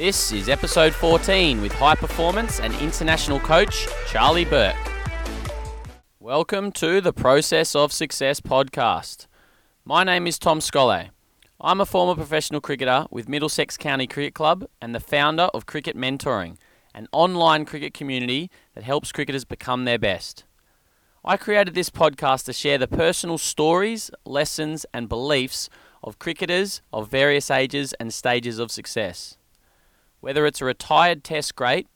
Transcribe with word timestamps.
This 0.00 0.32
is 0.32 0.48
episode 0.48 0.94
14 0.94 1.60
with 1.60 1.72
high 1.72 1.94
performance 1.94 2.58
and 2.58 2.72
international 2.76 3.38
coach 3.38 3.86
Charlie 4.08 4.46
Burke. 4.46 4.74
Welcome 6.18 6.72
to 6.72 7.02
the 7.02 7.12
Process 7.12 7.74
of 7.74 7.92
Success 7.92 8.40
podcast. 8.40 9.26
My 9.84 10.02
name 10.02 10.26
is 10.26 10.38
Tom 10.38 10.62
Scollon. 10.62 11.10
I'm 11.60 11.82
a 11.82 11.84
former 11.84 12.14
professional 12.14 12.62
cricketer 12.62 13.08
with 13.10 13.28
Middlesex 13.28 13.76
County 13.76 14.06
Cricket 14.06 14.32
Club 14.32 14.64
and 14.80 14.94
the 14.94 15.00
founder 15.00 15.50
of 15.52 15.66
Cricket 15.66 15.98
Mentoring, 15.98 16.56
an 16.94 17.06
online 17.12 17.66
cricket 17.66 17.92
community 17.92 18.50
that 18.74 18.84
helps 18.84 19.12
cricketers 19.12 19.44
become 19.44 19.84
their 19.84 19.98
best. 19.98 20.44
I 21.26 21.36
created 21.36 21.74
this 21.74 21.90
podcast 21.90 22.46
to 22.46 22.54
share 22.54 22.78
the 22.78 22.88
personal 22.88 23.36
stories, 23.36 24.10
lessons, 24.24 24.86
and 24.94 25.10
beliefs 25.10 25.68
of 26.02 26.18
cricketers 26.18 26.80
of 26.90 27.10
various 27.10 27.50
ages 27.50 27.92
and 28.00 28.14
stages 28.14 28.58
of 28.58 28.70
success. 28.70 29.36
Whether 30.20 30.46
it's 30.46 30.60
a 30.60 30.66
retired 30.66 31.24
test 31.24 31.56
great, 31.56 31.86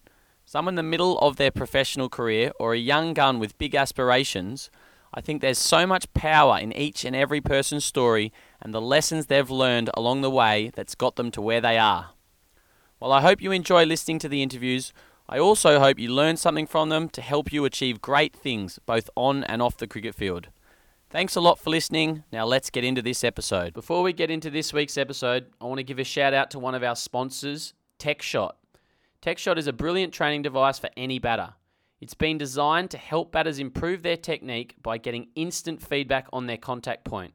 someone 0.45 0.73
in 0.73 0.75
the 0.75 0.83
middle 0.83 1.17
of 1.19 1.35
their 1.37 1.51
professional 1.51 2.09
career, 2.09 2.51
or 2.59 2.73
a 2.73 2.77
young 2.79 3.13
gun 3.13 3.39
with 3.39 3.57
big 3.57 3.75
aspirations, 3.75 4.69
I 5.13 5.21
think 5.21 5.41
there's 5.41 5.57
so 5.57 5.87
much 5.87 6.13
power 6.13 6.59
in 6.59 6.73
each 6.73 7.05
and 7.05 7.15
every 7.15 7.39
person's 7.39 7.85
story 7.85 8.33
and 8.61 8.73
the 8.73 8.81
lessons 8.81 9.27
they've 9.27 9.49
learned 9.49 9.89
along 9.93 10.21
the 10.21 10.29
way 10.29 10.71
that's 10.75 10.95
got 10.95 11.15
them 11.15 11.31
to 11.31 11.41
where 11.41 11.61
they 11.61 11.77
are. 11.77 12.11
While 12.99 13.13
I 13.13 13.21
hope 13.21 13.41
you 13.41 13.51
enjoy 13.51 13.85
listening 13.85 14.19
to 14.19 14.29
the 14.29 14.43
interviews, 14.43 14.91
I 15.29 15.39
also 15.39 15.79
hope 15.79 15.99
you 15.99 16.09
learn 16.09 16.37
something 16.37 16.67
from 16.67 16.89
them 16.89 17.09
to 17.09 17.21
help 17.21 17.53
you 17.53 17.65
achieve 17.65 18.01
great 18.01 18.35
things 18.35 18.79
both 18.85 19.09
on 19.15 19.43
and 19.45 19.61
off 19.61 19.77
the 19.77 19.87
cricket 19.87 20.15
field. 20.15 20.49
Thanks 21.09 21.35
a 21.35 21.41
lot 21.41 21.59
for 21.59 21.69
listening. 21.69 22.23
Now 22.31 22.45
let's 22.45 22.69
get 22.69 22.83
into 22.83 23.01
this 23.01 23.23
episode. 23.23 23.73
Before 23.73 24.03
we 24.03 24.11
get 24.11 24.29
into 24.29 24.49
this 24.49 24.73
week's 24.73 24.97
episode, 24.97 25.45
I 25.61 25.65
want 25.65 25.77
to 25.77 25.83
give 25.83 25.99
a 25.99 26.03
shout 26.03 26.33
out 26.33 26.51
to 26.51 26.59
one 26.59 26.75
of 26.75 26.83
our 26.83 26.95
sponsors, 26.95 27.73
TechShot. 27.99 28.51
TechShot 29.21 29.57
is 29.57 29.67
a 29.67 29.73
brilliant 29.73 30.13
training 30.13 30.41
device 30.41 30.79
for 30.79 30.89
any 30.95 31.19
batter. 31.19 31.53
It's 32.01 32.13
been 32.13 32.37
designed 32.37 32.91
to 32.91 32.97
help 32.97 33.31
batters 33.31 33.57
improve 33.57 34.03
their 34.03 34.17
technique 34.17 34.75
by 34.83 34.97
getting 34.97 35.29
instant 35.35 35.81
feedback 35.81 36.27
on 36.33 36.45
their 36.45 36.57
contact 36.57 37.05
point. 37.05 37.33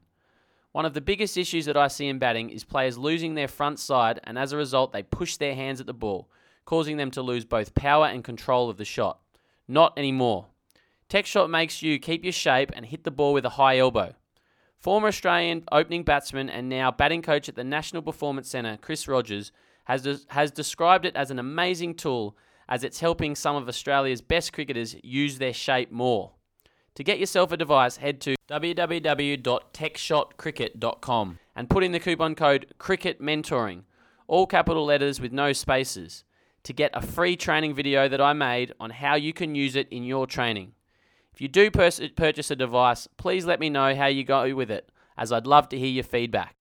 One 0.71 0.85
of 0.85 0.93
the 0.93 1.01
biggest 1.01 1.37
issues 1.37 1.65
that 1.65 1.75
I 1.75 1.89
see 1.89 2.07
in 2.07 2.19
batting 2.19 2.49
is 2.49 2.63
players 2.63 2.97
losing 2.97 3.33
their 3.33 3.49
front 3.49 3.79
side, 3.79 4.21
and 4.23 4.37
as 4.37 4.53
a 4.53 4.57
result, 4.57 4.93
they 4.93 5.03
push 5.03 5.35
their 5.35 5.55
hands 5.55 5.81
at 5.81 5.87
the 5.87 5.93
ball, 5.93 6.29
causing 6.63 6.95
them 6.95 7.11
to 7.11 7.21
lose 7.21 7.43
both 7.43 7.75
power 7.75 8.05
and 8.05 8.23
control 8.23 8.69
of 8.69 8.77
the 8.77 8.85
shot. 8.85 9.19
Not 9.67 9.97
anymore. 9.97 10.45
TechShot 11.09 11.49
makes 11.49 11.81
you 11.81 11.99
keep 11.99 12.23
your 12.23 12.31
shape 12.31 12.71
and 12.73 12.85
hit 12.85 13.03
the 13.03 13.11
ball 13.11 13.33
with 13.33 13.43
a 13.45 13.49
high 13.49 13.79
elbow. 13.79 14.13
Former 14.77 15.09
Australian 15.09 15.65
opening 15.71 16.03
batsman 16.03 16.49
and 16.49 16.69
now 16.69 16.89
batting 16.89 17.21
coach 17.21 17.49
at 17.49 17.55
the 17.55 17.63
National 17.65 18.01
Performance 18.01 18.49
Centre, 18.49 18.77
Chris 18.81 19.07
Rogers, 19.07 19.51
has, 19.85 20.25
has 20.29 20.51
described 20.51 21.05
it 21.05 21.15
as 21.15 21.31
an 21.31 21.39
amazing 21.39 21.95
tool 21.95 22.37
as 22.69 22.83
it's 22.83 22.99
helping 23.01 23.35
some 23.35 23.55
of 23.55 23.67
Australia's 23.67 24.21
best 24.21 24.53
cricketers 24.53 24.95
use 25.03 25.37
their 25.37 25.53
shape 25.53 25.91
more. 25.91 26.31
To 26.95 27.03
get 27.03 27.19
yourself 27.19 27.51
a 27.51 27.57
device, 27.57 27.97
head 27.97 28.19
to 28.21 28.35
www.techshotcricket.com 28.49 31.39
and 31.55 31.69
put 31.69 31.83
in 31.83 31.91
the 31.91 31.99
coupon 31.99 32.33
code 32.35 32.73
Cricket 32.77 33.21
Mentoring, 33.21 33.81
all 34.27 34.47
capital 34.47 34.85
letters 34.85 35.19
with 35.19 35.31
no 35.31 35.53
spaces, 35.53 36.23
to 36.63 36.73
get 36.73 36.91
a 36.93 37.01
free 37.01 37.35
training 37.35 37.73
video 37.73 38.07
that 38.07 38.21
I 38.21 38.33
made 38.33 38.73
on 38.79 38.91
how 38.91 39.15
you 39.15 39.33
can 39.33 39.55
use 39.55 39.75
it 39.75 39.87
in 39.89 40.03
your 40.03 40.27
training. 40.27 40.73
If 41.33 41.41
you 41.41 41.47
do 41.47 41.71
pers- 41.71 42.01
purchase 42.15 42.51
a 42.51 42.55
device, 42.55 43.07
please 43.17 43.45
let 43.45 43.59
me 43.59 43.69
know 43.69 43.95
how 43.95 44.07
you 44.07 44.23
go 44.23 44.53
with 44.53 44.69
it, 44.69 44.89
as 45.17 45.31
I'd 45.31 45.47
love 45.47 45.69
to 45.69 45.79
hear 45.79 45.87
your 45.87 46.03
feedback. 46.03 46.55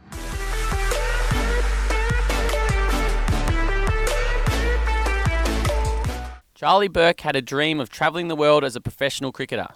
Charlie 6.61 6.89
Burke 6.89 7.23
had 7.23 7.37
a 7.37 7.41
dream 7.41 7.81
of 7.81 7.89
travelling 7.89 8.29
the 8.29 8.37
world 8.37 8.65
as 8.65 8.77
a 8.77 8.83
professional 8.83 9.33
cricketer. 9.33 9.69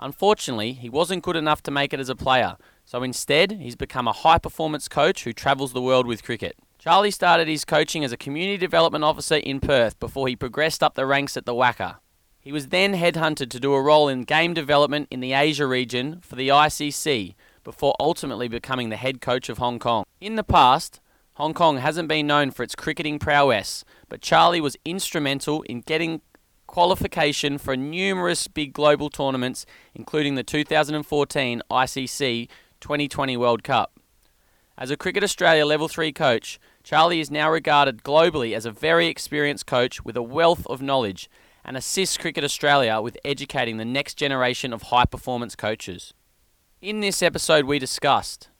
Unfortunately, 0.00 0.72
he 0.72 0.90
wasn't 0.90 1.22
good 1.22 1.36
enough 1.36 1.62
to 1.62 1.70
make 1.70 1.92
it 1.92 2.00
as 2.00 2.08
a 2.08 2.16
player, 2.16 2.56
so 2.84 3.04
instead, 3.04 3.52
he's 3.52 3.76
become 3.76 4.08
a 4.08 4.12
high 4.12 4.38
performance 4.38 4.88
coach 4.88 5.22
who 5.22 5.32
travels 5.32 5.72
the 5.72 5.80
world 5.80 6.08
with 6.08 6.24
cricket. 6.24 6.56
Charlie 6.76 7.12
started 7.12 7.46
his 7.46 7.64
coaching 7.64 8.02
as 8.02 8.10
a 8.10 8.16
community 8.16 8.56
development 8.56 9.04
officer 9.04 9.36
in 9.36 9.60
Perth 9.60 10.00
before 10.00 10.26
he 10.26 10.34
progressed 10.34 10.82
up 10.82 10.96
the 10.96 11.06
ranks 11.06 11.36
at 11.36 11.46
the 11.46 11.54
WACA. 11.54 11.98
He 12.40 12.50
was 12.50 12.70
then 12.70 12.94
headhunted 12.94 13.48
to 13.50 13.60
do 13.60 13.72
a 13.72 13.80
role 13.80 14.08
in 14.08 14.24
game 14.24 14.54
development 14.54 15.06
in 15.12 15.20
the 15.20 15.34
Asia 15.34 15.68
region 15.68 16.18
for 16.20 16.34
the 16.34 16.48
ICC 16.48 17.36
before 17.62 17.94
ultimately 18.00 18.48
becoming 18.48 18.88
the 18.88 18.96
head 18.96 19.20
coach 19.20 19.48
of 19.48 19.58
Hong 19.58 19.78
Kong. 19.78 20.02
In 20.20 20.34
the 20.34 20.42
past, 20.42 21.00
Hong 21.36 21.52
Kong 21.52 21.78
hasn't 21.78 22.06
been 22.06 22.28
known 22.28 22.52
for 22.52 22.62
its 22.62 22.76
cricketing 22.76 23.18
prowess, 23.18 23.84
but 24.08 24.22
Charlie 24.22 24.60
was 24.60 24.76
instrumental 24.84 25.62
in 25.62 25.80
getting 25.80 26.20
qualification 26.68 27.58
for 27.58 27.76
numerous 27.76 28.46
big 28.46 28.72
global 28.72 29.10
tournaments, 29.10 29.66
including 29.96 30.36
the 30.36 30.44
2014 30.44 31.60
ICC 31.68 32.48
2020 32.80 33.36
World 33.36 33.64
Cup. 33.64 33.98
As 34.78 34.92
a 34.92 34.96
Cricket 34.96 35.24
Australia 35.24 35.66
Level 35.66 35.88
3 35.88 36.12
coach, 36.12 36.60
Charlie 36.84 37.18
is 37.18 37.32
now 37.32 37.50
regarded 37.50 38.04
globally 38.04 38.54
as 38.54 38.64
a 38.64 38.70
very 38.70 39.08
experienced 39.08 39.66
coach 39.66 40.04
with 40.04 40.16
a 40.16 40.22
wealth 40.22 40.64
of 40.68 40.80
knowledge 40.80 41.28
and 41.64 41.76
assists 41.76 42.16
Cricket 42.16 42.44
Australia 42.44 43.00
with 43.00 43.18
educating 43.24 43.78
the 43.78 43.84
next 43.84 44.14
generation 44.14 44.72
of 44.72 44.82
high 44.82 45.04
performance 45.04 45.56
coaches. 45.56 46.14
In 46.80 47.00
this 47.00 47.24
episode, 47.24 47.64
we 47.64 47.80
discussed 47.80 48.50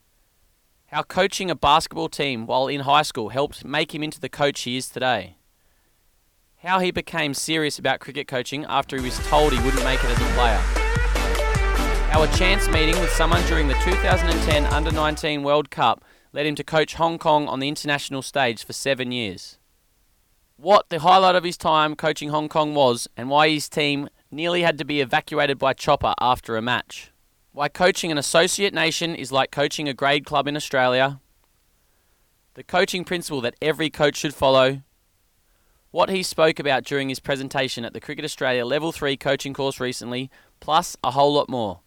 how 0.94 1.02
coaching 1.02 1.50
a 1.50 1.56
basketball 1.56 2.08
team 2.08 2.46
while 2.46 2.68
in 2.68 2.82
high 2.82 3.02
school 3.02 3.30
helped 3.30 3.64
make 3.64 3.92
him 3.92 4.00
into 4.00 4.20
the 4.20 4.28
coach 4.28 4.60
he 4.60 4.76
is 4.76 4.88
today. 4.88 5.36
How 6.58 6.78
he 6.78 6.92
became 6.92 7.34
serious 7.34 7.80
about 7.80 7.98
cricket 7.98 8.28
coaching 8.28 8.64
after 8.66 8.96
he 8.96 9.02
was 9.02 9.18
told 9.26 9.52
he 9.52 9.58
wouldn't 9.64 9.82
make 9.82 9.98
it 10.04 10.10
as 10.10 10.16
a 10.16 10.34
player. 10.36 10.60
How 12.12 12.22
a 12.22 12.28
chance 12.36 12.68
meeting 12.68 12.96
with 13.00 13.10
someone 13.10 13.44
during 13.48 13.66
the 13.66 13.74
2010 13.74 14.66
Under 14.66 14.92
19 14.92 15.42
World 15.42 15.68
Cup 15.68 16.04
led 16.32 16.46
him 16.46 16.54
to 16.54 16.62
coach 16.62 16.94
Hong 16.94 17.18
Kong 17.18 17.48
on 17.48 17.58
the 17.58 17.68
international 17.68 18.22
stage 18.22 18.64
for 18.64 18.72
seven 18.72 19.10
years. 19.10 19.58
What 20.56 20.90
the 20.90 21.00
highlight 21.00 21.34
of 21.34 21.42
his 21.42 21.56
time 21.56 21.96
coaching 21.96 22.28
Hong 22.28 22.48
Kong 22.48 22.72
was, 22.72 23.08
and 23.16 23.28
why 23.28 23.48
his 23.48 23.68
team 23.68 24.08
nearly 24.30 24.62
had 24.62 24.78
to 24.78 24.84
be 24.84 25.00
evacuated 25.00 25.58
by 25.58 25.72
chopper 25.72 26.14
after 26.20 26.56
a 26.56 26.62
match. 26.62 27.10
Why 27.54 27.68
coaching 27.68 28.10
an 28.10 28.18
associate 28.18 28.74
nation 28.74 29.14
is 29.14 29.30
like 29.30 29.52
coaching 29.52 29.88
a 29.88 29.94
grade 29.94 30.26
club 30.26 30.48
in 30.48 30.56
Australia. 30.56 31.20
The 32.54 32.64
coaching 32.64 33.04
principle 33.04 33.40
that 33.42 33.54
every 33.62 33.90
coach 33.90 34.16
should 34.16 34.34
follow. 34.34 34.82
What 35.92 36.10
he 36.10 36.24
spoke 36.24 36.58
about 36.58 36.82
during 36.82 37.10
his 37.10 37.20
presentation 37.20 37.84
at 37.84 37.92
the 37.92 38.00
Cricket 38.00 38.24
Australia 38.24 38.66
Level 38.66 38.90
3 38.90 39.16
coaching 39.16 39.54
course 39.54 39.78
recently, 39.78 40.32
plus 40.58 40.96
a 41.04 41.12
whole 41.12 41.32
lot 41.32 41.48
more. 41.48 41.82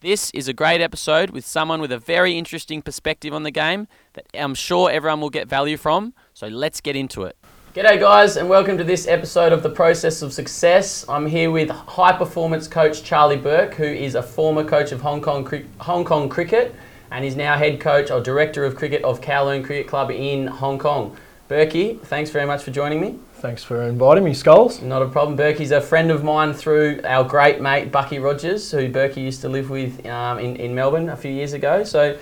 This 0.00 0.32
is 0.32 0.48
a 0.48 0.52
great 0.52 0.80
episode 0.80 1.30
with 1.30 1.46
someone 1.46 1.80
with 1.80 1.92
a 1.92 1.98
very 1.98 2.36
interesting 2.36 2.82
perspective 2.82 3.32
on 3.32 3.44
the 3.44 3.52
game 3.52 3.86
that 4.14 4.26
I'm 4.34 4.56
sure 4.56 4.90
everyone 4.90 5.20
will 5.20 5.30
get 5.30 5.46
value 5.46 5.76
from, 5.76 6.14
so 6.32 6.48
let's 6.48 6.80
get 6.80 6.96
into 6.96 7.22
it. 7.22 7.36
G'day, 7.74 7.98
guys, 7.98 8.36
and 8.36 8.48
welcome 8.48 8.78
to 8.78 8.84
this 8.84 9.08
episode 9.08 9.52
of 9.52 9.64
The 9.64 9.68
Process 9.68 10.22
of 10.22 10.32
Success. 10.32 11.04
I'm 11.08 11.26
here 11.26 11.50
with 11.50 11.70
high 11.70 12.16
performance 12.16 12.68
coach 12.68 13.02
Charlie 13.02 13.36
Burke, 13.36 13.74
who 13.74 13.82
is 13.82 14.14
a 14.14 14.22
former 14.22 14.62
coach 14.62 14.92
of 14.92 15.00
Hong 15.00 15.20
Kong, 15.20 15.44
Hong 15.78 16.04
Kong 16.04 16.28
cricket 16.28 16.72
and 17.10 17.24
is 17.24 17.34
now 17.34 17.58
head 17.58 17.80
coach 17.80 18.12
or 18.12 18.20
director 18.20 18.64
of 18.64 18.76
cricket 18.76 19.02
of 19.02 19.20
Kowloon 19.20 19.64
Cricket 19.64 19.88
Club 19.88 20.12
in 20.12 20.46
Hong 20.46 20.78
Kong. 20.78 21.16
Burkey, 21.48 22.00
thanks 22.02 22.30
very 22.30 22.46
much 22.46 22.62
for 22.62 22.70
joining 22.70 23.00
me. 23.00 23.18
Thanks 23.38 23.64
for 23.64 23.82
inviting 23.82 24.22
me, 24.22 24.34
Skulls. 24.34 24.80
Not 24.80 25.02
a 25.02 25.08
problem. 25.08 25.36
Burkey's 25.36 25.72
a 25.72 25.80
friend 25.80 26.12
of 26.12 26.22
mine 26.22 26.54
through 26.54 27.00
our 27.02 27.24
great 27.24 27.60
mate 27.60 27.90
Bucky 27.90 28.20
Rogers, 28.20 28.70
who 28.70 28.88
Burkey 28.88 29.16
used 29.16 29.40
to 29.40 29.48
live 29.48 29.68
with 29.68 30.06
um, 30.06 30.38
in, 30.38 30.54
in 30.56 30.76
Melbourne 30.76 31.08
a 31.08 31.16
few 31.16 31.32
years 31.32 31.52
ago. 31.52 31.82
So 31.82 32.16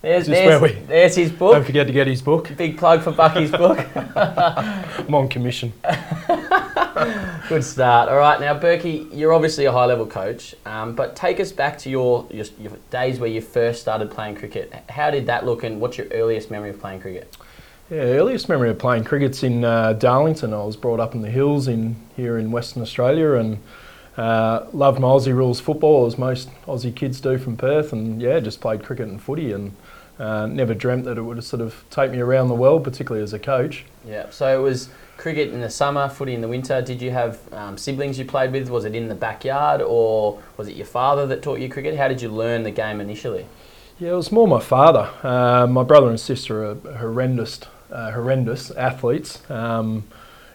there's, 0.00 0.26
there's, 0.26 0.62
we, 0.62 0.72
there's 0.86 1.16
his 1.16 1.32
book. 1.32 1.54
Don't 1.54 1.64
forget 1.64 1.86
to 1.88 1.92
get 1.92 2.06
his 2.06 2.22
book. 2.22 2.56
Big 2.56 2.78
plug 2.78 3.02
for 3.02 3.10
Bucky's 3.10 3.50
book. 3.50 3.84
I'm 4.16 5.14
on 5.14 5.28
commission. 5.28 5.72
Good 7.48 7.64
start. 7.64 8.08
All 8.08 8.18
right, 8.18 8.38
now 8.40 8.56
Burkey, 8.58 9.08
you're 9.12 9.32
obviously 9.32 9.64
a 9.64 9.72
high-level 9.72 10.06
coach, 10.06 10.54
um, 10.66 10.94
but 10.94 11.16
take 11.16 11.40
us 11.40 11.50
back 11.50 11.78
to 11.78 11.90
your, 11.90 12.26
your, 12.30 12.44
your 12.60 12.72
days 12.90 13.18
where 13.18 13.30
you 13.30 13.40
first 13.40 13.80
started 13.80 14.10
playing 14.10 14.36
cricket. 14.36 14.72
How 14.88 15.10
did 15.10 15.26
that 15.26 15.44
look, 15.44 15.64
and 15.64 15.80
what's 15.80 15.98
your 15.98 16.06
earliest 16.08 16.50
memory 16.50 16.70
of 16.70 16.80
playing 16.80 17.00
cricket? 17.00 17.36
Yeah, 17.90 18.00
earliest 18.00 18.48
memory 18.48 18.70
of 18.70 18.78
playing 18.78 19.04
cricket's 19.04 19.42
in 19.42 19.64
uh, 19.64 19.94
Darlington. 19.94 20.52
I 20.52 20.62
was 20.62 20.76
brought 20.76 21.00
up 21.00 21.14
in 21.14 21.22
the 21.22 21.30
hills 21.30 21.66
in 21.66 21.96
here 22.16 22.38
in 22.38 22.52
Western 22.52 22.82
Australia, 22.82 23.32
and 23.32 23.58
uh, 24.16 24.66
loved 24.72 25.00
my 25.00 25.08
Aussie 25.08 25.34
rules 25.34 25.58
football 25.58 26.06
as 26.06 26.18
most 26.18 26.50
Aussie 26.66 26.94
kids 26.94 27.20
do 27.20 27.38
from 27.38 27.56
Perth, 27.56 27.92
and 27.92 28.20
yeah, 28.20 28.38
just 28.40 28.60
played 28.60 28.84
cricket 28.84 29.08
and 29.08 29.22
footy 29.22 29.52
and 29.52 29.74
uh, 30.18 30.46
never 30.46 30.74
dreamt 30.74 31.04
that 31.04 31.18
it 31.18 31.22
would 31.22 31.42
sort 31.44 31.62
of 31.62 31.84
take 31.90 32.10
me 32.10 32.20
around 32.20 32.48
the 32.48 32.54
world, 32.54 32.84
particularly 32.84 33.22
as 33.22 33.32
a 33.32 33.38
coach. 33.38 33.84
Yeah, 34.04 34.30
so 34.30 34.58
it 34.58 34.62
was 34.62 34.90
cricket 35.16 35.52
in 35.52 35.60
the 35.60 35.70
summer, 35.70 36.08
footy 36.08 36.34
in 36.34 36.40
the 36.40 36.48
winter. 36.48 36.80
Did 36.80 37.02
you 37.02 37.10
have 37.10 37.40
um, 37.52 37.76
siblings 37.76 38.18
you 38.18 38.24
played 38.24 38.52
with? 38.52 38.70
Was 38.70 38.84
it 38.84 38.94
in 38.94 39.08
the 39.08 39.14
backyard 39.14 39.82
or 39.82 40.40
was 40.56 40.68
it 40.68 40.76
your 40.76 40.86
father 40.86 41.26
that 41.26 41.42
taught 41.42 41.58
you 41.58 41.68
cricket? 41.68 41.96
How 41.96 42.08
did 42.08 42.22
you 42.22 42.28
learn 42.28 42.62
the 42.62 42.70
game 42.70 43.00
initially? 43.00 43.46
Yeah, 43.98 44.12
it 44.12 44.16
was 44.16 44.30
more 44.30 44.46
my 44.46 44.60
father. 44.60 45.10
Uh, 45.22 45.66
my 45.66 45.82
brother 45.82 46.08
and 46.08 46.20
sister 46.20 46.64
are 46.64 46.74
horrendous 46.74 47.60
uh, 47.90 48.12
horrendous 48.12 48.70
athletes. 48.70 49.48
Um, 49.50 50.04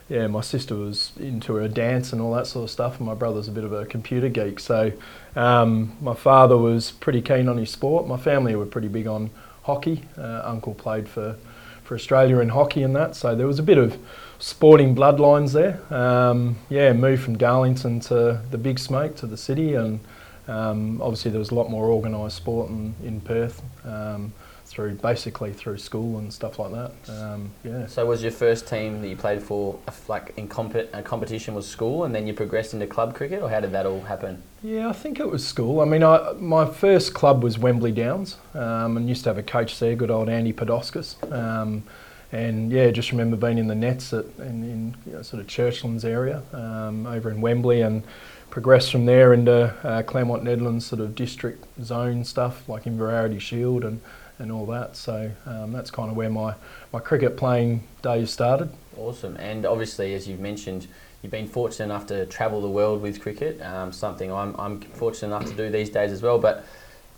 yeah, 0.08 0.26
my 0.26 0.42
sister 0.42 0.74
was 0.76 1.12
into 1.18 1.54
her 1.54 1.68
dance 1.68 2.12
and 2.12 2.20
all 2.20 2.34
that 2.34 2.46
sort 2.46 2.64
of 2.64 2.70
stuff, 2.70 2.98
and 2.98 3.06
my 3.06 3.14
brother's 3.14 3.48
a 3.48 3.50
bit 3.50 3.64
of 3.64 3.72
a 3.72 3.86
computer 3.86 4.28
geek. 4.28 4.60
So 4.60 4.92
um, 5.34 5.96
my 6.00 6.14
father 6.14 6.56
was 6.56 6.92
pretty 6.92 7.22
keen 7.22 7.48
on 7.48 7.56
his 7.56 7.70
sport. 7.70 8.06
My 8.06 8.18
family 8.18 8.54
were 8.54 8.66
pretty 8.66 8.88
big 8.88 9.06
on 9.06 9.30
hockey. 9.64 10.02
Uh, 10.16 10.42
uncle 10.44 10.74
played 10.74 11.08
for, 11.08 11.36
for 11.82 11.94
Australia 11.94 12.38
in 12.38 12.48
hockey 12.48 12.82
and 12.82 12.94
that, 12.94 13.16
so 13.16 13.34
there 13.34 13.46
was 13.46 13.58
a 13.58 13.62
bit 13.62 13.78
of 13.78 13.98
sporting 14.38 14.94
bloodlines 14.94 15.52
there. 15.52 15.80
Um, 15.92 16.56
yeah, 16.68 16.92
moved 16.92 17.22
from 17.22 17.36
Darlington 17.36 18.00
to 18.00 18.40
the 18.50 18.58
Big 18.58 18.78
Smoke 18.78 19.16
to 19.16 19.26
the 19.26 19.36
city, 19.36 19.74
and 19.74 20.00
um, 20.48 21.00
obviously 21.00 21.30
there 21.30 21.38
was 21.38 21.50
a 21.50 21.54
lot 21.54 21.70
more 21.70 21.86
organised 21.90 22.36
sport 22.36 22.70
in, 22.70 22.94
in 23.02 23.20
Perth. 23.20 23.62
Um, 23.84 24.32
through 24.74 24.94
basically 24.96 25.52
through 25.52 25.78
school 25.78 26.18
and 26.18 26.32
stuff 26.32 26.58
like 26.58 26.72
that. 26.72 26.92
Um, 27.08 27.50
yeah. 27.62 27.86
So 27.86 28.04
was 28.04 28.22
your 28.22 28.32
first 28.32 28.66
team 28.66 29.00
that 29.00 29.08
you 29.08 29.16
played 29.16 29.40
for 29.40 29.78
like 30.08 30.34
in 30.36 30.48
comp- 30.48 30.74
a 30.92 31.02
competition 31.02 31.54
was 31.54 31.66
school, 31.66 32.04
and 32.04 32.14
then 32.14 32.26
you 32.26 32.34
progressed 32.34 32.74
into 32.74 32.88
club 32.88 33.14
cricket, 33.14 33.40
or 33.40 33.48
how 33.48 33.60
did 33.60 33.70
that 33.70 33.86
all 33.86 34.00
happen? 34.00 34.42
Yeah, 34.64 34.88
I 34.88 34.92
think 34.92 35.20
it 35.20 35.30
was 35.30 35.46
school. 35.46 35.80
I 35.80 35.84
mean, 35.84 36.02
I, 36.02 36.32
my 36.38 36.66
first 36.66 37.14
club 37.14 37.44
was 37.44 37.56
Wembley 37.56 37.92
Downs, 37.92 38.36
um, 38.54 38.96
and 38.96 39.08
used 39.08 39.22
to 39.24 39.30
have 39.30 39.38
a 39.38 39.42
coach 39.44 39.78
there, 39.78 39.94
good 39.94 40.10
old 40.10 40.28
Andy 40.28 40.52
Podoskas. 40.52 41.16
Um, 41.32 41.84
and 42.32 42.72
yeah, 42.72 42.90
just 42.90 43.12
remember 43.12 43.36
being 43.36 43.58
in 43.58 43.68
the 43.68 43.76
nets 43.76 44.12
at, 44.12 44.24
in, 44.38 44.64
in 44.64 44.96
you 45.06 45.12
know, 45.12 45.22
sort 45.22 45.40
of 45.40 45.46
Churchlands 45.46 46.04
area 46.04 46.42
um, 46.52 47.06
over 47.06 47.30
in 47.30 47.40
Wembley, 47.40 47.82
and 47.82 48.02
progressed 48.50 48.90
from 48.90 49.06
there 49.06 49.32
into 49.34 49.72
uh, 49.84 50.02
Claremont 50.02 50.42
Nedlands 50.42 50.82
sort 50.82 51.00
of 51.00 51.14
district 51.14 51.64
zone 51.82 52.24
stuff 52.24 52.68
like 52.68 52.84
Inverarity 52.84 53.40
Shield 53.40 53.84
and 53.84 54.00
and 54.38 54.50
all 54.50 54.66
that. 54.66 54.96
So 54.96 55.30
um, 55.46 55.72
that's 55.72 55.90
kind 55.90 56.10
of 56.10 56.16
where 56.16 56.30
my, 56.30 56.54
my 56.92 57.00
cricket 57.00 57.36
playing 57.36 57.84
days 58.02 58.30
started. 58.30 58.70
Awesome. 58.96 59.36
And 59.36 59.66
obviously, 59.66 60.14
as 60.14 60.28
you've 60.28 60.40
mentioned, 60.40 60.86
you've 61.22 61.32
been 61.32 61.48
fortunate 61.48 61.86
enough 61.86 62.06
to 62.08 62.26
travel 62.26 62.60
the 62.60 62.68
world 62.68 63.02
with 63.02 63.20
cricket, 63.20 63.60
um, 63.62 63.92
something 63.92 64.32
I'm, 64.32 64.54
I'm 64.58 64.80
fortunate 64.80 65.34
enough 65.34 65.48
to 65.50 65.56
do 65.56 65.70
these 65.70 65.90
days 65.90 66.12
as 66.12 66.22
well. 66.22 66.38
But 66.38 66.64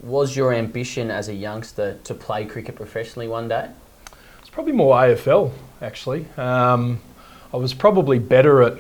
was 0.01 0.37
your 0.37 0.53
ambition 0.53 1.11
as 1.11 1.29
a 1.29 1.35
youngster 1.35 1.99
to 2.05 2.15
play 2.15 2.45
cricket 2.45 2.77
professionally 2.77 3.29
one 3.29 3.49
day? 3.49 3.71
It's 4.41 4.51
probably 4.51 4.73
more 4.73 4.95
AFL, 4.95 5.53
actually. 5.81 6.27
Um, 6.37 7.01
I 7.53 7.57
was 7.57 7.75
probably 7.75 8.19
better 8.19 8.63
at, 8.63 8.79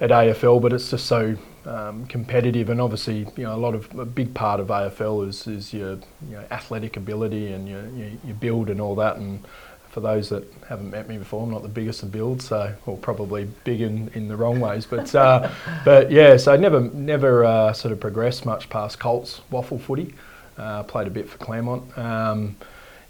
at 0.00 0.10
AFL, 0.10 0.62
but 0.62 0.72
it's 0.72 0.90
just 0.90 1.06
so 1.06 1.36
um, 1.66 2.06
competitive, 2.06 2.68
and 2.70 2.80
obviously, 2.80 3.26
you 3.36 3.44
know, 3.44 3.54
a 3.54 3.56
lot 3.56 3.74
of 3.74 3.92
a 3.98 4.04
big 4.04 4.34
part 4.34 4.60
of 4.60 4.68
AFL 4.68 5.28
is, 5.28 5.46
is 5.46 5.72
your 5.72 5.92
you 6.26 6.32
know, 6.32 6.44
athletic 6.50 6.96
ability 6.96 7.52
and 7.52 7.68
your, 7.68 7.86
your, 7.90 8.10
your 8.24 8.34
build 8.36 8.70
and 8.70 8.80
all 8.80 8.94
that. 8.96 9.16
And 9.16 9.44
for 9.90 10.00
those 10.00 10.30
that 10.30 10.50
haven't 10.68 10.90
met 10.90 11.08
me 11.08 11.18
before, 11.18 11.42
I'm 11.44 11.50
not 11.50 11.62
the 11.62 11.68
biggest 11.68 12.02
of 12.02 12.10
build, 12.10 12.40
so 12.42 12.74
or 12.86 12.96
probably 12.96 13.44
big 13.64 13.82
in, 13.82 14.10
in 14.14 14.26
the 14.26 14.36
wrong 14.36 14.58
ways. 14.58 14.86
But 14.86 15.14
uh, 15.14 15.50
but 15.84 16.10
yeah, 16.10 16.36
so 16.36 16.52
I 16.52 16.56
never 16.56 16.80
never 16.80 17.44
uh, 17.44 17.72
sort 17.72 17.92
of 17.92 18.00
progressed 18.00 18.46
much 18.46 18.68
past 18.70 18.98
Colts 18.98 19.42
WAFL 19.50 19.80
footy. 19.80 20.14
Uh, 20.56 20.82
played 20.82 21.06
a 21.06 21.10
bit 21.10 21.28
for 21.28 21.38
Claremont. 21.38 21.96
Um, 21.96 22.56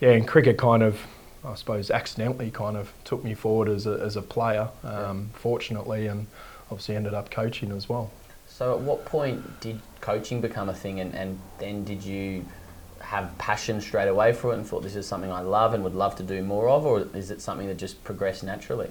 yeah, 0.00 0.10
and 0.10 0.26
cricket 0.26 0.58
kind 0.58 0.82
of, 0.82 1.00
I 1.44 1.55
suppose, 1.55 1.90
accidentally 1.90 2.50
kind 2.50 2.76
of 2.76 2.93
took 3.05 3.22
me 3.22 3.34
forward 3.34 3.69
as 3.69 3.87
a, 3.87 4.00
as 4.00 4.16
a 4.16 4.22
player. 4.22 4.69
Um, 4.82 5.31
yeah. 5.32 5.38
Fortunately, 5.38 6.06
and 6.08 6.26
obviously 6.70 6.96
ended 6.96 7.14
up 7.14 7.31
coaching 7.31 7.70
as 7.72 7.88
well. 7.88 8.10
So, 8.54 8.75
at 8.75 8.81
what 8.81 9.06
point 9.06 9.60
did 9.60 9.81
coaching 10.02 10.43
become 10.43 10.69
a 10.69 10.75
thing, 10.75 11.00
and, 11.00 11.14
and 11.14 11.40
then 11.58 11.84
did 11.84 12.04
you 12.04 12.44
have 13.00 13.37
passion 13.38 13.81
straight 13.81 14.08
away 14.08 14.34
for 14.34 14.52
it 14.52 14.56
and 14.56 14.66
thought 14.66 14.82
this 14.82 14.94
is 14.94 15.06
something 15.06 15.32
I 15.32 15.40
love 15.40 15.72
and 15.72 15.82
would 15.84 15.94
love 15.94 16.16
to 16.16 16.22
do 16.22 16.43
more 16.43 16.69
of, 16.69 16.84
or 16.84 17.08
is 17.14 17.31
it 17.31 17.40
something 17.40 17.66
that 17.69 17.78
just 17.78 18.04
progressed 18.04 18.44
naturally? 18.44 18.90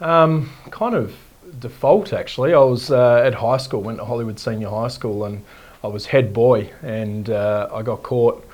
Um, 0.00 0.50
kind 0.70 0.94
of 0.94 1.16
default, 1.60 2.12
actually. 2.12 2.52
I 2.52 2.58
was 2.58 2.90
uh, 2.90 3.22
at 3.24 3.32
high 3.32 3.56
school, 3.56 3.80
went 3.80 3.98
to 3.98 4.04
Hollywood 4.04 4.38
Senior 4.38 4.68
High 4.68 4.88
School, 4.88 5.24
and 5.24 5.42
I 5.82 5.86
was 5.86 6.04
head 6.04 6.34
boy, 6.34 6.70
and 6.82 7.30
uh, 7.30 7.70
I 7.72 7.80
got 7.80 8.02
caught 8.02 8.46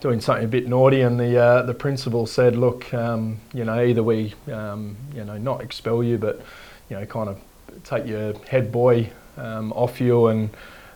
doing 0.00 0.20
something 0.20 0.44
a 0.44 0.48
bit 0.48 0.66
naughty, 0.66 1.02
and 1.02 1.20
the 1.20 1.38
uh, 1.38 1.62
the 1.62 1.74
principal 1.74 2.26
said, 2.26 2.56
"Look, 2.56 2.92
um, 2.92 3.40
you 3.54 3.64
know, 3.64 3.80
either 3.80 4.02
we, 4.02 4.34
um, 4.52 4.96
you 5.14 5.24
know, 5.24 5.38
not 5.38 5.60
expel 5.60 6.02
you, 6.02 6.18
but 6.18 6.42
you 6.90 6.98
know, 6.98 7.06
kind 7.06 7.28
of 7.28 7.40
take 7.84 8.06
your 8.06 8.32
head 8.48 8.72
boy 8.72 9.12
um, 9.38 9.72
off 9.72 10.00
you 10.00 10.26
and 10.26 10.50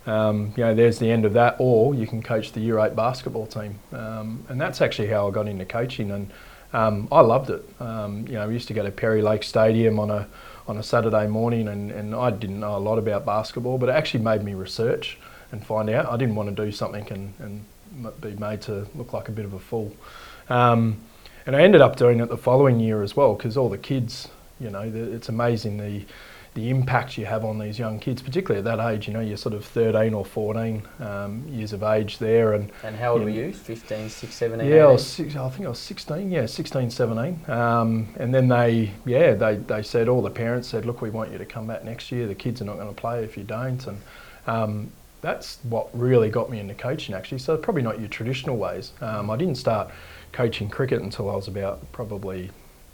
um, 0.06 0.52
you 0.56 0.64
know, 0.64 0.74
there's 0.74 0.98
the 0.98 1.10
end 1.10 1.24
of 1.24 1.32
that. 1.34 1.56
Or 1.58 1.94
you 1.94 2.06
can 2.06 2.22
coach 2.22 2.52
the 2.52 2.60
Year 2.60 2.78
8 2.78 2.96
basketball 2.96 3.46
team. 3.46 3.78
Um, 3.92 4.44
and 4.48 4.60
that's 4.60 4.80
actually 4.80 5.08
how 5.08 5.28
I 5.28 5.30
got 5.30 5.48
into 5.48 5.64
coaching. 5.64 6.10
And 6.10 6.30
um, 6.72 7.08
I 7.12 7.20
loved 7.20 7.50
it. 7.50 7.64
Um, 7.80 8.26
you 8.26 8.34
know, 8.34 8.48
we 8.48 8.54
used 8.54 8.68
to 8.68 8.74
go 8.74 8.82
to 8.82 8.90
Perry 8.90 9.22
Lake 9.22 9.42
Stadium 9.42 9.98
on 9.98 10.10
a, 10.10 10.26
on 10.66 10.76
a 10.78 10.82
Saturday 10.82 11.26
morning, 11.26 11.68
and, 11.68 11.90
and 11.90 12.14
I 12.14 12.30
didn't 12.30 12.60
know 12.60 12.76
a 12.76 12.78
lot 12.78 12.98
about 12.98 13.26
basketball, 13.26 13.78
but 13.78 13.88
it 13.88 13.92
actually 13.92 14.24
made 14.24 14.42
me 14.42 14.54
research 14.54 15.18
and 15.50 15.64
find 15.64 15.90
out. 15.90 16.06
I 16.06 16.16
didn't 16.16 16.34
want 16.34 16.54
to 16.54 16.64
do 16.64 16.72
something 16.72 17.06
and, 17.10 17.34
and 17.40 18.20
be 18.20 18.34
made 18.36 18.62
to 18.62 18.86
look 18.94 19.12
like 19.12 19.28
a 19.28 19.32
bit 19.32 19.44
of 19.44 19.52
a 19.52 19.58
fool. 19.58 19.94
Um, 20.48 20.98
and 21.44 21.54
I 21.56 21.62
ended 21.62 21.80
up 21.80 21.96
doing 21.96 22.20
it 22.20 22.28
the 22.28 22.36
following 22.36 22.80
year 22.80 23.02
as 23.02 23.16
well, 23.16 23.34
because 23.34 23.56
all 23.56 23.68
the 23.68 23.78
kids, 23.78 24.28
you 24.60 24.70
know, 24.70 24.82
it's 24.82 25.28
amazing 25.28 25.76
the 25.76 26.04
the 26.54 26.69
impact 26.69 27.16
you 27.16 27.25
have 27.25 27.44
on 27.44 27.58
these 27.58 27.78
young 27.78 27.99
kids, 27.99 28.20
particularly 28.20 28.58
at 28.58 28.76
that 28.76 28.93
age. 28.93 29.08
You 29.08 29.14
know, 29.14 29.20
you're 29.20 29.38
sort 29.38 29.54
of 29.54 29.64
13 29.64 30.12
or 30.12 30.25
14 30.25 30.82
um, 31.00 31.49
years 31.49 31.72
of 31.72 31.82
age 31.82 32.19
there. 32.19 32.52
And 32.52 32.70
and 32.82 32.94
how 32.94 33.12
old 33.12 33.22
were 33.22 33.31
you? 33.31 33.54
15, 33.54 34.10
6, 34.10 34.34
17? 34.34 34.69
Yeah, 34.69 34.84
I, 34.84 34.93
was 34.93 35.06
six, 35.06 35.34
I 35.34 35.49
think 35.49 35.64
I 35.64 35.70
was 35.70 35.78
16. 35.78 36.31
Yeah, 36.31 36.44
16, 36.44 36.90
17. 36.90 37.40
Um, 37.49 38.14
and 38.19 38.34
then 38.34 38.49
they, 38.49 38.93
yeah, 39.06 39.32
they, 39.32 39.56
they 39.56 39.82
said 39.82 40.08
all 40.08 40.20
the 40.20 40.31
parents 40.31 40.69
said, 40.69 40.84
look, 40.84 41.00
we 41.00 41.08
want 41.08 41.32
you 41.32 41.38
to 41.38 41.46
come 41.46 41.66
back 41.66 41.84
next 41.84 42.12
year. 42.12 42.26
The 42.26 42.34
kids 42.34 42.60
are 42.60 42.66
not 42.66 42.76
going 42.76 42.94
to 42.94 43.00
play 43.00 43.25
if 43.25 43.37
you 43.38 43.44
don't. 43.44 43.87
And 43.87 43.99
um, 44.46 44.93
that's 45.22 45.58
what 45.62 45.88
really 45.99 46.28
got 46.28 46.50
me 46.50 46.60
into 46.60 46.75
coaching 46.75 47.14
actually. 47.14 47.38
So 47.38 47.56
probably 47.56 47.82
not 47.82 47.99
your 47.99 48.08
traditional 48.08 48.58
ways. 48.58 48.93
Um, 49.00 49.31
I 49.31 49.37
didn't 49.37 49.56
start 49.56 49.90
coaching 50.32 50.69
cricket 50.69 51.00
until 51.00 51.31
I 51.31 51.34
was 51.34 51.49
about 51.49 51.90
probably 51.93 52.50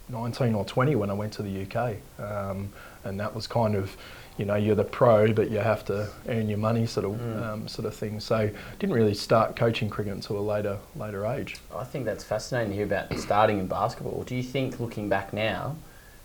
19 0.09 0.55
or 0.55 0.65
20 0.65 0.95
when 0.95 1.11
I 1.11 1.15
went 1.15 1.33
to 1.35 1.43
the 1.43 1.63
UK. 1.63 1.97
Um, 2.19 2.73
and 3.05 3.19
that 3.21 3.35
was 3.35 3.47
kind 3.47 3.75
of, 3.75 3.97
you 4.37 4.45
know, 4.45 4.55
you're 4.55 4.77
the 4.77 4.85
pro, 4.85 5.33
but 5.33 5.51
you 5.51 5.59
have 5.59 5.85
to 5.87 6.09
earn 6.29 6.49
your 6.49 6.59
money, 6.59 6.87
sort 6.87 7.07
of, 7.07 7.13
mm. 7.13 7.43
um, 7.43 7.69
sort 7.69 7.87
of 7.87 7.95
thing. 7.95 8.21
So 8.21 8.51
didn't 8.79 8.95
really 8.95 9.15
start 9.15 9.57
coaching 9.57 9.91
cricket 9.91 10.15
until 10.15 10.39
a 10.39 10.41
later, 10.41 10.79
later 10.97 11.27
age. 11.27 11.57
I 11.75 11.85
think 11.85 12.05
that's 12.05 12.25
fascinating 12.25 12.71
to 12.71 12.77
hear 12.77 12.85
about 12.85 13.13
starting 13.19 13.59
in 13.59 13.67
basketball. 13.67 14.23
Do 14.25 14.35
you 14.35 14.43
think, 14.43 14.81
looking 14.81 15.09
back 15.09 15.33
now, 15.33 15.77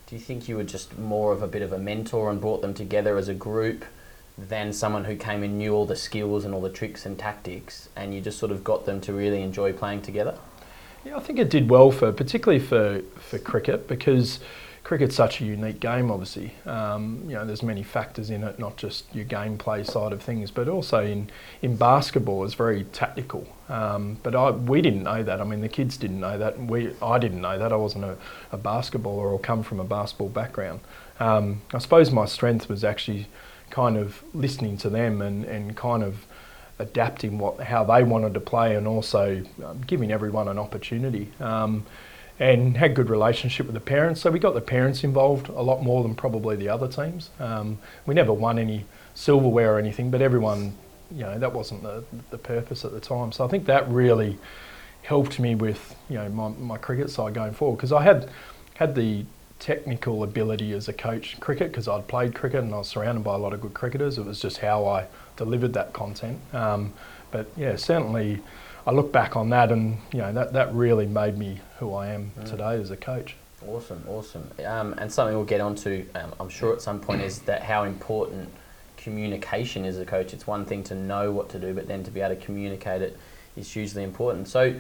do 0.08 0.16
you 0.16 0.22
think 0.22 0.48
you 0.48 0.58
were 0.58 0.64
just 0.64 0.98
more 1.00 1.32
of 1.32 1.42
a 1.42 1.48
bit 1.48 1.62
of 1.62 1.74
a 1.74 1.80
mentor 1.80 2.30
and 2.30 2.40
brought 2.40 2.62
them 2.62 2.74
together 2.74 3.18
as 3.18 3.28
a 3.28 3.34
group? 3.34 3.86
than 4.38 4.74
someone 4.74 5.04
who 5.06 5.16
came 5.16 5.44
and 5.44 5.58
knew 5.58 5.74
all 5.74 5.86
the 5.86 5.96
skills 5.96 6.44
and 6.46 6.54
all 6.54 6.62
the 6.62 6.70
tricks 6.70 7.06
and 7.06 7.18
tactics, 7.20 7.90
and 7.96 8.14
you 8.14 8.22
just 8.22 8.40
sort 8.40 8.52
of 8.52 8.64
got 8.64 8.86
them 8.86 9.00
to 9.02 9.14
really 9.14 9.42
enjoy 9.42 9.72
playing 9.72 10.02
together? 10.02 10.38
Yeah, 11.06 11.18
I 11.18 11.20
think 11.20 11.38
it 11.38 11.50
did 11.50 11.70
well 11.70 11.92
for, 11.92 12.12
particularly 12.12 12.64
for, 12.64 13.02
for 13.20 13.38
cricket, 13.38 13.88
because 13.88 14.40
cricket's 14.84 15.16
such 15.16 15.40
a 15.42 15.46
unique 15.46 15.80
game. 15.80 16.12
Obviously, 16.12 16.54
um, 16.66 17.24
you 17.28 17.36
know, 17.36 17.46
there's 17.46 17.64
many 17.64 17.84
factors 17.84 18.30
in 18.30 18.44
it, 18.44 18.60
not 18.60 18.76
just 18.78 19.06
your 19.16 19.26
gameplay 19.26 19.86
side 19.86 20.12
of 20.12 20.22
things, 20.22 20.52
but 20.52 20.68
also 20.68 21.04
in 21.04 21.30
in 21.62 21.76
basketball, 21.76 22.44
it's 22.44 22.54
very 22.54 22.84
tactical. 22.86 23.48
Um, 23.70 24.18
but 24.24 24.36
I, 24.36 24.52
we 24.52 24.82
didn't 24.82 25.04
know 25.04 25.24
that. 25.24 25.40
I 25.40 25.44
mean, 25.46 25.62
the 25.62 25.70
kids 25.70 25.98
didn't 25.98 26.20
know 26.20 26.38
that. 26.38 26.60
We, 26.60 26.94
I 27.02 27.18
didn't 27.18 27.42
know 27.42 27.58
that. 27.58 27.72
I 27.72 27.78
wasn't 27.78 28.04
a, 28.04 28.18
a 28.52 28.58
basketballer 28.58 29.32
or 29.32 29.40
come 29.40 29.64
from 29.64 29.80
a 29.80 29.86
basketball 29.86 30.30
background. 30.30 30.82
Um, 31.20 31.62
I 31.74 31.80
suppose 31.80 32.12
my 32.12 32.26
strength 32.26 32.68
was 32.68 32.84
actually 32.84 33.28
kind 33.70 33.98
of 33.98 34.24
listening 34.34 34.78
to 34.78 34.90
them 34.90 35.22
and, 35.22 35.46
and 35.46 35.76
kind 35.76 36.04
of 36.04 36.26
adapting 36.80 37.38
what 37.38 37.60
how 37.60 37.84
they 37.84 38.04
wanted 38.04 38.34
to 38.34 38.40
play 38.40 38.76
and 38.76 38.88
also 38.88 39.44
um, 39.64 39.82
giving 39.88 40.12
everyone 40.12 40.48
an 40.48 40.60
opportunity. 40.60 41.30
Um, 41.40 41.86
and 42.40 42.76
had 42.78 42.96
good 42.96 43.10
relationship 43.10 43.66
with 43.66 43.76
the 43.76 43.82
parents. 43.82 44.22
So 44.22 44.32
we 44.32 44.40
got 44.40 44.54
the 44.54 44.62
parents 44.62 45.04
involved 45.04 45.50
a 45.50 45.62
lot 45.62 45.84
more 45.84 46.04
than 46.04 46.16
probably 46.16 46.56
the 46.56 46.70
other 46.70 46.88
teams. 46.88 47.30
Um, 47.40 47.78
we 48.06 48.16
never 48.16 48.34
won 48.34 48.58
any 48.58 48.86
silverware 49.14 49.76
or 49.76 49.80
anything, 49.80 50.10
but 50.10 50.22
everyone, 50.22 50.76
you 51.12 51.22
know, 51.22 51.38
that 51.38 51.54
wasn't 51.54 51.84
the, 51.84 52.04
the 52.32 52.38
purpose 52.38 52.84
at 52.86 52.92
the 52.92 53.00
time. 53.00 53.32
So 53.32 53.46
I 53.46 53.48
think 53.48 53.66
that 53.66 53.88
really 53.90 54.38
helped 55.04 55.40
me 55.40 55.54
with, 55.54 55.96
you 56.10 56.16
know, 56.16 56.30
my, 56.30 56.50
my 56.50 56.78
cricket 56.78 57.10
side 57.10 57.34
going 57.34 57.54
forward 57.54 57.78
because 57.78 57.92
I 57.92 58.02
had 58.02 58.30
had 58.76 58.96
the 58.96 59.26
technical 59.60 60.24
ability 60.24 60.74
as 60.74 60.90
a 60.90 60.94
coach 60.94 61.36
in 61.36 61.40
cricket 61.40 61.72
because 61.72 61.88
I'd 61.88 62.08
played 62.08 62.34
cricket 62.34 62.64
and 62.64 62.74
I 62.74 62.80
was 62.80 62.88
surrounded 62.88 63.24
by 63.24 63.36
a 63.36 63.38
lot 63.38 63.54
of 63.54 63.62
good 63.62 63.74
cricketers. 63.74 64.18
It 64.18 64.26
was 64.26 64.42
just 64.42 64.58
how 64.58 64.86
I 64.86 65.06
delivered 65.38 65.74
that 65.74 65.94
content. 65.94 66.40
Um, 66.52 66.94
but 67.32 67.48
yeah, 67.56 67.76
certainly 67.76 68.42
I 68.86 68.92
look 68.92 69.12
back 69.12 69.36
on 69.36 69.50
that, 69.50 69.72
and 69.72 69.98
you 70.12 70.20
know 70.20 70.34
that 70.34 70.54
that 70.54 70.74
really 70.74 71.06
made 71.06 71.38
me 71.38 71.60
who 71.80 71.94
I 71.94 72.08
am 72.08 72.32
mm. 72.38 72.50
today 72.50 72.76
as 72.76 72.92
a 72.92 72.98
coach. 72.98 73.36
Awesome, 73.68 74.04
awesome. 74.10 74.50
Um, 74.66 74.94
and 74.98 75.12
something 75.12 75.36
we'll 75.36 75.46
get 75.46 75.62
onto, 75.62 76.06
um, 76.16 76.34
I'm 76.38 76.50
sure 76.50 76.74
at 76.74 76.82
some 76.82 77.00
point, 77.00 77.22
is 77.22 77.40
that 77.40 77.64
how 77.64 77.84
important 77.86 78.50
communication 78.98 79.86
is 79.86 79.96
as 79.96 80.02
a 80.02 80.06
coach. 80.06 80.34
It's 80.34 80.46
one 80.46 80.66
thing 80.66 80.84
to 80.86 80.96
know 80.96 81.32
what 81.32 81.50
to 81.50 81.60
do, 81.60 81.74
but 81.74 81.88
then 81.88 82.04
to 82.04 82.12
be 82.12 82.20
able 82.20 82.36
to 82.36 82.42
communicate 82.42 83.02
it 83.02 83.18
is 83.56 83.72
hugely 83.72 84.04
important. 84.04 84.48
So, 84.48 84.76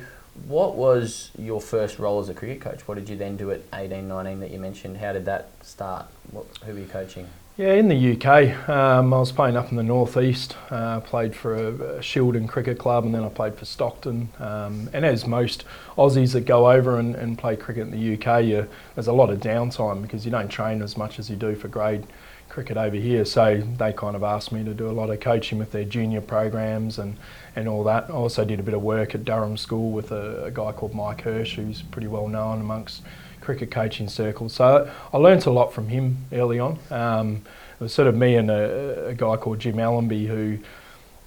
What 0.47 0.75
was 0.75 1.29
your 1.37 1.61
first 1.61 1.99
role 1.99 2.19
as 2.19 2.27
a 2.27 2.33
cricket 2.33 2.59
coach? 2.59 2.87
What 2.87 2.95
did 2.95 3.07
you 3.07 3.15
then 3.15 3.37
do 3.37 3.51
at 3.51 3.61
18, 3.71 4.07
19 4.07 4.39
that 4.39 4.49
you 4.49 4.59
mentioned? 4.59 4.97
How 4.97 5.13
did 5.13 5.25
that 5.25 5.51
start? 5.61 6.07
What, 6.31 6.47
who 6.65 6.73
were 6.73 6.79
you 6.79 6.87
coaching? 6.87 7.27
Yeah, 7.55 7.73
in 7.73 7.87
the 7.87 8.13
UK, 8.13 8.67
um, 8.67 9.13
I 9.13 9.19
was 9.19 9.31
playing 9.31 9.55
up 9.55 9.69
in 9.69 9.77
the 9.77 9.83
northeast. 9.83 10.57
Uh, 10.71 10.99
played 11.01 11.35
for 11.35 11.53
a, 11.53 11.67
a 11.67 11.99
Shildon 11.99 12.49
cricket 12.49 12.79
club, 12.79 13.05
and 13.05 13.13
then 13.13 13.23
I 13.23 13.29
played 13.29 13.53
for 13.53 13.65
Stockton. 13.65 14.29
Um, 14.39 14.89
and 14.91 15.05
as 15.05 15.27
most 15.27 15.63
Aussies 15.95 16.33
that 16.33 16.45
go 16.45 16.71
over 16.71 16.97
and, 16.97 17.13
and 17.13 17.37
play 17.37 17.55
cricket 17.55 17.83
in 17.87 17.91
the 17.91 18.13
UK, 18.15 18.43
you, 18.43 18.67
there's 18.95 19.05
a 19.05 19.13
lot 19.13 19.29
of 19.29 19.39
downtime 19.39 20.01
because 20.01 20.25
you 20.25 20.31
don't 20.31 20.47
train 20.47 20.81
as 20.81 20.97
much 20.97 21.19
as 21.19 21.29
you 21.29 21.35
do 21.35 21.53
for 21.53 21.67
grade 21.67 22.07
cricket 22.53 22.77
over 22.77 22.95
here. 22.95 23.25
So 23.25 23.61
they 23.79 23.91
kind 23.93 24.15
of 24.15 24.21
asked 24.21 24.51
me 24.51 24.63
to 24.63 24.75
do 24.75 24.87
a 24.87 24.91
lot 24.93 25.09
of 25.09 25.19
coaching 25.19 25.57
with 25.57 25.71
their 25.71 25.85
junior 25.85 26.21
programs 26.21 26.99
and, 26.99 27.17
and 27.55 27.67
all 27.67 27.83
that. 27.85 28.11
I 28.11 28.13
also 28.13 28.45
did 28.45 28.59
a 28.59 28.63
bit 28.63 28.75
of 28.75 28.83
work 28.83 29.15
at 29.15 29.25
Durham 29.25 29.57
School 29.57 29.91
with 29.91 30.11
a, 30.11 30.45
a 30.45 30.51
guy 30.51 30.71
called 30.71 30.93
Mike 30.93 31.21
Hirsch, 31.21 31.55
who's 31.55 31.81
pretty 31.81 32.07
well 32.07 32.27
known 32.27 32.61
amongst 32.61 33.01
cricket 33.41 33.71
coaching 33.71 34.07
circles. 34.07 34.53
So 34.53 34.89
I 35.11 35.17
learnt 35.17 35.47
a 35.47 35.51
lot 35.51 35.73
from 35.73 35.87
him 35.87 36.25
early 36.31 36.59
on. 36.59 36.77
Um, 36.91 37.41
it 37.79 37.83
was 37.83 37.91
sort 37.91 38.07
of 38.07 38.15
me 38.15 38.35
and 38.35 38.51
a, 38.51 39.07
a, 39.07 39.13
guy 39.15 39.35
called 39.35 39.57
Jim 39.57 39.79
Allenby 39.79 40.27
who 40.27 40.59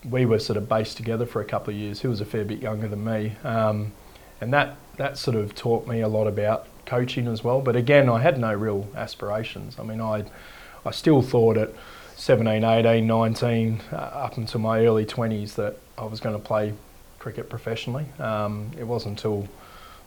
we 0.09 0.27
were 0.27 0.39
sort 0.39 0.57
of 0.57 0.69
based 0.69 0.97
together 0.97 1.27
for 1.27 1.43
a 1.43 1.45
couple 1.45 1.75
of 1.75 1.79
years. 1.79 2.03
He 2.03 2.07
was 2.07 2.21
a 2.21 2.25
fair 2.25 2.45
bit 2.45 2.61
younger 2.61 2.87
than 2.87 3.05
me, 3.05 3.33
um, 3.43 3.93
and 4.41 4.53
that 4.53 4.77
that 4.97 5.19
sort 5.19 5.37
of 5.37 5.57
taught 5.57 5.89
me 5.89 6.01
a 6.03 6.09
lot 6.09 6.29
about 6.29 6.69
coaching 6.87 7.27
as 7.27 7.43
well. 7.43 7.61
But 7.61 7.75
again, 7.75 8.09
I 8.09 8.21
had 8.21 8.39
no 8.39 8.55
real 8.55 8.89
aspirations. 8.97 9.77
I 9.79 9.83
mean, 9.83 10.01
I 10.01 10.25
I 10.87 10.93
still 10.93 11.21
thought 11.21 11.57
at 11.57 11.71
17, 12.17 12.63
18, 12.63 13.07
19, 13.07 13.81
uh, 13.93 13.97
up 13.97 14.37
until 14.37 14.61
my 14.61 14.87
early 14.87 15.05
20s 15.05 15.55
that 15.57 15.77
I 15.99 16.05
was 16.05 16.21
going 16.21 16.37
to 16.37 16.43
play 16.43 16.73
cricket 17.19 17.51
professionally. 17.51 18.07
Um, 18.21 18.71
it 18.79 18.85
wasn't 18.85 19.19
until 19.19 19.49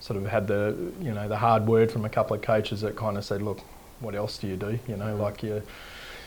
sort 0.00 0.16
of 0.16 0.26
had 0.26 0.46
the 0.46 0.74
you 1.02 1.12
know 1.12 1.28
the 1.28 1.36
hard 1.36 1.66
word 1.66 1.92
from 1.92 2.06
a 2.06 2.08
couple 2.08 2.34
of 2.34 2.40
coaches 2.40 2.80
that 2.80 2.96
kind 2.96 3.18
of 3.18 3.24
said, 3.24 3.42
look, 3.42 3.60
what 4.00 4.14
else 4.14 4.38
do 4.38 4.46
you 4.46 4.56
do? 4.56 4.78
You 4.88 4.96
know, 4.96 5.14
like 5.16 5.42
you 5.42 5.62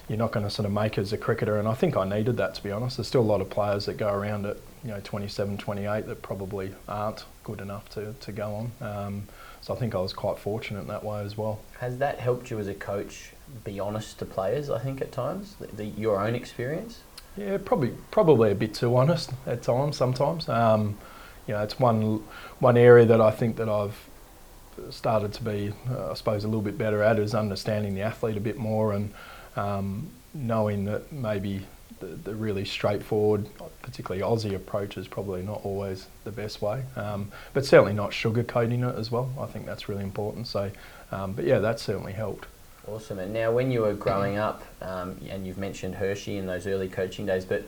you're 0.07 0.17
not 0.17 0.31
going 0.31 0.45
to 0.45 0.49
sort 0.49 0.65
of 0.65 0.71
make 0.71 0.97
as 0.97 1.13
a 1.13 1.17
cricketer. 1.17 1.57
And 1.57 1.67
I 1.67 1.73
think 1.73 1.95
I 1.97 2.07
needed 2.07 2.37
that 2.37 2.53
to 2.55 2.63
be 2.63 2.71
honest. 2.71 2.97
There's 2.97 3.07
still 3.07 3.21
a 3.21 3.23
lot 3.23 3.41
of 3.41 3.49
players 3.49 3.85
that 3.87 3.97
go 3.97 4.13
around 4.13 4.45
at 4.45 4.57
you 4.83 4.91
know 4.91 5.01
27, 5.03 5.57
28 5.57 6.05
that 6.05 6.21
probably 6.21 6.73
aren't 6.87 7.25
good 7.43 7.59
enough 7.59 7.89
to 7.89 8.13
to 8.13 8.31
go 8.31 8.69
on. 8.81 8.87
Um, 8.87 9.27
so 9.61 9.73
I 9.73 9.77
think 9.77 9.95
I 9.95 9.99
was 9.99 10.13
quite 10.13 10.37
fortunate 10.37 10.81
in 10.81 10.87
that 10.87 11.03
way 11.03 11.23
as 11.23 11.37
well. 11.37 11.59
Has 11.79 11.97
that 11.97 12.19
helped 12.19 12.51
you 12.51 12.59
as 12.59 12.67
a 12.67 12.73
coach 12.73 13.32
be 13.63 13.79
honest 13.79 14.19
to 14.19 14.25
players? 14.25 14.69
I 14.69 14.79
think 14.79 15.01
at 15.01 15.11
times 15.11 15.55
the, 15.59 15.67
the, 15.67 15.85
your 15.85 16.19
own 16.19 16.35
experience. 16.35 17.01
Yeah, 17.37 17.57
probably 17.63 17.93
probably 18.11 18.51
a 18.51 18.55
bit 18.55 18.73
too 18.73 18.95
honest 18.95 19.31
at 19.45 19.63
times. 19.63 19.97
Sometimes. 19.97 20.47
Um, 20.49 20.97
you 21.47 21.53
know, 21.53 21.61
it's 21.61 21.79
one 21.79 22.23
one 22.59 22.77
area 22.77 23.05
that 23.05 23.21
I 23.21 23.31
think 23.31 23.57
that 23.57 23.69
I've 23.69 23.97
started 24.89 25.33
to 25.33 25.43
be, 25.43 25.73
uh, 25.89 26.11
I 26.11 26.13
suppose, 26.13 26.43
a 26.43 26.47
little 26.47 26.61
bit 26.61 26.77
better 26.77 27.03
at 27.03 27.19
is 27.19 27.35
understanding 27.35 27.93
the 27.95 28.01
athlete 28.01 28.37
a 28.37 28.41
bit 28.41 28.57
more 28.57 28.93
and 28.93 29.13
um, 29.55 30.09
knowing 30.33 30.85
that 30.85 31.11
maybe 31.11 31.61
the, 31.99 32.07
the, 32.07 32.35
really 32.35 32.65
straightforward, 32.65 33.47
particularly 33.81 34.23
Aussie 34.23 34.55
approach 34.55 34.97
is 34.97 35.07
probably 35.07 35.43
not 35.43 35.61
always 35.63 36.07
the 36.23 36.31
best 36.31 36.61
way, 36.61 36.83
um, 36.95 37.31
but 37.53 37.65
certainly 37.65 37.93
not 37.93 38.11
sugarcoating 38.11 38.87
it 38.89 38.97
as 38.97 39.11
well. 39.11 39.31
I 39.39 39.45
think 39.45 39.65
that's 39.65 39.87
really 39.87 40.03
important. 40.03 40.47
So, 40.47 40.71
um, 41.11 41.33
but 41.33 41.45
yeah, 41.45 41.59
that 41.59 41.79
certainly 41.79 42.13
helped. 42.13 42.47
Awesome. 42.87 43.19
And 43.19 43.33
now, 43.33 43.51
when 43.51 43.71
you 43.71 43.81
were 43.81 43.93
growing 43.93 44.37
up, 44.37 44.63
um, 44.81 45.17
and 45.29 45.47
you've 45.47 45.57
mentioned 45.57 45.95
Hershey 45.95 46.37
in 46.37 46.47
those 46.47 46.67
early 46.67 46.89
coaching 46.89 47.25
days, 47.25 47.45
but 47.45 47.63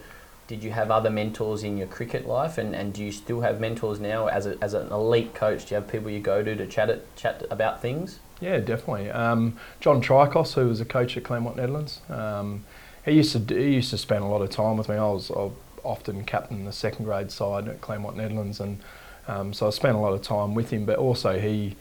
did 0.47 0.63
you 0.63 0.71
have 0.71 0.91
other 0.91 1.09
mentors 1.09 1.63
in 1.63 1.77
your 1.77 1.87
cricket 1.87 2.27
life 2.27 2.57
and, 2.57 2.75
and 2.75 2.93
do 2.93 3.03
you 3.03 3.11
still 3.11 3.41
have 3.41 3.59
mentors 3.59 3.99
now 3.99 4.27
as, 4.27 4.45
a, 4.45 4.57
as 4.61 4.73
an 4.73 4.91
elite 4.91 5.33
coach? 5.33 5.65
Do 5.65 5.75
you 5.75 5.81
have 5.81 5.89
people 5.89 6.11
you 6.11 6.19
go 6.19 6.43
to 6.43 6.55
to 6.55 6.67
chat, 6.67 6.89
it, 6.89 7.15
chat 7.15 7.43
about 7.49 7.81
things? 7.81 8.19
Yeah, 8.41 8.59
definitely. 8.59 9.09
Um, 9.09 9.57
John 9.79 10.01
Trikos, 10.01 10.53
who 10.53 10.67
was 10.67 10.81
a 10.81 10.85
coach 10.85 11.17
at 11.17 11.23
Claremont 11.23 11.57
Nedlands, 11.57 12.07
um, 12.11 12.63
he 13.03 13.13
used 13.13 13.47
to 13.47 13.55
he 13.55 13.75
used 13.75 13.91
to 13.91 13.97
spend 13.97 14.23
a 14.23 14.27
lot 14.27 14.41
of 14.41 14.49
time 14.49 14.77
with 14.77 14.89
me. 14.89 14.95
I 14.95 15.07
was, 15.07 15.31
often 15.83 16.23
captain 16.25 16.65
the 16.65 16.71
second 16.71 17.05
grade 17.05 17.31
side 17.31 17.67
at 17.67 17.79
Claremont 17.79 18.17
Nedlands, 18.17 18.59
and 18.59 18.79
um, 19.27 19.53
so 19.53 19.67
I 19.67 19.69
spent 19.69 19.95
a 19.95 19.99
lot 19.99 20.13
of 20.13 20.21
time 20.21 20.55
with 20.55 20.71
him. 20.71 20.85
But 20.85 20.97
also 20.97 21.39
he, 21.39 21.75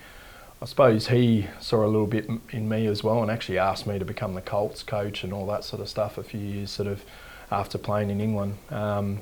I 0.64 0.66
suppose 0.66 1.08
he 1.08 1.46
saw 1.60 1.84
a 1.84 1.86
little 1.86 2.06
bit 2.06 2.26
in 2.50 2.70
me 2.70 2.86
as 2.86 3.04
well, 3.04 3.20
and 3.20 3.30
actually 3.30 3.58
asked 3.58 3.86
me 3.86 3.98
to 3.98 4.04
become 4.06 4.32
the 4.32 4.40
Colts 4.40 4.82
coach 4.82 5.22
and 5.22 5.30
all 5.30 5.44
that 5.48 5.62
sort 5.62 5.82
of 5.82 5.90
stuff. 5.90 6.16
A 6.16 6.22
few 6.22 6.40
years 6.40 6.70
sort 6.70 6.88
of 6.88 7.04
after 7.50 7.76
playing 7.76 8.08
in 8.08 8.18
England. 8.18 8.56
Um, 8.70 9.20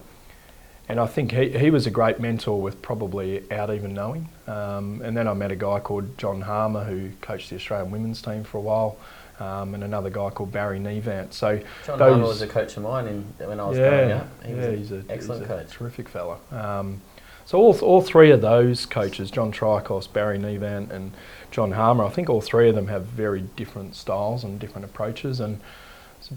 and 0.89 1.01
I 1.01 1.07
think 1.07 1.33
he, 1.33 1.49
he 1.59 1.71
was 1.71 1.85
a 1.85 1.91
great 1.91 2.21
mentor 2.21 2.63
with 2.63 2.81
probably 2.81 3.43
out 3.51 3.75
even 3.75 3.93
knowing. 3.93 4.29
Um, 4.47 5.03
and 5.03 5.17
then 5.17 5.27
I 5.27 5.35
met 5.35 5.51
a 5.51 5.57
guy 5.57 5.81
called 5.81 6.17
John 6.17 6.43
Harmer 6.43 6.85
who 6.85 7.11
coached 7.21 7.51
the 7.51 7.57
Australian 7.57 7.91
women's 7.91 8.23
team 8.23 8.45
for 8.45 8.59
a 8.59 8.61
while. 8.61 8.97
Um, 9.41 9.75
and 9.75 9.83
another 9.83 10.11
guy 10.11 10.31
called 10.31 10.53
Barry 10.53 10.79
Nevant. 10.79 11.33
So 11.33 11.61
John 11.85 11.99
those, 11.99 12.11
Harmer 12.11 12.27
was 12.29 12.43
a 12.43 12.47
coach 12.47 12.77
of 12.77 12.85
mine 12.85 13.09
in, 13.09 13.49
when 13.49 13.59
I 13.59 13.69
was 13.69 13.79
yeah, 13.79 13.89
growing 13.89 14.13
up. 14.13 14.45
He 14.45 14.53
yeah, 14.53 14.71
he's 14.71 14.93
a 14.93 15.03
excellent 15.11 15.49
coach, 15.49 15.67
a 15.67 15.71
terrific 15.71 16.09
fella. 16.09 16.39
Um, 16.53 17.01
so 17.45 17.59
all, 17.59 17.79
all 17.81 18.01
three 18.01 18.31
of 18.31 18.41
those 18.41 18.87
coaches, 18.87 19.31
John 19.31 19.53
Trikos, 19.53 20.13
Barry 20.13 20.39
Nevant, 20.39 20.91
and 20.91 21.13
John 21.51 21.73
Harmer, 21.73 22.05
I 22.05 22.11
think 22.11 22.31
all 22.31 22.41
three 22.41 22.69
of 22.69 22.75
them 22.75 22.89
have 22.89 23.05
very 23.05 23.43
different 23.57 23.95
styles 23.95 24.45
and 24.45 24.59
different 24.59 24.85
approaches. 24.85 25.41
And 25.41 25.61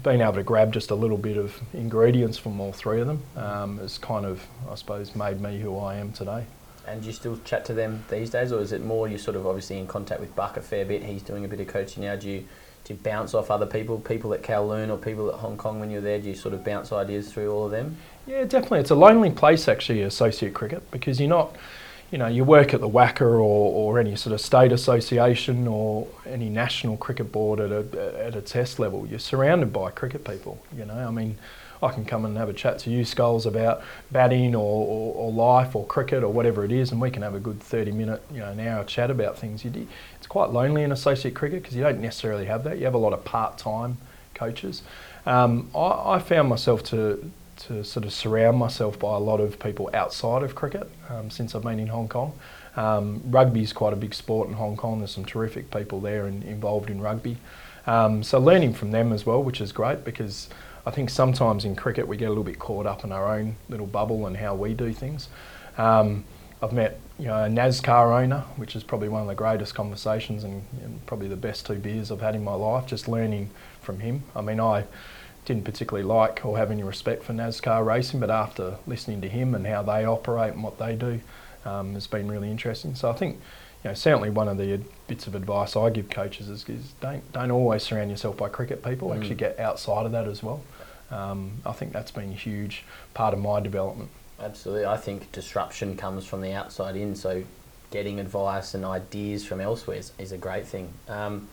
being 0.02 0.20
able 0.20 0.34
to 0.34 0.42
grab 0.42 0.72
just 0.72 0.90
a 0.90 0.94
little 0.94 1.16
bit 1.16 1.36
of 1.36 1.60
ingredients 1.72 2.38
from 2.38 2.60
all 2.60 2.72
three 2.72 3.00
of 3.00 3.06
them 3.06 3.22
um, 3.36 3.78
has 3.78 3.98
kind 3.98 4.26
of, 4.26 4.42
I 4.70 4.74
suppose, 4.74 5.14
made 5.14 5.40
me 5.40 5.60
who 5.60 5.78
I 5.78 5.96
am 5.96 6.12
today. 6.12 6.44
And 6.86 7.00
do 7.00 7.08
you 7.08 7.12
still 7.12 7.38
chat 7.44 7.64
to 7.66 7.74
them 7.74 8.04
these 8.08 8.30
days, 8.30 8.52
or 8.52 8.60
is 8.60 8.72
it 8.72 8.84
more 8.84 9.08
you're 9.08 9.18
sort 9.18 9.36
of 9.36 9.46
obviously 9.46 9.78
in 9.78 9.86
contact 9.86 10.20
with 10.20 10.34
Buck 10.36 10.56
a 10.56 10.60
fair 10.60 10.84
bit? 10.84 11.02
He's 11.02 11.22
doing 11.22 11.44
a 11.44 11.48
bit 11.48 11.60
of 11.60 11.66
coaching 11.66 12.04
now. 12.04 12.16
Do 12.16 12.28
you 12.28 12.44
do 12.84 12.94
you 12.94 13.00
bounce 13.02 13.34
off 13.34 13.50
other 13.50 13.66
people, 13.66 13.98
people 13.98 14.32
at 14.32 14.44
Kowloon 14.44 14.90
or 14.90 14.96
people 14.96 15.28
at 15.28 15.34
Hong 15.34 15.56
Kong 15.56 15.80
when 15.80 15.90
you're 15.90 16.00
there? 16.00 16.20
Do 16.20 16.28
you 16.28 16.36
sort 16.36 16.54
of 16.54 16.62
bounce 16.62 16.92
ideas 16.92 17.32
through 17.32 17.52
all 17.52 17.64
of 17.64 17.72
them? 17.72 17.96
Yeah, 18.26 18.44
definitely. 18.44 18.80
It's 18.80 18.90
a 18.90 18.96
lonely 18.96 19.30
place 19.30 19.68
actually, 19.68 20.02
associate 20.02 20.54
cricket, 20.54 20.90
because 20.90 21.20
you're 21.20 21.28
not 21.28 21.56
you 22.10 22.18
know, 22.18 22.28
you 22.28 22.44
work 22.44 22.72
at 22.72 22.80
the 22.80 22.88
WACA 22.88 23.22
or, 23.22 23.40
or 23.40 23.98
any 23.98 24.14
sort 24.14 24.32
of 24.32 24.40
state 24.40 24.70
association 24.70 25.66
or 25.66 26.06
any 26.24 26.48
national 26.48 26.96
cricket 26.96 27.32
board 27.32 27.58
at 27.58 27.72
a, 27.72 28.24
at 28.24 28.36
a 28.36 28.40
test 28.40 28.78
level, 28.78 29.06
you're 29.06 29.18
surrounded 29.18 29.72
by 29.72 29.90
cricket 29.90 30.24
people, 30.24 30.62
you 30.76 30.84
know. 30.84 30.94
I 30.94 31.10
mean, 31.10 31.36
I 31.82 31.90
can 31.90 32.04
come 32.04 32.24
and 32.24 32.36
have 32.36 32.48
a 32.48 32.52
chat 32.52 32.78
to 32.80 32.90
you, 32.90 33.04
Skulls, 33.04 33.44
about 33.44 33.82
batting 34.12 34.54
or, 34.54 34.86
or, 34.86 35.14
or, 35.14 35.32
life 35.32 35.74
or 35.74 35.84
cricket 35.84 36.22
or 36.22 36.32
whatever 36.32 36.64
it 36.64 36.72
is, 36.72 36.92
and 36.92 37.00
we 37.00 37.10
can 37.10 37.22
have 37.22 37.34
a 37.34 37.40
good 37.40 37.60
30 37.60 37.90
minute, 37.90 38.22
you 38.32 38.38
know, 38.38 38.50
an 38.50 38.60
hour 38.60 38.84
chat 38.84 39.10
about 39.10 39.36
things. 39.36 39.64
You 39.64 39.86
it's 40.16 40.26
quite 40.26 40.50
lonely 40.50 40.84
in 40.84 40.92
associate 40.92 41.34
cricket 41.34 41.62
because 41.62 41.76
you 41.76 41.82
don't 41.82 42.00
necessarily 42.00 42.46
have 42.46 42.62
that. 42.64 42.78
You 42.78 42.84
have 42.84 42.94
a 42.94 42.98
lot 42.98 43.12
of 43.12 43.24
part 43.24 43.58
time 43.58 43.98
coaches. 44.34 44.82
Um, 45.26 45.70
I, 45.74 46.14
I 46.14 46.18
found 46.20 46.48
myself 46.48 46.84
to 46.84 47.30
to 47.68 47.84
sort 47.84 48.04
of 48.04 48.12
surround 48.12 48.58
myself 48.58 48.98
by 48.98 49.14
a 49.14 49.18
lot 49.18 49.40
of 49.40 49.58
people 49.58 49.90
outside 49.92 50.42
of 50.42 50.54
cricket 50.54 50.88
um, 51.08 51.30
since 51.30 51.54
I've 51.54 51.62
been 51.62 51.78
in 51.78 51.88
Hong 51.88 52.08
Kong. 52.08 52.32
Um, 52.76 53.22
rugby 53.26 53.62
is 53.62 53.72
quite 53.72 53.92
a 53.92 53.96
big 53.96 54.14
sport 54.14 54.48
in 54.48 54.54
Hong 54.54 54.76
Kong. 54.76 54.98
There's 54.98 55.10
some 55.10 55.24
terrific 55.24 55.70
people 55.70 56.00
there 56.00 56.26
and 56.26 56.44
involved 56.44 56.90
in 56.90 57.00
rugby. 57.00 57.38
Um, 57.86 58.22
so 58.22 58.38
learning 58.38 58.74
from 58.74 58.90
them 58.90 59.12
as 59.12 59.24
well, 59.24 59.42
which 59.42 59.60
is 59.60 59.72
great 59.72 60.04
because 60.04 60.48
I 60.84 60.90
think 60.90 61.10
sometimes 61.10 61.64
in 61.64 61.74
cricket 61.74 62.06
we 62.06 62.16
get 62.16 62.26
a 62.26 62.28
little 62.28 62.44
bit 62.44 62.58
caught 62.58 62.86
up 62.86 63.04
in 63.04 63.12
our 63.12 63.36
own 63.36 63.56
little 63.68 63.86
bubble 63.86 64.26
and 64.26 64.36
how 64.36 64.54
we 64.54 64.74
do 64.74 64.92
things. 64.92 65.28
Um, 65.78 66.24
I've 66.62 66.72
met 66.72 66.98
you 67.18 67.26
know 67.26 67.44
a 67.44 67.48
NASCAR 67.48 68.22
owner, 68.22 68.44
which 68.56 68.76
is 68.76 68.82
probably 68.82 69.08
one 69.08 69.22
of 69.22 69.28
the 69.28 69.34
greatest 69.34 69.74
conversations 69.74 70.44
and, 70.44 70.64
and 70.82 71.04
probably 71.06 71.28
the 71.28 71.36
best 71.36 71.66
two 71.66 71.74
beers 71.74 72.10
I've 72.10 72.20
had 72.20 72.34
in 72.34 72.44
my 72.44 72.54
life. 72.54 72.86
Just 72.86 73.08
learning 73.08 73.50
from 73.80 74.00
him. 74.00 74.22
I 74.34 74.40
mean, 74.40 74.60
I 74.60 74.84
didn't 75.46 75.64
particularly 75.64 76.06
like 76.06 76.44
or 76.44 76.58
have 76.58 76.70
any 76.70 76.82
respect 76.82 77.22
for 77.22 77.32
NASCAR 77.32 77.86
racing, 77.86 78.20
but 78.20 78.30
after 78.30 78.76
listening 78.86 79.22
to 79.22 79.28
him 79.28 79.54
and 79.54 79.66
how 79.66 79.82
they 79.82 80.04
operate 80.04 80.52
and 80.52 80.62
what 80.62 80.78
they 80.78 80.94
do, 80.94 81.20
um, 81.64 81.94
has 81.94 82.06
been 82.06 82.30
really 82.30 82.50
interesting. 82.50 82.94
So 82.94 83.08
I 83.10 83.14
think, 83.14 83.36
you 83.82 83.90
know, 83.90 83.94
certainly 83.94 84.28
one 84.28 84.48
of 84.48 84.58
the 84.58 84.80
bits 85.06 85.26
of 85.26 85.34
advice 85.34 85.76
I 85.76 85.88
give 85.90 86.10
coaches 86.10 86.48
is, 86.48 86.68
is 86.68 86.92
don't 87.00 87.32
don't 87.32 87.50
always 87.50 87.82
surround 87.82 88.10
yourself 88.10 88.36
by 88.36 88.48
cricket 88.48 88.84
people. 88.84 89.08
Mm. 89.08 89.18
Actually, 89.18 89.36
get 89.36 89.58
outside 89.58 90.04
of 90.04 90.12
that 90.12 90.28
as 90.28 90.42
well. 90.42 90.62
Um, 91.10 91.52
I 91.64 91.72
think 91.72 91.92
that's 91.92 92.10
been 92.10 92.30
a 92.30 92.34
huge 92.34 92.84
part 93.14 93.32
of 93.32 93.40
my 93.40 93.60
development. 93.60 94.10
Absolutely, 94.40 94.84
I 94.86 94.96
think 94.96 95.30
disruption 95.32 95.96
comes 95.96 96.26
from 96.26 96.40
the 96.40 96.52
outside 96.52 96.96
in. 96.96 97.14
So 97.14 97.44
getting 97.92 98.18
advice 98.18 98.74
and 98.74 98.84
ideas 98.84 99.46
from 99.46 99.60
elsewhere 99.60 99.98
is, 99.98 100.12
is 100.18 100.32
a 100.32 100.38
great 100.38 100.66
thing. 100.66 100.92
Um, 101.08 101.48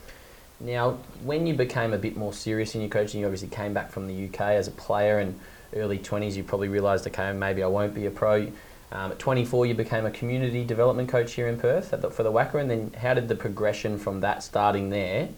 now, 0.60 0.98
when 1.22 1.46
you 1.46 1.54
became 1.54 1.92
a 1.92 1.98
bit 1.98 2.16
more 2.16 2.32
serious 2.32 2.74
in 2.74 2.80
your 2.80 2.90
coaching, 2.90 3.20
you 3.20 3.26
obviously 3.26 3.48
came 3.48 3.74
back 3.74 3.90
from 3.90 4.06
the 4.06 4.26
UK 4.26 4.40
as 4.40 4.68
a 4.68 4.70
player 4.70 5.18
and 5.18 5.38
early 5.74 5.98
20s, 5.98 6.36
you 6.36 6.44
probably 6.44 6.68
realised, 6.68 7.06
okay, 7.06 7.32
maybe 7.32 7.62
I 7.62 7.66
won't 7.66 7.94
be 7.94 8.06
a 8.06 8.10
pro. 8.10 8.52
Um, 8.92 9.10
at 9.12 9.18
24, 9.18 9.66
you 9.66 9.74
became 9.74 10.06
a 10.06 10.10
community 10.10 10.64
development 10.64 11.08
coach 11.08 11.32
here 11.32 11.48
in 11.48 11.58
Perth 11.58 11.90
the, 11.90 12.10
for 12.10 12.22
the 12.22 12.30
WACA, 12.30 12.60
and 12.60 12.70
then 12.70 12.92
how 13.00 13.14
did 13.14 13.28
the 13.28 13.34
progression 13.34 13.98
from 13.98 14.20
that 14.20 14.42
starting 14.42 14.90
there 14.90 15.28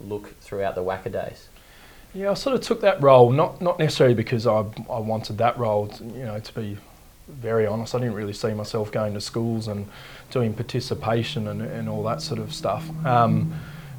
look 0.00 0.38
throughout 0.40 0.74
the 0.74 0.82
WACA 0.82 1.10
days? 1.12 1.48
Yeah, 2.12 2.32
I 2.32 2.34
sort 2.34 2.54
of 2.54 2.62
took 2.62 2.80
that 2.82 3.02
role, 3.02 3.30
not 3.30 3.60
not 3.60 3.78
necessarily 3.78 4.14
because 4.14 4.46
I, 4.46 4.64
I 4.90 4.98
wanted 4.98 5.38
that 5.38 5.58
role, 5.58 5.88
to, 5.88 6.04
you 6.04 6.24
know, 6.24 6.38
to 6.38 6.54
be 6.54 6.78
very 7.28 7.66
honest, 7.66 7.94
I 7.94 7.98
didn't 7.98 8.14
really 8.14 8.32
see 8.32 8.54
myself 8.54 8.90
going 8.90 9.14
to 9.14 9.20
schools 9.20 9.68
and 9.68 9.86
doing 10.30 10.54
participation 10.54 11.48
and, 11.48 11.62
and 11.62 11.88
all 11.88 12.02
that 12.04 12.22
sort 12.22 12.40
of 12.40 12.54
stuff. 12.54 12.88
Um, 13.04 13.52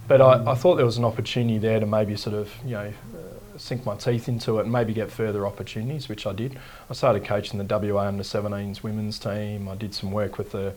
but 0.10 0.22
I, 0.22 0.51
I, 0.51 0.56
thought 0.56 0.75
there 0.75 0.86
was 0.86 0.98
an 0.98 1.06
opportunity 1.06 1.60
there 1.60 1.80
to 1.80 1.86
maybe 1.86 2.18
sort 2.18 2.36
of, 2.36 2.51
you 2.66 2.72
know, 2.72 2.92
uh, 3.16 3.58
sink 3.58 3.86
my 3.86 3.96
teeth 3.96 4.28
into 4.28 4.58
it 4.60 4.63
and 4.63 4.72
maybe 4.72 4.92
get 4.92 5.12
further 5.12 5.46
opportunities, 5.46 6.10
which 6.10 6.25
I 6.25 6.34
did. 6.34 6.60
I 6.89 6.94
started 6.94 7.24
coaching 7.24 7.63
the 7.63 7.94
WA 7.94 8.01
under 8.01 8.24
17s 8.24 8.84
women's 8.84 9.20
team. 9.20 9.70
I 9.70 9.75
did 9.75 9.94
some 9.94 10.12
work 10.12 10.38
with 10.38 10.51
the 10.51 10.74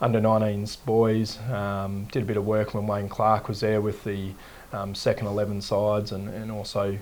under 0.00 0.20
19s 0.20 0.84
boys. 0.84 1.38
Um, 1.50 2.06
did 2.12 2.22
a 2.22 2.26
bit 2.26 2.36
of 2.36 2.46
work 2.46 2.72
when 2.72 2.86
Wayne 2.86 3.08
Clark 3.08 3.48
was 3.48 3.60
there 3.60 3.80
with 3.80 4.04
the 4.04 4.30
um, 4.72 4.94
second 4.94 5.26
11 5.26 5.60
sides 5.60 6.12
and, 6.12 6.28
and 6.28 6.52
also 6.52 6.96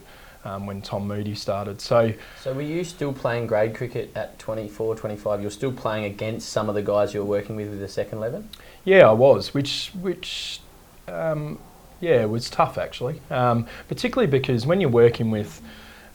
um, 0.45 0.67
when 0.67 0.81
Tom 0.81 1.07
Moody 1.07 1.35
started. 1.35 1.81
So, 1.81 2.15
so 2.41 2.55
were 2.55 2.63
you 2.63 2.85
still 2.85 3.13
playing 3.13 3.49
grade 3.49 3.75
cricket 3.75 4.13
at 4.15 4.39
24, 4.39 4.97
25? 4.97 5.43
You're 5.43 5.51
still 5.51 5.73
playing 5.73 6.05
against 6.05 6.49
some 6.49 6.69
of 6.69 6.75
the 6.75 6.83
guys 6.83 7.13
you 7.13 7.21
were 7.21 7.27
working 7.27 7.57
with 7.57 7.69
with 7.69 7.81
the 7.81 7.89
second 7.89 8.19
11? 8.19 8.49
Yeah, 8.85 9.09
I 9.09 9.13
was, 9.13 9.53
which, 9.53 9.91
which 10.01 10.61
um, 11.09 11.59
yeah, 12.01 12.23
it 12.23 12.31
was 12.31 12.51
tough 12.51 12.79
actually, 12.79 13.21
um, 13.31 13.67
particularly 13.89 14.31
because 14.31 14.67
when 14.67 14.81
you're 14.81 14.91
working 14.91 15.31
with 15.31 15.63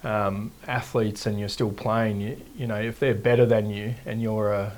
um, 0.04 0.52
athletes 0.68 1.26
and 1.26 1.40
you're 1.40 1.50
still 1.50 1.72
playing, 1.72 2.22
you, 2.22 2.42
you, 2.56 2.68
know, 2.68 2.80
if 2.80 3.00
they're 3.00 3.14
better 3.14 3.46
than 3.46 3.70
you 3.70 3.94
and 4.06 4.22
you're 4.22 4.52
a, 4.52 4.72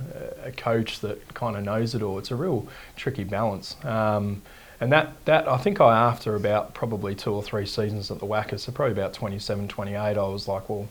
a 0.45 0.51
coach 0.51 0.99
that 0.99 1.33
kind 1.33 1.55
of 1.55 1.63
knows 1.63 1.95
it 1.95 2.01
all, 2.01 2.19
it's 2.19 2.31
a 2.31 2.35
real 2.35 2.67
tricky 2.95 3.23
balance. 3.23 3.75
Um, 3.85 4.41
and 4.79 4.91
that, 4.91 5.13
that 5.25 5.47
I 5.47 5.57
think 5.57 5.79
I 5.79 5.97
after 5.97 6.35
about 6.35 6.73
probably 6.73 7.15
two 7.15 7.33
or 7.33 7.41
three 7.41 7.65
seasons 7.65 8.11
at 8.11 8.19
the 8.19 8.25
WACA, 8.25 8.59
so 8.59 8.71
probably 8.71 8.91
about 8.91 9.13
27, 9.13 9.67
28, 9.67 9.97
I 9.97 10.13
was 10.17 10.47
like, 10.47 10.67
well, 10.67 10.89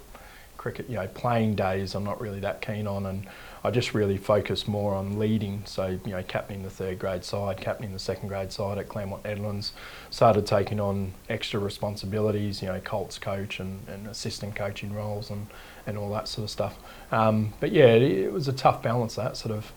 cricket, 0.56 0.88
you 0.88 0.96
know, 0.96 1.06
playing 1.08 1.56
days 1.56 1.94
I'm 1.94 2.04
not 2.04 2.20
really 2.20 2.40
that 2.40 2.62
keen 2.62 2.86
on, 2.86 3.04
and 3.06 3.26
I 3.64 3.70
just 3.70 3.94
really 3.94 4.16
focused 4.16 4.66
more 4.66 4.94
on 4.94 5.18
leading. 5.18 5.62
So 5.66 5.98
you 6.04 6.12
know, 6.12 6.22
captaining 6.22 6.62
the 6.62 6.70
third 6.70 6.98
grade 6.98 7.24
side, 7.24 7.58
captaining 7.58 7.92
the 7.92 7.98
second 7.98 8.28
grade 8.28 8.52
side 8.52 8.78
at 8.78 8.88
Claremont 8.88 9.22
Nedlands, 9.22 9.72
started 10.10 10.46
taking 10.46 10.80
on 10.80 11.14
extra 11.28 11.60
responsibilities, 11.60 12.62
you 12.62 12.68
know, 12.68 12.80
Colts 12.80 13.18
coach 13.18 13.60
and, 13.60 13.86
and 13.88 14.06
assistant 14.06 14.54
coaching 14.56 14.92
roles 14.92 15.30
and, 15.30 15.46
and 15.86 15.96
all 15.96 16.10
that 16.12 16.28
sort 16.28 16.44
of 16.44 16.50
stuff. 16.50 16.78
Um, 17.12 17.52
but 17.60 17.72
yeah, 17.72 17.86
it, 17.86 18.02
it 18.02 18.32
was 18.32 18.48
a 18.48 18.52
tough 18.52 18.82
balance 18.82 19.14
that 19.14 19.36
sort 19.36 19.54
of 19.54 19.72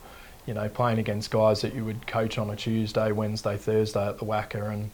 you 0.45 0.53
know, 0.53 0.69
playing 0.69 0.99
against 0.99 1.31
guys 1.31 1.61
that 1.61 1.73
you 1.73 1.83
would 1.83 2.05
coach 2.05 2.37
on 2.37 2.49
a 2.49 2.55
Tuesday, 2.55 3.11
Wednesday, 3.11 3.57
Thursday 3.57 4.07
at 4.07 4.19
the 4.19 4.25
WACA, 4.25 4.71
and 4.71 4.91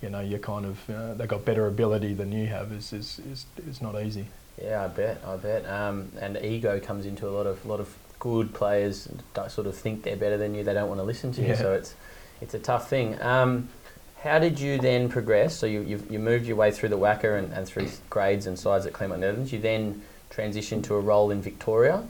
you 0.00 0.10
know, 0.10 0.20
you're 0.20 0.38
kind 0.38 0.66
of 0.66 0.90
uh, 0.90 1.14
they've 1.14 1.28
got 1.28 1.44
better 1.44 1.66
ability 1.66 2.14
than 2.14 2.32
you 2.32 2.46
have 2.46 2.72
is 2.72 2.92
is, 2.92 3.20
is, 3.30 3.46
is 3.66 3.82
not 3.82 4.00
easy. 4.00 4.26
Yeah, 4.62 4.84
I 4.84 4.88
bet, 4.88 5.20
I 5.26 5.36
bet. 5.36 5.68
Um, 5.68 6.12
and 6.20 6.36
ego 6.38 6.78
comes 6.80 7.06
into 7.06 7.28
a 7.28 7.30
lot 7.30 7.46
of 7.46 7.64
lot 7.66 7.80
of 7.80 7.94
good 8.24 8.54
players 8.54 9.06
sort 9.48 9.66
of 9.66 9.76
think 9.76 10.02
they're 10.02 10.16
better 10.16 10.38
than 10.38 10.54
you. 10.54 10.64
They 10.64 10.72
don't 10.72 10.88
want 10.88 10.98
to 10.98 11.04
listen 11.04 11.30
to 11.32 11.46
you, 11.46 11.54
so 11.54 11.74
it's 11.74 11.94
it's 12.40 12.54
a 12.54 12.58
tough 12.58 12.88
thing. 12.88 13.20
Um, 13.20 13.68
how 14.22 14.38
did 14.38 14.58
you 14.58 14.78
then 14.78 15.10
progress? 15.10 15.54
So 15.54 15.66
you 15.66 15.82
you've, 15.82 16.10
you 16.10 16.18
moved 16.18 16.46
your 16.46 16.56
way 16.56 16.70
through 16.70 16.88
the 16.88 16.98
WACA 16.98 17.38
and, 17.38 17.52
and 17.52 17.66
through 17.66 17.88
grades 18.08 18.46
and 18.46 18.58
sides 18.58 18.86
at 18.86 18.94
Claremont 18.94 19.20
Nedlands. 19.20 19.52
You 19.52 19.58
then 19.58 20.00
transitioned 20.30 20.84
to 20.84 20.94
a 20.94 21.00
role 21.00 21.30
in 21.30 21.42
Victoria. 21.42 22.02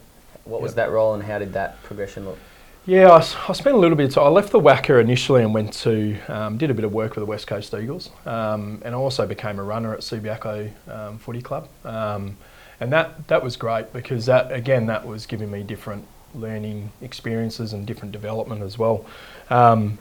What 0.45 0.63
was 0.63 0.75
that 0.77 0.91
role, 0.93 1.15
and 1.15 1.23
how 1.25 1.41
did 1.41 1.53
that 1.55 1.83
progression 1.83 2.27
look? 2.27 2.39
Yeah, 2.87 3.09
I, 3.11 3.17
I, 3.49 3.53
spent 3.55 3.75
a 3.75 3.79
little 3.79 3.97
bit 3.97 4.09
of 4.11 4.15
time. 4.15 4.27
I 4.27 4.29
left 4.29 4.53
the 4.53 4.61
WACA 4.61 5.01
initially 5.01 5.43
and 5.43 5.55
went 5.55 5.73
to, 5.85 6.19
um, 6.29 6.59
did 6.59 6.71
a 6.71 6.75
bit 6.75 6.85
of 6.85 6.93
work 6.93 7.17
with 7.17 7.23
the 7.23 7.27
West 7.27 7.47
Coast 7.47 7.73
Eagles. 7.73 8.11
Um, 8.27 8.83
and 8.85 8.95
I 8.95 8.99
also 8.99 9.27
became 9.27 9.59
a 9.59 9.63
runner 9.63 9.95
at 9.95 10.01
Subiaco 10.01 10.71
um, 10.87 11.17
Footy 11.19 11.41
Club. 11.41 11.67
Um, 11.83 12.37
and 12.81 12.93
that, 12.93 13.29
that 13.29 13.43
was 13.43 13.57
great 13.57 13.93
because 13.93 14.27
that, 14.27 14.53
again, 14.53 14.87
that 14.87 15.07
was 15.07 15.27
giving 15.27 15.51
me 15.51 15.63
different 15.63 16.07
learning 16.35 16.91
experiences 17.01 17.73
and 17.73 17.87
different 17.87 18.13
development 18.13 18.63
as 18.63 18.79
well. 18.79 19.05
Um, 19.51 19.99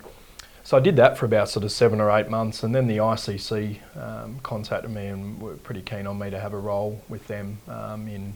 so 0.63 0.77
I 0.77 0.79
did 0.79 0.95
that 0.95 1.17
for 1.17 1.25
about 1.25 1.49
sort 1.49 1.65
of 1.65 1.71
seven 1.71 1.99
or 1.99 2.09
eight 2.11 2.29
months. 2.29 2.63
And 2.63 2.73
then 2.73 2.87
the 2.87 2.97
ICC 2.97 3.79
um, 4.01 4.39
contacted 4.43 4.89
me 4.89 5.07
and 5.07 5.41
were 5.41 5.55
pretty 5.55 5.81
keen 5.81 6.07
on 6.07 6.17
me 6.17 6.29
to 6.29 6.39
have 6.39 6.53
a 6.53 6.59
role 6.59 7.01
with 7.09 7.27
them 7.27 7.57
in 8.07 8.35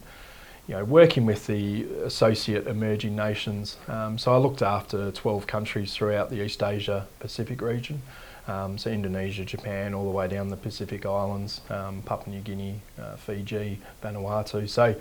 you 0.67 0.75
know, 0.75 0.83
working 0.83 1.25
with 1.25 1.47
the 1.47 1.83
associate 2.03 2.67
emerging 2.67 3.15
nations. 3.15 3.77
Um, 3.87 4.17
so 4.17 4.33
I 4.33 4.37
looked 4.37 4.61
after 4.61 5.11
12 5.11 5.47
countries 5.47 5.93
throughout 5.93 6.29
the 6.29 6.43
East 6.43 6.61
Asia 6.61 7.07
Pacific 7.19 7.61
region. 7.61 8.01
Um, 8.47 8.77
so 8.77 8.89
Indonesia, 8.89 9.43
Japan, 9.43 9.93
all 9.93 10.05
the 10.05 10.11
way 10.11 10.27
down 10.27 10.49
the 10.49 10.57
Pacific 10.57 11.05
Islands, 11.05 11.61
um, 11.69 12.01
Papua 12.03 12.35
New 12.35 12.41
Guinea, 12.41 12.79
uh, 12.99 13.15
Fiji, 13.17 13.79
Vanuatu. 14.01 14.67
So 14.69 14.95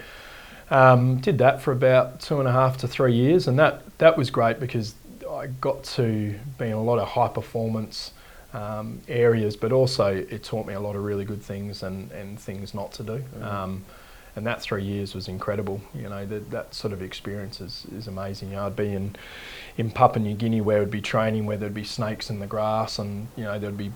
um, 0.71 1.19
did 1.19 1.39
that 1.39 1.63
for 1.63 1.73
about 1.73 2.21
two 2.21 2.41
and 2.41 2.49
a 2.49 2.53
half 2.53 2.77
to 2.79 2.89
three 2.89 3.15
years, 3.15 3.47
and 3.49 3.59
that 3.59 3.83
that 3.99 4.17
was 4.17 4.31
great 4.31 4.59
because 4.59 4.95
I 5.31 5.47
got 5.61 5.85
to 5.85 6.35
be 6.59 6.67
in 6.67 6.73
a 6.73 6.83
lot 6.83 6.99
of 6.99 7.09
high 7.09 7.29
performance 7.29 8.13
um, 8.53 9.01
areas, 9.09 9.57
but 9.57 9.73
also 9.73 10.07
it 10.15 10.43
taught 10.43 10.67
me 10.67 10.75
a 10.75 10.81
lot 10.81 10.97
of 10.97 11.05
really 11.05 11.25
good 11.25 11.43
things 11.43 11.83
and, 11.83 12.11
and 12.13 12.39
things 12.39 12.75
not 12.75 12.93
to 12.93 13.03
do. 13.03 13.25
Mm 13.39 13.81
and 14.37 14.47
that 14.47 14.61
three 14.61 14.85
years 14.85 15.15
was 15.15 15.29
incredible. 15.29 15.81
You 15.95 16.09
know, 16.09 16.25
that, 16.27 16.51
that 16.51 16.75
sort 16.75 16.93
of 16.93 17.03
experience 17.03 17.61
is, 17.61 17.87
is 17.93 18.07
amazing. 18.07 18.51
You 18.51 18.57
know, 18.57 18.67
I'd 18.67 18.77
be 18.77 18.93
in, 18.93 19.17
in 19.79 19.91
Papua 19.91 20.23
New 20.23 20.35
Guinea 20.35 20.61
where 20.61 20.79
it'd 20.79 20.91
be 20.91 21.01
training 21.01 21.47
where 21.47 21.57
there'd 21.57 21.75
be 21.75 21.85
snakes 21.85 22.31
in 22.31 22.39
the 22.39 22.47
grass 22.47 22.99
and, 22.99 23.29
you 23.37 23.45
know, 23.45 23.59
there'd 23.59 23.79
be, 23.79 23.91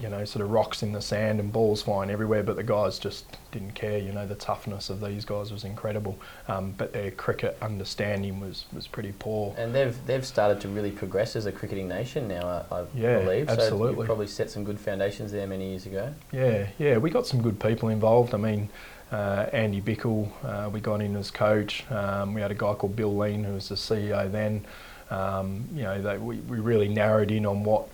you 0.00 0.08
know, 0.08 0.24
sort 0.24 0.44
of 0.44 0.52
rocks 0.52 0.84
in 0.84 0.92
the 0.92 1.02
sand 1.02 1.40
and 1.40 1.52
balls 1.52 1.82
flying 1.82 2.08
everywhere, 2.08 2.44
but 2.44 2.54
the 2.54 2.62
guys 2.62 3.00
just 3.00 3.24
didn't 3.50 3.72
care. 3.72 3.98
You 3.98 4.12
know, 4.12 4.28
the 4.28 4.36
toughness 4.36 4.90
of 4.90 5.00
these 5.00 5.24
guys 5.24 5.50
was 5.50 5.64
incredible, 5.64 6.16
um, 6.46 6.72
but 6.78 6.92
their 6.92 7.10
cricket 7.10 7.58
understanding 7.60 8.38
was, 8.38 8.66
was 8.72 8.86
pretty 8.86 9.12
poor. 9.18 9.56
And 9.58 9.74
they've 9.74 9.96
they've 10.06 10.24
started 10.24 10.60
to 10.60 10.68
really 10.68 10.92
progress 10.92 11.34
as 11.34 11.46
a 11.46 11.52
cricketing 11.52 11.88
nation 11.88 12.28
now, 12.28 12.64
I, 12.70 12.76
I 12.76 12.84
yeah, 12.94 13.18
believe. 13.18 13.48
Absolutely. 13.48 13.94
So 13.94 14.00
you 14.02 14.06
probably 14.06 14.26
set 14.28 14.50
some 14.50 14.62
good 14.62 14.78
foundations 14.78 15.32
there 15.32 15.48
many 15.48 15.70
years 15.70 15.86
ago. 15.86 16.14
Yeah, 16.30 16.68
yeah, 16.78 16.98
we 16.98 17.10
got 17.10 17.26
some 17.26 17.42
good 17.42 17.58
people 17.58 17.88
involved. 17.88 18.34
I 18.34 18.38
mean, 18.38 18.68
uh, 19.12 19.46
Andy 19.52 19.80
Bichel, 19.80 20.30
uh, 20.44 20.68
we 20.68 20.80
got 20.80 21.00
in 21.00 21.16
as 21.16 21.30
coach. 21.30 21.90
Um, 21.90 22.34
we 22.34 22.40
had 22.40 22.50
a 22.50 22.54
guy 22.54 22.74
called 22.74 22.96
Bill 22.96 23.16
Lean, 23.16 23.44
who 23.44 23.54
was 23.54 23.68
the 23.68 23.74
CEO 23.74 24.30
then. 24.30 24.64
Um, 25.10 25.66
you 25.74 25.82
know, 25.82 26.00
they, 26.00 26.18
we, 26.18 26.36
we 26.36 26.58
really 26.58 26.88
narrowed 26.88 27.30
in 27.30 27.46
on 27.46 27.64
what 27.64 27.88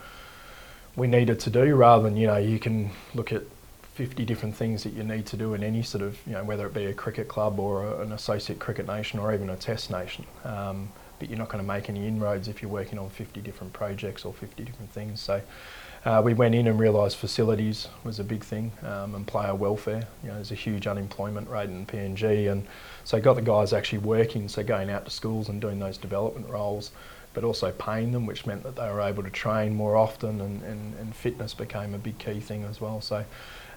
we 0.97 1.07
needed 1.07 1.41
to 1.41 1.51
do 1.51 1.75
rather 1.77 2.03
than, 2.03 2.17
you 2.17 2.27
know, 2.27 2.37
you 2.37 2.59
can 2.59 2.91
look 3.15 3.33
at 3.33 3.43
50 3.95 4.25
different 4.25 4.57
things 4.57 4.83
that 4.83 4.93
you 4.93 5.05
need 5.05 5.27
to 5.27 5.37
do 5.37 5.55
in 5.55 5.63
any 5.63 5.83
sort 5.83 6.03
of, 6.03 6.19
you 6.27 6.33
know, 6.33 6.43
whether 6.43 6.67
it 6.67 6.75
be 6.75 6.87
a 6.87 6.93
cricket 6.93 7.29
club 7.29 7.61
or 7.61 7.85
a, 7.85 8.01
an 8.01 8.13
associate 8.13 8.59
cricket 8.59 8.87
nation 8.87 9.21
or 9.21 9.33
even 9.33 9.51
a 9.51 9.57
test 9.57 9.91
nation. 9.91 10.27
Um, 10.45 10.91
but 11.21 11.29
you're 11.29 11.39
not 11.39 11.49
going 11.49 11.63
to 11.63 11.67
make 11.67 11.89
any 11.89 12.07
inroads 12.09 12.49
if 12.49 12.61
you're 12.61 12.71
working 12.71 12.99
on 12.99 13.09
50 13.09 13.41
different 13.41 13.73
projects 13.73 14.25
or 14.25 14.33
50 14.33 14.65
different 14.65 14.91
things. 14.91 15.21
So 15.21 15.41
uh, 16.05 16.21
we 16.23 16.35
went 16.35 16.55
in 16.55 16.67
and 16.67 16.79
realised 16.79 17.17
facilities 17.17 17.89
was 18.05 18.21
a 18.21 18.25
big 18.25 18.45
thing 18.45 18.73
um, 18.83 19.15
and 19.15 19.27
player 19.27 19.55
welfare. 19.55 20.07
You 20.23 20.29
know, 20.29 20.35
there's 20.35 20.53
a 20.53 20.57
huge 20.57 20.87
unemployment 20.87 21.49
rate 21.49 21.71
in 21.71 21.87
PNG, 21.87 22.51
and 22.51 22.67
so 23.05 23.21
got 23.21 23.35
the 23.35 23.43
guys 23.43 23.73
actually 23.73 23.99
working, 23.99 24.49
so 24.49 24.63
going 24.63 24.91
out 24.91 25.07
to 25.07 25.11
schools 25.11 25.49
and 25.49 25.61
doing 25.61 25.79
those 25.79 25.97
development 25.97 26.49
roles, 26.51 26.91
but 27.33 27.43
also 27.43 27.71
paying 27.73 28.13
them, 28.13 28.27
which 28.27 28.45
meant 28.45 28.63
that 28.65 28.77
they 28.77 28.87
were 28.89 29.01
able 29.01 29.23
to 29.23 29.31
train 29.31 29.75
more 29.75 29.97
often, 29.97 30.43
and, 30.43 30.63
and, 30.63 30.95
and 30.99 31.17
fitness 31.17 31.55
became 31.55 31.95
a 31.95 31.99
big 31.99 32.19
key 32.19 32.41
thing 32.41 32.65
as 32.65 32.81
well. 32.81 33.01
So. 33.01 33.25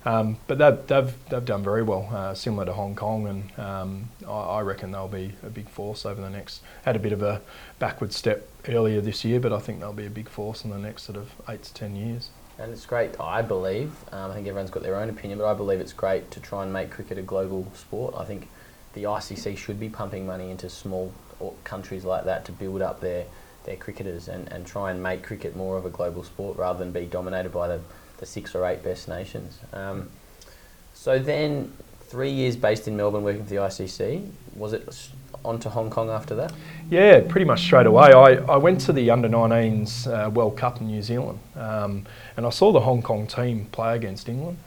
Um, 0.05 0.37
but 0.47 0.57
they've, 0.57 0.87
they've, 0.87 1.13
they've 1.29 1.43
done 1.43 1.63
very 1.63 1.83
well, 1.83 2.07
uh, 2.13 2.33
similar 2.33 2.63
to 2.65 2.71
Hong 2.71 2.95
Kong, 2.95 3.27
and 3.27 3.59
um, 3.59 4.09
I, 4.25 4.31
I, 4.31 4.61
reckon 4.61 4.91
they'll 4.91 5.09
be 5.09 5.33
a 5.43 5.49
big 5.49 5.67
force 5.67 6.05
over 6.05 6.21
the 6.21 6.29
next. 6.29 6.61
Had 6.85 6.95
a 6.95 6.99
bit 6.99 7.11
of 7.11 7.21
a 7.21 7.41
backward 7.77 8.13
step 8.13 8.47
earlier 8.69 9.01
this 9.01 9.23
year, 9.25 9.39
but 9.39 9.53
I 9.53 9.59
think 9.59 9.79
they'll 9.79 9.93
be 9.93 10.05
a 10.05 10.11
big 10.11 10.29
force 10.29 10.63
in 10.63 10.69
the 10.69 10.77
next 10.77 11.03
sort 11.03 11.17
of 11.17 11.31
eight 11.49 11.63
to 11.63 11.73
ten 11.73 11.95
years. 11.95 12.29
And 12.59 12.71
it's 12.71 12.85
great, 12.85 13.19
I 13.19 13.41
believe. 13.41 13.91
Um, 14.11 14.31
I 14.31 14.33
think 14.33 14.47
everyone's 14.47 14.71
got 14.71 14.83
their 14.83 14.95
own 14.95 15.09
opinion, 15.09 15.39
but 15.39 15.45
I 15.45 15.53
believe 15.53 15.79
it's 15.79 15.93
great 15.93 16.31
to 16.31 16.39
try 16.39 16.63
and 16.63 16.73
make 16.73 16.89
cricket 16.89 17.17
a 17.17 17.21
global 17.21 17.71
sport. 17.75 18.15
I 18.17 18.25
think 18.25 18.47
the 18.93 19.03
ICC 19.03 19.57
should 19.57 19.79
be 19.79 19.89
pumping 19.89 20.25
money 20.25 20.49
into 20.49 20.69
small 20.69 21.13
countries 21.63 22.03
like 22.03 22.25
that 22.25 22.45
to 22.45 22.51
build 22.51 22.81
up 22.81 22.99
their, 22.99 23.25
their 23.65 23.75
cricketers 23.75 24.27
and, 24.27 24.51
and 24.51 24.65
try 24.65 24.89
and 24.89 25.03
make 25.03 25.21
cricket 25.21 25.55
more 25.55 25.77
of 25.77 25.85
a 25.85 25.89
global 25.89 26.23
sport 26.23 26.57
rather 26.57 26.79
than 26.79 26.91
be 26.91 27.05
dominated 27.05 27.51
by 27.51 27.67
the, 27.67 27.79
the 28.17 28.25
six 28.25 28.55
or 28.55 28.65
eight 28.65 28.83
best 28.83 29.07
nations. 29.07 29.59
Um, 29.71 30.09
so 30.95 31.19
then, 31.19 31.71
three 32.07 32.31
years 32.31 32.55
based 32.55 32.87
in 32.87 32.95
Melbourne 32.95 33.23
working 33.23 33.43
for 33.43 33.49
the 33.49 33.57
ICC, 33.57 34.29
was 34.55 34.73
it 34.73 35.09
on 35.43 35.59
to 35.59 35.69
Hong 35.69 35.89
Kong 35.89 36.09
after 36.09 36.35
that? 36.35 36.53
Yeah, 36.89 37.21
pretty 37.21 37.45
much 37.45 37.61
straight 37.61 37.85
away. 37.85 38.11
I, 38.11 38.35
I 38.35 38.57
went 38.57 38.81
to 38.81 38.93
the 38.93 39.09
under 39.11 39.29
19s 39.29 40.07
uh, 40.07 40.29
World 40.29 40.57
Cup 40.57 40.81
in 40.81 40.87
New 40.87 41.01
Zealand 41.01 41.39
um, 41.55 42.05
and 42.35 42.45
I 42.45 42.49
saw 42.49 42.71
the 42.71 42.81
Hong 42.81 43.01
Kong 43.01 43.27
team 43.27 43.65
play 43.71 43.95
against 43.95 44.29
England. 44.29 44.57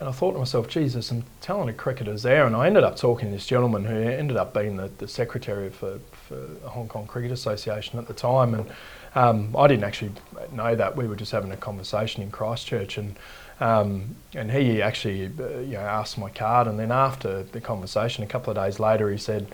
And 0.00 0.08
I 0.08 0.12
thought 0.12 0.32
to 0.32 0.38
myself, 0.38 0.68
geez, 0.68 0.94
there's 0.94 1.06
some 1.06 1.22
talented 1.40 1.76
cricketers 1.76 2.24
there. 2.24 2.46
And 2.46 2.56
I 2.56 2.66
ended 2.66 2.82
up 2.82 2.96
talking 2.96 3.28
to 3.28 3.32
this 3.32 3.46
gentleman 3.46 3.84
who 3.84 3.94
ended 3.94 4.36
up 4.36 4.52
being 4.52 4.76
the, 4.76 4.90
the 4.98 5.06
secretary 5.06 5.70
for, 5.70 6.00
for 6.10 6.34
the 6.34 6.68
Hong 6.68 6.88
Kong 6.88 7.06
Cricket 7.06 7.30
Association 7.30 7.98
at 8.00 8.08
the 8.08 8.12
time. 8.12 8.54
And 8.54 8.70
um, 9.14 9.54
I 9.56 9.68
didn't 9.68 9.84
actually 9.84 10.10
know 10.50 10.74
that. 10.74 10.96
We 10.96 11.06
were 11.06 11.14
just 11.14 11.30
having 11.30 11.52
a 11.52 11.56
conversation 11.56 12.24
in 12.24 12.32
Christchurch. 12.32 12.98
And 12.98 13.14
um, 13.60 14.16
and 14.34 14.50
he 14.50 14.82
actually 14.82 15.26
uh, 15.26 15.58
you 15.58 15.74
know, 15.74 15.80
asked 15.80 16.18
my 16.18 16.30
card. 16.30 16.66
And 16.66 16.78
then 16.78 16.90
after 16.90 17.42
the 17.42 17.60
conversation, 17.60 18.24
a 18.24 18.26
couple 18.26 18.50
of 18.50 18.56
days 18.56 18.80
later, 18.80 19.10
he 19.10 19.18
said, 19.18 19.46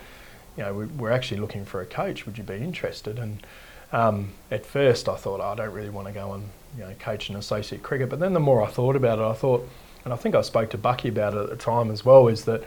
you 0.57 0.63
know, 0.63 0.75
we, 0.75 0.87
we're 0.87 1.13
actually 1.13 1.41
looking 1.41 1.65
for 1.65 1.81
a 1.81 1.87
coach. 1.87 2.27
Would 2.27 2.39
you 2.39 2.45
be 2.45 2.55
interested? 2.55 3.19
And 3.19 3.47
um, 3.93 4.33
at 4.51 4.65
first, 4.65 5.09
I 5.09 5.17
thought, 5.17 5.41
oh, 5.41 5.53
I 5.53 5.55
don't 5.55 5.73
really 5.73 5.91
want 5.91 6.07
to 6.07 6.13
go 6.13 6.33
and 6.35 6.49
you 6.77 6.85
know 6.85 6.95
coach 6.99 7.29
an 7.29 7.37
associate 7.37 7.83
cricket. 7.83 8.09
But 8.09 8.21
then 8.21 8.33
the 8.33 8.41
more 8.41 8.63
I 8.63 8.67
thought 8.67 8.97
about 8.97 9.19
it, 9.19 9.23
I 9.23 9.33
thought, 9.33 9.69
and 10.05 10.13
I 10.13 10.17
think 10.17 10.35
I 10.35 10.43
spoke 10.43 10.71
to 10.71 10.79
Bucky 10.79 11.09
about 11.09 11.35
it 11.35 11.41
at 11.41 11.51
the 11.51 11.57
time 11.57 11.91
as 11.91 12.05
well, 12.05 12.29
is 12.29 12.45
that 12.45 12.63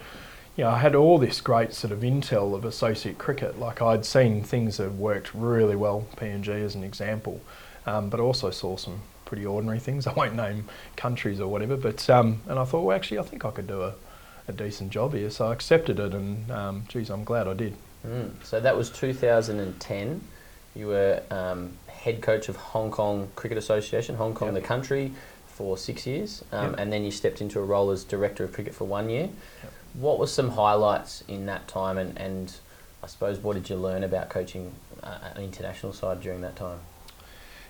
you 0.55 0.63
know 0.63 0.71
I 0.71 0.79
had 0.79 0.95
all 0.95 1.17
this 1.17 1.41
great 1.41 1.73
sort 1.73 1.91
of 1.91 1.99
intel 1.99 2.53
of 2.55 2.65
associate 2.65 3.17
cricket. 3.17 3.59
Like 3.59 3.81
I'd 3.81 4.05
seen 4.05 4.43
things 4.43 4.77
that 4.77 4.93
worked 4.93 5.33
really 5.33 5.75
well, 5.75 6.07
PNG 6.17 6.49
as 6.49 6.75
an 6.75 6.83
example, 6.83 7.41
um, 7.85 8.09
but 8.09 8.19
also 8.19 8.51
saw 8.51 8.75
some 8.77 9.01
pretty 9.25 9.45
ordinary 9.45 9.79
things. 9.79 10.07
I 10.07 10.13
won't 10.13 10.35
name 10.35 10.65
countries 10.95 11.39
or 11.39 11.47
whatever, 11.47 11.77
but 11.77 12.09
um, 12.09 12.41
and 12.47 12.59
I 12.59 12.65
thought, 12.65 12.83
well, 12.83 12.95
actually, 12.95 13.19
I 13.19 13.23
think 13.23 13.45
I 13.45 13.51
could 13.51 13.67
do 13.67 13.81
a, 13.81 13.93
a 14.47 14.53
decent 14.53 14.91
job 14.91 15.13
here. 15.13 15.29
So 15.29 15.47
I 15.47 15.53
accepted 15.53 15.99
it, 15.99 16.13
and 16.13 16.51
um, 16.51 16.83
geez, 16.87 17.09
I'm 17.09 17.23
glad 17.23 17.47
I 17.47 17.53
did. 17.53 17.75
Mm. 18.05 18.31
So 18.43 18.59
that 18.59 18.75
was 18.75 18.89
2010. 18.89 20.21
You 20.75 20.87
were 20.87 21.21
um, 21.29 21.73
head 21.87 22.21
coach 22.21 22.49
of 22.49 22.55
Hong 22.55 22.91
Kong 22.91 23.29
Cricket 23.35 23.57
Association, 23.57 24.15
Hong 24.15 24.33
Kong, 24.33 24.53
yep. 24.53 24.61
the 24.61 24.67
country, 24.67 25.13
for 25.47 25.77
six 25.77 26.07
years, 26.07 26.43
um, 26.51 26.71
yep. 26.71 26.79
and 26.79 26.91
then 26.91 27.03
you 27.03 27.11
stepped 27.11 27.39
into 27.39 27.59
a 27.59 27.63
role 27.63 27.91
as 27.91 28.03
director 28.03 28.43
of 28.43 28.51
cricket 28.53 28.73
for 28.73 28.85
one 28.85 29.09
year. 29.09 29.29
Yep. 29.63 29.73
What 29.93 30.19
were 30.19 30.27
some 30.27 30.49
highlights 30.49 31.23
in 31.27 31.45
that 31.45 31.67
time, 31.67 31.99
and, 31.99 32.17
and 32.17 32.53
I 33.03 33.07
suppose 33.07 33.37
what 33.37 33.53
did 33.53 33.69
you 33.69 33.75
learn 33.75 34.03
about 34.03 34.29
coaching 34.29 34.73
uh, 35.03 35.19
an 35.35 35.43
international 35.43 35.93
side 35.93 36.21
during 36.21 36.41
that 36.41 36.55
time? 36.55 36.79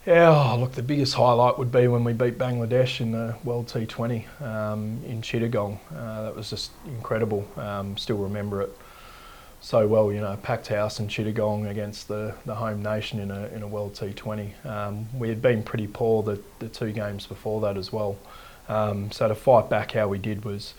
Yeah, 0.05 0.51
oh, 0.51 0.59
look, 0.59 0.73
the 0.73 0.83
biggest 0.83 1.13
highlight 1.13 1.57
would 1.57 1.71
be 1.71 1.87
when 1.87 2.03
we 2.03 2.11
beat 2.11 2.37
Bangladesh 2.37 2.99
in 2.99 3.13
the 3.13 3.37
World 3.45 3.67
T20 3.67 4.25
um, 4.41 5.01
in 5.05 5.21
Chittagong. 5.21 5.79
Uh, 5.95 6.23
that 6.23 6.35
was 6.35 6.49
just 6.49 6.71
incredible. 6.85 7.47
Um, 7.55 7.95
still 7.95 8.17
remember 8.17 8.61
it 8.61 8.77
so 9.61 9.87
well, 9.87 10.11
you 10.11 10.19
know, 10.19 10.35
packed 10.43 10.67
house 10.67 10.99
in 10.99 11.07
Chittagong 11.07 11.69
against 11.69 12.09
the, 12.09 12.35
the 12.45 12.53
home 12.53 12.83
nation 12.83 13.21
in 13.21 13.31
a, 13.31 13.45
in 13.47 13.63
a 13.63 13.67
World 13.67 13.93
T20. 13.93 14.65
Um, 14.65 15.07
we 15.17 15.29
had 15.29 15.41
been 15.41 15.63
pretty 15.63 15.87
poor 15.87 16.21
the, 16.21 16.41
the 16.59 16.67
two 16.67 16.91
games 16.91 17.25
before 17.25 17.61
that 17.61 17.77
as 17.77 17.93
well. 17.93 18.17
Um, 18.67 19.09
so 19.09 19.29
to 19.29 19.35
fight 19.35 19.69
back 19.69 19.93
how 19.93 20.09
we 20.09 20.17
did 20.17 20.43
was 20.43 20.73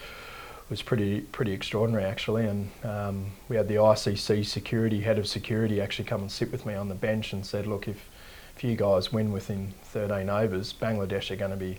was 0.71 0.81
pretty 0.81 1.21
pretty 1.21 1.53
extraordinary 1.53 2.05
actually. 2.05 2.45
And 2.45 2.71
um, 2.85 3.33
we 3.49 3.57
had 3.57 3.69
the 3.69 3.77
ICC 3.77 4.45
security 4.45 5.01
head 5.01 5.19
of 5.19 5.27
security 5.27 5.81
actually 5.81 6.05
come 6.05 6.21
and 6.21 6.31
sit 6.31 6.53
with 6.53 6.67
me 6.67 6.75
on 6.75 6.91
the 6.91 6.95
bench 6.95 7.33
and 7.33 7.45
said, 7.45 7.67
look, 7.67 7.89
if 7.89 8.11
if 8.57 8.65
you 8.65 8.77
guys 8.77 9.13
win 9.13 9.33
within 9.33 9.75
13 9.85 10.29
overs, 10.29 10.73
Bangladesh 10.73 11.31
are 11.31 11.37
going 11.37 11.51
to 11.51 11.57
be 11.57 11.79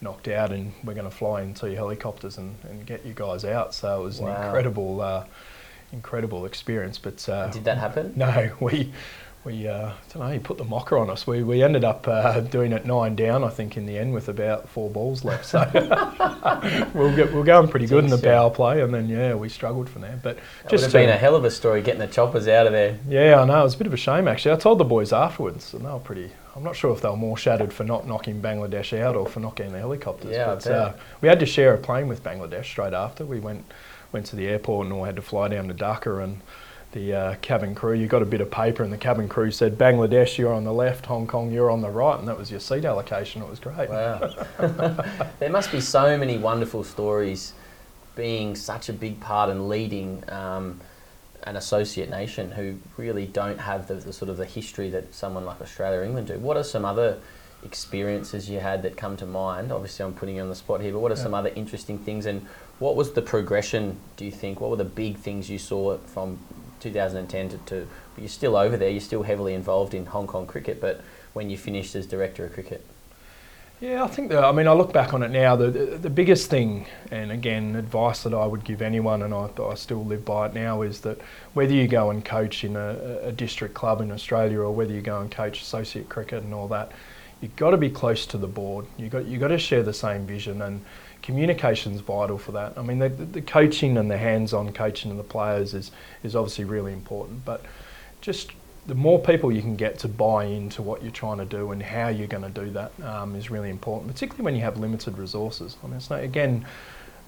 knocked 0.00 0.28
out 0.28 0.52
and 0.52 0.72
we're 0.84 0.94
going 0.94 1.08
to 1.08 1.14
fly 1.14 1.42
in 1.42 1.54
two 1.54 1.74
helicopters 1.74 2.38
and, 2.38 2.56
and 2.64 2.86
get 2.86 3.04
you 3.04 3.14
guys 3.14 3.44
out. 3.44 3.74
So 3.74 4.00
it 4.00 4.04
was 4.04 4.20
wow. 4.20 4.28
an 4.28 4.46
incredible. 4.46 5.00
Uh, 5.00 5.24
incredible 5.92 6.46
experience. 6.46 6.98
But 6.98 7.28
uh, 7.28 7.48
did 7.48 7.64
that 7.64 7.78
happen? 7.78 8.12
No, 8.16 8.50
we 8.60 8.92
we 9.46 9.68
uh, 9.68 9.90
I 9.90 9.94
don't 10.12 10.22
know. 10.22 10.32
He 10.32 10.40
put 10.40 10.58
the 10.58 10.64
mocker 10.64 10.98
on 10.98 11.08
us. 11.08 11.26
We 11.26 11.44
we 11.44 11.62
ended 11.62 11.84
up 11.84 12.06
uh, 12.08 12.40
doing 12.40 12.72
it 12.72 12.84
nine 12.84 13.14
down, 13.14 13.44
I 13.44 13.48
think, 13.48 13.76
in 13.76 13.86
the 13.86 13.96
end 13.96 14.12
with 14.12 14.28
about 14.28 14.68
four 14.68 14.90
balls 14.90 15.24
left. 15.24 15.46
So 15.46 15.60
we'll 16.94 17.14
get 17.14 17.32
we're 17.32 17.44
going 17.44 17.68
pretty 17.68 17.86
good 17.86 18.02
in 18.04 18.10
the 18.10 18.18
power 18.18 18.50
play, 18.50 18.82
and 18.82 18.92
then 18.92 19.08
yeah, 19.08 19.34
we 19.34 19.48
struggled 19.48 19.88
from 19.88 20.02
there. 20.02 20.18
But 20.20 20.36
that 20.64 20.70
just 20.70 20.82
would 20.82 20.92
have 20.92 20.92
been 20.92 21.08
a 21.08 21.16
hell 21.16 21.36
of 21.36 21.44
a 21.44 21.50
story 21.50 21.80
getting 21.80 22.00
the 22.00 22.08
choppers 22.08 22.48
out 22.48 22.66
of 22.66 22.72
there. 22.72 22.98
Yeah, 23.08 23.40
I 23.40 23.44
know. 23.44 23.60
It 23.60 23.64
was 23.64 23.76
a 23.76 23.78
bit 23.78 23.86
of 23.86 23.94
a 23.94 23.98
shame 23.98 24.26
actually. 24.26 24.52
I 24.52 24.56
told 24.56 24.78
the 24.78 24.84
boys 24.84 25.12
afterwards, 25.12 25.72
and 25.72 25.84
they 25.84 25.90
were 25.90 26.00
pretty. 26.00 26.32
I'm 26.56 26.64
not 26.64 26.74
sure 26.74 26.92
if 26.92 27.00
they 27.00 27.08
were 27.08 27.16
more 27.16 27.36
shattered 27.36 27.72
for 27.72 27.84
not 27.84 28.08
knocking 28.08 28.42
Bangladesh 28.42 28.98
out 28.98 29.14
or 29.14 29.26
for 29.26 29.40
not 29.40 29.56
getting 29.56 29.72
the 29.72 29.78
helicopters. 29.78 30.32
Yeah, 30.32 30.54
but, 30.54 30.66
uh, 30.66 30.92
we 31.20 31.28
had 31.28 31.38
to 31.40 31.46
share 31.46 31.74
a 31.74 31.78
plane 31.78 32.08
with 32.08 32.24
Bangladesh 32.24 32.64
straight 32.64 32.94
after. 32.94 33.24
We 33.24 33.38
went 33.38 33.64
went 34.10 34.26
to 34.26 34.36
the 34.36 34.48
airport 34.48 34.86
and 34.86 34.92
all 34.92 35.04
had 35.04 35.16
to 35.16 35.22
fly 35.22 35.48
down 35.48 35.68
to 35.68 35.74
Dhaka 35.74 36.24
and 36.24 36.40
the 36.96 37.14
uh, 37.14 37.34
cabin 37.42 37.74
crew, 37.74 37.92
you 37.92 38.06
got 38.06 38.22
a 38.22 38.26
bit 38.26 38.40
of 38.40 38.50
paper 38.50 38.82
and 38.82 38.90
the 38.90 38.96
cabin 38.96 39.28
crew 39.28 39.50
said, 39.50 39.76
Bangladesh, 39.76 40.38
you're 40.38 40.54
on 40.54 40.64
the 40.64 40.72
left, 40.72 41.04
Hong 41.04 41.26
Kong, 41.26 41.52
you're 41.52 41.70
on 41.70 41.82
the 41.82 41.90
right, 41.90 42.18
and 42.18 42.26
that 42.26 42.38
was 42.38 42.50
your 42.50 42.58
seat 42.58 42.86
allocation. 42.86 43.42
It 43.42 43.50
was 43.50 43.60
great. 43.60 43.90
Wow. 43.90 44.46
there 45.38 45.50
must 45.50 45.70
be 45.70 45.80
so 45.80 46.16
many 46.16 46.38
wonderful 46.38 46.82
stories 46.82 47.52
being 48.14 48.56
such 48.56 48.88
a 48.88 48.94
big 48.94 49.20
part 49.20 49.50
and 49.50 49.68
leading 49.68 50.24
um, 50.30 50.80
an 51.42 51.56
associate 51.56 52.08
nation 52.08 52.50
who 52.50 52.78
really 52.96 53.26
don't 53.26 53.60
have 53.60 53.86
the, 53.88 53.96
the, 53.96 54.12
sort 54.12 54.30
of 54.30 54.38
the 54.38 54.46
history 54.46 54.88
that 54.88 55.14
someone 55.14 55.44
like 55.44 55.60
Australia 55.60 56.00
or 56.00 56.02
England 56.02 56.28
do. 56.28 56.38
What 56.38 56.56
are 56.56 56.64
some 56.64 56.86
other 56.86 57.18
experiences 57.62 58.48
you 58.48 58.58
had 58.58 58.82
that 58.84 58.96
come 58.96 59.18
to 59.18 59.26
mind? 59.26 59.70
Obviously, 59.70 60.06
I'm 60.06 60.14
putting 60.14 60.36
you 60.36 60.42
on 60.42 60.48
the 60.48 60.54
spot 60.54 60.80
here, 60.80 60.92
but 60.92 61.00
what 61.00 61.12
are 61.12 61.16
yeah. 61.16 61.22
some 61.22 61.34
other 61.34 61.50
interesting 61.54 61.98
things 61.98 62.24
and 62.24 62.46
what 62.78 62.96
was 62.96 63.12
the 63.12 63.22
progression, 63.22 63.98
do 64.16 64.24
you 64.24 64.30
think? 64.30 64.60
What 64.60 64.70
were 64.70 64.76
the 64.76 64.84
big 64.84 65.16
things 65.16 65.48
you 65.48 65.58
saw 65.58 65.98
from 65.98 66.38
2010 66.90 67.48
to, 67.48 67.58
to 67.58 67.88
you're 68.18 68.28
still 68.28 68.56
over 68.56 68.76
there, 68.76 68.90
you're 68.90 69.00
still 69.00 69.22
heavily 69.22 69.54
involved 69.54 69.94
in 69.94 70.06
Hong 70.06 70.26
Kong 70.26 70.46
cricket, 70.46 70.80
but 70.80 71.02
when 71.32 71.50
you 71.50 71.58
finished 71.58 71.94
as 71.94 72.06
director 72.06 72.46
of 72.46 72.52
cricket? 72.52 72.84
Yeah, 73.78 74.02
I 74.02 74.06
think 74.06 74.30
that, 74.30 74.42
I 74.42 74.52
mean, 74.52 74.66
I 74.66 74.72
look 74.72 74.94
back 74.94 75.12
on 75.12 75.22
it 75.22 75.30
now, 75.30 75.54
the, 75.54 75.68
the 75.70 76.08
biggest 76.08 76.48
thing, 76.48 76.86
and 77.10 77.30
again, 77.30 77.76
advice 77.76 78.22
that 78.22 78.32
I 78.32 78.46
would 78.46 78.64
give 78.64 78.80
anyone, 78.80 79.22
and 79.22 79.34
I, 79.34 79.50
I 79.62 79.74
still 79.74 80.02
live 80.02 80.24
by 80.24 80.46
it 80.46 80.54
now, 80.54 80.80
is 80.80 81.00
that 81.00 81.20
whether 81.52 81.74
you 81.74 81.86
go 81.86 82.08
and 82.08 82.24
coach 82.24 82.64
in 82.64 82.74
a, 82.74 83.18
a 83.22 83.32
district 83.32 83.74
club 83.74 84.00
in 84.00 84.10
Australia 84.10 84.60
or 84.60 84.72
whether 84.72 84.94
you 84.94 85.02
go 85.02 85.20
and 85.20 85.30
coach 85.30 85.60
associate 85.60 86.08
cricket 86.08 86.42
and 86.42 86.54
all 86.54 86.68
that, 86.68 86.92
you've 87.42 87.56
got 87.56 87.70
to 87.70 87.76
be 87.76 87.90
close 87.90 88.24
to 88.26 88.38
the 88.38 88.46
board. 88.46 88.86
You've 88.96 89.10
got, 89.10 89.26
you've 89.26 89.40
got 89.40 89.48
to 89.48 89.58
share 89.58 89.82
the 89.82 89.92
same 89.92 90.26
vision. 90.26 90.62
And 90.62 90.82
communication 91.26 91.92
is 91.92 92.00
vital 92.00 92.38
for 92.38 92.52
that. 92.52 92.78
I 92.78 92.82
mean, 92.82 93.00
the, 93.00 93.08
the 93.08 93.42
coaching 93.42 93.98
and 93.98 94.08
the 94.08 94.16
hands-on 94.16 94.72
coaching 94.72 95.10
of 95.10 95.16
the 95.16 95.24
players 95.24 95.74
is 95.74 95.90
is 96.22 96.36
obviously 96.36 96.64
really 96.64 96.92
important, 96.92 97.44
but 97.44 97.64
just 98.20 98.52
the 98.86 98.94
more 98.94 99.18
people 99.18 99.50
you 99.50 99.60
can 99.60 99.74
get 99.74 99.98
to 99.98 100.08
buy 100.08 100.44
into 100.44 100.80
what 100.82 101.02
you're 101.02 101.10
trying 101.10 101.38
to 101.38 101.44
do 101.44 101.72
and 101.72 101.82
how 101.82 102.06
you're 102.06 102.28
going 102.28 102.52
to 102.52 102.64
do 102.64 102.70
that 102.70 102.92
um, 103.02 103.34
is 103.34 103.50
really 103.50 103.70
important, 103.70 104.12
particularly 104.12 104.44
when 104.44 104.54
you 104.54 104.60
have 104.60 104.78
limited 104.78 105.18
resources. 105.18 105.76
I 105.82 105.88
mean, 105.88 105.96
it's 105.96 106.08
no, 106.08 106.16
again, 106.16 106.64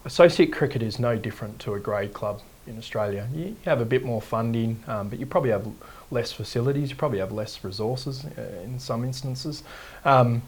associate 0.05 0.53
cricket 0.53 0.81
is 0.81 1.01
no 1.01 1.17
different 1.17 1.59
to 1.61 1.75
a 1.75 1.81
grade 1.81 2.13
club 2.13 2.41
in 2.69 2.79
Australia. 2.79 3.29
You 3.35 3.57
have 3.65 3.81
a 3.81 3.85
bit 3.85 4.05
more 4.05 4.23
funding, 4.23 4.81
um, 4.87 5.09
but 5.09 5.19
you 5.19 5.27
probably 5.27 5.51
have 5.51 5.67
less 6.13 6.31
facilities, 6.31 6.91
you 6.91 6.97
probably 6.97 7.19
have 7.19 7.33
less 7.33 7.65
resources 7.65 8.25
uh, 8.25 8.63
in 8.63 8.79
some 8.79 9.03
instances. 9.03 9.65
Um, 10.05 10.43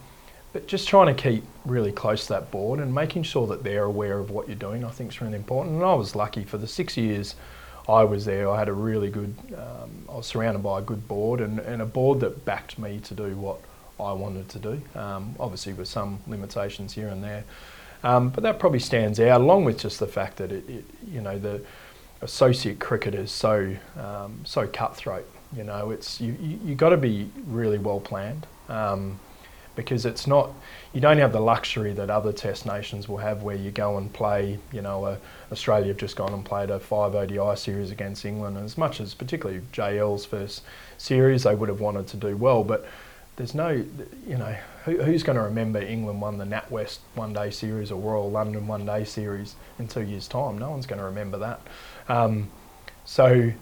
but 0.52 0.66
just 0.66 0.88
trying 0.88 1.14
to 1.14 1.22
keep 1.22 1.44
really 1.64 1.92
close 1.92 2.26
to 2.26 2.32
that 2.34 2.50
board 2.50 2.80
and 2.80 2.94
making 2.94 3.22
sure 3.22 3.46
that 3.46 3.62
they're 3.62 3.84
aware 3.84 4.18
of 4.18 4.30
what 4.30 4.48
you're 4.48 4.56
doing, 4.56 4.84
I 4.84 4.90
think 4.90 5.10
is 5.10 5.20
really 5.20 5.36
important. 5.36 5.76
And 5.76 5.84
I 5.84 5.94
was 5.94 6.16
lucky 6.16 6.44
for 6.44 6.58
the 6.58 6.66
six 6.66 6.96
years 6.96 7.36
I 7.88 8.04
was 8.04 8.24
there. 8.24 8.50
I 8.50 8.58
had 8.58 8.68
a 8.68 8.72
really 8.72 9.10
good, 9.10 9.34
um, 9.56 10.04
I 10.08 10.16
was 10.16 10.26
surrounded 10.26 10.62
by 10.62 10.80
a 10.80 10.82
good 10.82 11.06
board 11.06 11.40
and, 11.40 11.58
and 11.60 11.82
a 11.82 11.86
board 11.86 12.20
that 12.20 12.44
backed 12.44 12.78
me 12.78 13.00
to 13.00 13.14
do 13.14 13.36
what 13.36 13.60
I 13.98 14.12
wanted 14.12 14.48
to 14.50 14.58
do. 14.58 14.82
Um, 14.94 15.34
obviously, 15.38 15.72
with 15.72 15.88
some 15.88 16.20
limitations 16.26 16.92
here 16.92 17.08
and 17.08 17.22
there, 17.22 17.44
um, 18.02 18.30
but 18.30 18.42
that 18.42 18.58
probably 18.58 18.78
stands 18.78 19.20
out, 19.20 19.40
along 19.40 19.64
with 19.64 19.78
just 19.78 19.98
the 19.98 20.06
fact 20.06 20.38
that 20.38 20.52
it, 20.52 20.68
it 20.68 20.84
you 21.06 21.20
know, 21.20 21.38
the 21.38 21.62
associate 22.22 22.78
cricket 22.78 23.14
is 23.14 23.30
so 23.30 23.74
um, 23.98 24.40
so 24.44 24.66
cutthroat. 24.66 25.28
You 25.54 25.64
know, 25.64 25.90
it's 25.90 26.20
you 26.20 26.36
you, 26.40 26.60
you 26.64 26.74
got 26.74 26.90
to 26.90 26.96
be 26.96 27.30
really 27.46 27.78
well 27.78 28.00
planned. 28.00 28.46
Um, 28.68 29.18
because 29.80 30.04
it's 30.04 30.26
not 30.26 30.50
you 30.92 31.00
don't 31.00 31.18
have 31.18 31.32
the 31.32 31.40
luxury 31.40 31.92
that 31.92 32.10
other 32.10 32.32
test 32.32 32.66
nations 32.66 33.08
will 33.08 33.18
have 33.18 33.42
where 33.42 33.56
you 33.56 33.70
go 33.70 33.96
and 33.96 34.12
play 34.12 34.58
you 34.72 34.82
know 34.82 35.04
uh, 35.04 35.16
Australia 35.50 35.88
have 35.88 35.96
just 35.96 36.16
gone 36.16 36.32
and 36.32 36.44
played 36.44 36.70
a 36.70 36.78
five 36.78 37.14
ODI 37.14 37.56
series 37.56 37.90
against 37.90 38.24
England. 38.24 38.56
As 38.58 38.76
much 38.76 39.00
as 39.00 39.14
particularly 39.14 39.62
JL's 39.72 40.24
first 40.24 40.62
series 40.98 41.44
they 41.44 41.54
would 41.54 41.68
have 41.68 41.80
wanted 41.80 42.06
to 42.08 42.16
do 42.16 42.36
well 42.36 42.62
but 42.62 42.86
there's 43.36 43.54
no 43.54 43.70
you 43.70 44.36
know 44.36 44.54
who, 44.84 45.02
who's 45.02 45.22
going 45.22 45.36
to 45.36 45.44
remember 45.44 45.80
England 45.80 46.20
won 46.20 46.38
the 46.38 46.44
NatWest 46.44 46.98
one 47.14 47.32
day 47.32 47.50
series 47.50 47.90
or 47.90 48.00
Royal 48.00 48.30
London 48.30 48.66
one 48.66 48.84
day 48.84 49.04
series 49.04 49.54
in 49.78 49.88
two 49.88 50.02
years 50.02 50.28
time? 50.28 50.58
No 50.58 50.70
one's 50.70 50.86
going 50.86 50.98
to 50.98 51.04
remember 51.04 51.38
that. 51.38 51.60
Um, 52.08 52.50
so 53.04 53.52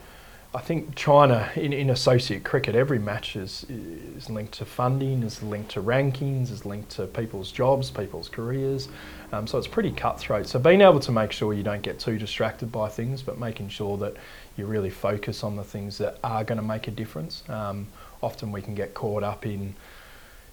I 0.54 0.60
think 0.60 0.94
China 0.94 1.50
in, 1.56 1.74
in 1.74 1.90
associate 1.90 2.42
cricket, 2.42 2.74
every 2.74 2.98
match 2.98 3.36
is, 3.36 3.66
is 3.68 4.30
linked 4.30 4.54
to 4.54 4.64
funding, 4.64 5.22
is 5.22 5.42
linked 5.42 5.72
to 5.72 5.82
rankings, 5.82 6.50
is 6.50 6.64
linked 6.64 6.90
to 6.92 7.06
people's 7.06 7.52
jobs, 7.52 7.90
people's 7.90 8.30
careers. 8.30 8.88
Um, 9.30 9.46
so 9.46 9.58
it's 9.58 9.66
pretty 9.66 9.92
cutthroat. 9.92 10.46
So 10.46 10.58
being 10.58 10.80
able 10.80 11.00
to 11.00 11.12
make 11.12 11.32
sure 11.32 11.52
you 11.52 11.62
don't 11.62 11.82
get 11.82 11.98
too 11.98 12.18
distracted 12.18 12.72
by 12.72 12.88
things, 12.88 13.20
but 13.20 13.38
making 13.38 13.68
sure 13.68 13.98
that 13.98 14.16
you 14.56 14.64
really 14.64 14.88
focus 14.88 15.44
on 15.44 15.54
the 15.54 15.64
things 15.64 15.98
that 15.98 16.18
are 16.24 16.44
going 16.44 16.58
to 16.58 16.64
make 16.64 16.88
a 16.88 16.92
difference. 16.92 17.42
Um, 17.50 17.86
often 18.22 18.50
we 18.50 18.62
can 18.62 18.74
get 18.74 18.94
caught 18.94 19.22
up 19.22 19.44
in 19.44 19.74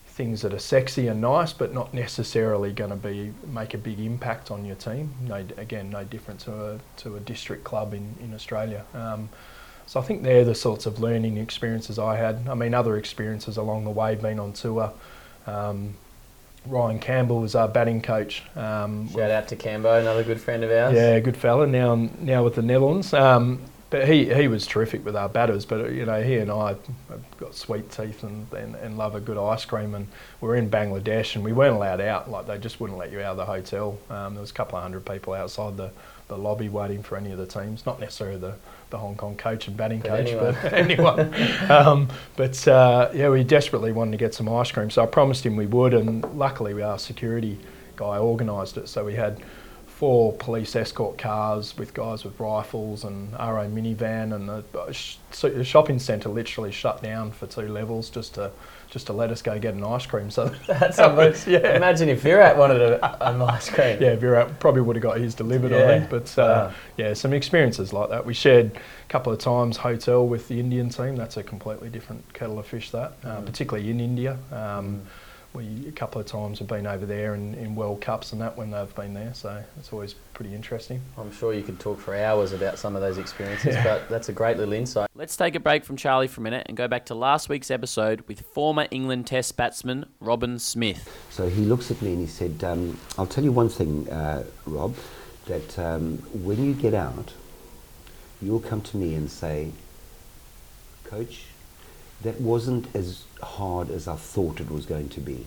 things 0.08 0.42
that 0.42 0.54
are 0.54 0.60
sexy 0.60 1.08
and 1.08 1.22
nice, 1.22 1.54
but 1.54 1.74
not 1.74 1.94
necessarily 1.94 2.74
going 2.74 2.90
to 2.90 2.96
be 2.98 3.34
make 3.48 3.74
a 3.74 3.78
big 3.78 4.00
impact 4.02 4.52
on 4.52 4.66
your 4.66 4.76
team. 4.76 5.14
No, 5.22 5.36
again, 5.58 5.90
no 5.90 6.04
different 6.04 6.42
to 6.42 6.52
a 6.54 6.80
to 6.98 7.16
a 7.16 7.20
district 7.22 7.64
club 7.64 7.94
in 7.94 8.14
in 8.22 8.34
Australia. 8.34 8.86
Um, 8.94 9.30
so 9.86 10.00
I 10.00 10.04
think 10.04 10.24
they're 10.24 10.46
the 10.46 10.56
sorts 10.56 10.86
of 10.86 11.00
learning 11.00 11.38
experiences 11.38 12.00
I 12.00 12.16
had. 12.16 12.48
I 12.50 12.56
mean, 12.56 12.74
other 12.74 12.98
experiences 12.98 13.58
along 13.58 13.84
the 13.84 13.92
way, 13.92 14.16
being 14.16 14.40
on 14.40 14.54
tour. 14.54 14.92
Um, 15.48 15.96
Ryan 16.66 17.00
Campbell 17.00 17.42
was 17.42 17.56
our 17.56 17.68
batting 17.68 18.02
coach. 18.02 18.44
Um, 18.56 19.10
Shout 19.10 19.32
out 19.32 19.48
to 19.50 19.56
Cambo, 19.56 20.00
another 20.00 20.24
good 20.24 20.42
friend 20.42 20.64
of 20.64 20.72
ours. 20.72 20.96
Yeah, 20.96 21.20
good 21.20 21.38
fella. 21.38 21.68
Now, 21.68 21.96
now 22.20 22.44
with 22.44 22.56
the 22.56 22.64
Netherlands. 22.64 23.14
Um, 23.14 23.62
but 23.92 24.08
he, 24.08 24.34
he 24.34 24.48
was 24.48 24.66
terrific 24.66 25.06
with 25.06 25.16
our 25.16 25.30
batters. 25.30 25.66
But 25.66 25.92
you 25.92 26.06
know, 26.06 26.22
he 26.22 26.38
and 26.38 26.52
I 26.52 26.76
have 27.10 27.38
got 27.38 27.54
sweet 27.54 27.92
teeth 27.92 28.24
and, 28.24 28.52
and, 28.54 28.76
and 28.76 28.98
love 28.98 29.16
a 29.16 29.20
good 29.20 29.38
ice 29.38 29.64
cream. 29.64 29.94
And 29.94 30.08
we 30.42 30.50
are 30.50 30.56
in 30.56 30.70
Bangladesh 30.70 31.36
and 31.36 31.44
we 31.44 31.54
weren't 31.54 31.76
allowed 31.76 32.02
out. 32.02 32.30
Like 32.30 32.48
they 32.48 32.58
just 32.58 32.80
wouldn't 32.80 32.98
let 32.98 33.12
you 33.12 33.22
out 33.22 33.32
of 33.32 33.38
the 33.38 33.46
hotel. 33.46 33.98
Um, 34.10 34.34
there 34.34 34.42
was 34.42 34.52
a 34.52 34.54
couple 34.54 34.78
of 34.78 34.84
hundred 34.84 35.06
people 35.06 35.34
outside 35.34 35.78
the, 35.78 35.92
the 36.28 36.38
lobby 36.38 36.68
waiting 36.68 37.04
for 37.04 37.16
any 37.16 37.32
of 37.32 37.38
the 37.38 37.46
teams. 37.46 37.86
Not 37.86 38.00
necessarily 38.00 38.40
the, 38.40 38.56
the 38.96 39.00
Hong 39.00 39.16
Kong 39.16 39.36
coach 39.36 39.68
and 39.68 39.76
batting 39.76 40.00
But 40.00 40.08
coach, 40.10 40.28
anyone. 40.30 40.56
but 40.62 40.74
anyone. 40.74 41.72
um, 41.72 42.08
but 42.38 42.66
uh, 42.68 43.10
yeah, 43.14 43.28
we 43.30 43.44
desperately 43.44 43.92
wanted 43.92 44.12
to 44.12 44.18
get 44.18 44.34
some 44.34 44.48
ice 44.48 44.72
cream. 44.72 44.90
So 44.90 45.04
I 45.04 45.06
promised 45.06 45.46
him 45.46 45.58
we 45.58 45.66
would. 45.66 45.94
And 45.94 46.24
luckily, 46.38 46.82
our 46.82 46.98
security 46.98 47.60
guy 47.98 48.18
organised 48.18 48.78
it. 48.78 48.88
So 48.88 49.04
we 49.04 49.14
had 49.16 49.40
four 49.86 50.32
police 50.34 50.76
escort 50.78 51.18
cars 51.18 51.78
with 51.78 51.94
guys 51.94 52.24
with 52.24 52.40
rifles 52.40 53.04
and 53.04 53.32
RO 53.34 53.68
minivan, 53.70 54.34
and 54.34 54.48
the, 54.50 54.64
uh, 54.80 54.92
sh- 54.92 55.18
shopping 55.64 56.00
centre 56.00 56.30
literally 56.30 56.72
shut 56.72 57.02
down 57.04 57.32
for 57.32 57.48
two 57.48 57.68
levels 57.68 58.10
just 58.10 58.36
to 58.36 58.52
just 58.96 59.08
to 59.08 59.12
let 59.14 59.30
us 59.30 59.42
go 59.42 59.60
get 59.60 59.74
an 59.74 59.84
ice 59.84 60.06
cream. 60.06 60.32
So 60.32 60.46
That's 60.68 60.98
was- 60.98 61.46
yeah. 61.46 61.76
Imagine 61.76 62.08
if 62.08 62.22
Virat 62.22 62.56
wanted 62.56 62.80
a, 62.82 63.28
an 63.30 63.42
ice 63.42 63.70
cream. 63.70 63.98
Yeah, 64.02 64.16
Virat 64.16 64.58
probably 64.62 64.80
would 64.84 64.96
have 64.96 65.04
got 65.04 65.18
his 65.18 65.36
delivered, 65.36 65.74
I 65.74 65.80
Yeah. 65.80 65.88
think. 66.00 66.10
But 66.10 66.40
uh, 66.40 66.70
Wow. 66.70 66.74
yeah, 66.96 67.14
some 67.14 67.34
experiences 67.34 67.92
like 67.92 68.10
that. 68.10 68.26
We 68.26 68.34
shared 68.34 68.68
a 68.74 69.10
couple 69.10 69.34
of 69.34 69.40
times 69.40 69.76
hotel 69.76 70.26
with 70.26 70.48
the 70.48 70.62
Indian 70.62 70.88
team. 70.88 71.18
That's 71.18 71.36
a 71.36 71.44
completely 71.44 71.90
different 71.90 72.24
kettle 72.34 72.58
of 72.58 72.68
fish. 72.68 72.90
That, 72.92 73.18
uh, 73.26 73.42
Mm. 73.42 73.46
particularly 73.46 73.90
in 73.90 74.00
India. 74.00 74.38
Um, 74.54 75.02
we 75.56 75.88
a 75.88 75.92
couple 75.92 76.20
of 76.20 76.28
times 76.28 76.60
have 76.60 76.68
been 76.68 76.86
over 76.86 77.06
there 77.06 77.34
in, 77.34 77.54
in 77.56 77.76
World 77.76 78.02
Cups 78.02 78.34
and 78.34 78.42
that 78.42 78.58
when 78.58 78.72
they've 78.72 78.94
been 78.96 79.14
there. 79.14 79.34
So 79.34 79.64
it's 79.80 79.92
always 79.94 80.14
pretty 80.34 80.54
interesting. 80.54 81.02
I'm 81.18 81.32
sure 81.32 81.54
you 81.54 81.64
could 81.64 81.80
talk 81.80 82.00
for 82.00 82.16
hours 82.16 82.52
about 82.52 82.78
some 82.78 82.96
of 82.96 83.02
those 83.02 83.18
experiences, 83.18 83.74
Yeah. 83.76 83.84
but 83.84 84.10
that's 84.10 84.30
a 84.30 84.34
great 84.34 84.58
little 84.58 84.74
insight. 84.74 85.10
Let's 85.16 85.38
take 85.38 85.56
a 85.56 85.60
break 85.60 85.86
from 85.86 85.96
Charlie 85.98 86.28
for 86.28 86.42
a 86.42 86.44
minute 86.44 86.66
and 86.68 86.76
go 86.76 86.88
back 86.88 87.06
to 87.08 87.16
last 87.16 87.48
week's 87.50 87.72
episode 87.72 88.22
with 88.28 88.42
former 88.42 88.88
England 88.92 89.28
Test 89.28 89.56
batsman 89.56 90.06
Robin 90.20 90.60
Smith. 90.60 91.10
So 91.32 91.48
he 91.50 91.62
looks 91.64 91.90
at 91.90 92.02
me 92.02 92.12
and 92.14 92.20
he 92.20 92.28
said, 92.28 92.64
um, 92.64 93.00
I'll 93.18 93.26
tell 93.28 93.44
you 93.44 93.52
one 93.54 93.70
thing, 93.70 94.10
uh, 94.10 94.44
Rob, 94.66 94.96
that 95.46 95.80
um, 95.80 96.18
when 96.34 96.64
you 96.66 96.74
get 96.74 96.94
out, 96.94 97.34
you'll 98.42 98.60
come 98.60 98.82
to 98.82 98.98
me 98.98 99.14
and 99.16 99.32
say, 99.32 99.72
Coach, 101.06 101.46
that 102.26 102.42
wasn't 102.42 102.88
as 102.96 103.24
hard 103.42 103.90
as 103.90 104.08
I 104.08 104.16
thought 104.16 104.60
it 104.60 104.70
was 104.70 104.86
going 104.86 105.10
to 105.10 105.22
be. 105.22 105.46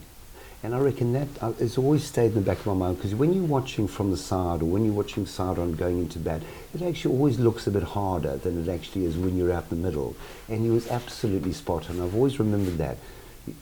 And 0.63 0.75
I 0.75 0.79
reckon 0.79 1.13
that 1.13 1.29
uh, 1.41 1.53
has 1.53 1.79
always 1.79 2.03
stayed 2.03 2.29
in 2.29 2.35
the 2.35 2.41
back 2.41 2.59
of 2.59 2.67
my 2.67 2.75
mind 2.75 2.97
because 2.97 3.15
when 3.15 3.33
you're 3.33 3.45
watching 3.45 3.87
from 3.87 4.11
the 4.11 4.17
side 4.17 4.61
or 4.61 4.65
when 4.65 4.85
you're 4.85 4.95
watching 4.95 5.25
side 5.25 5.59
on 5.59 5.75
going 5.75 5.99
into 5.99 6.19
bat, 6.19 6.43
it 6.75 6.83
actually 6.83 7.15
always 7.15 7.39
looks 7.39 7.67
a 7.69 7.71
bit 7.71 7.83
harder 7.83 8.37
than 8.39 8.63
it 8.63 8.69
actually 8.69 9.05
is 9.05 9.17
when 9.17 9.37
you're 9.37 9.53
out 9.53 9.65
in 9.71 9.81
the 9.81 9.89
middle. 9.89 10.17
And 10.49 10.61
he 10.63 10.71
was 10.71 10.89
absolutely 10.89 11.53
spot 11.53 11.89
on. 11.91 12.01
I've 12.01 12.15
always 12.15 12.41
remembered 12.41 12.79
that. 12.79 12.97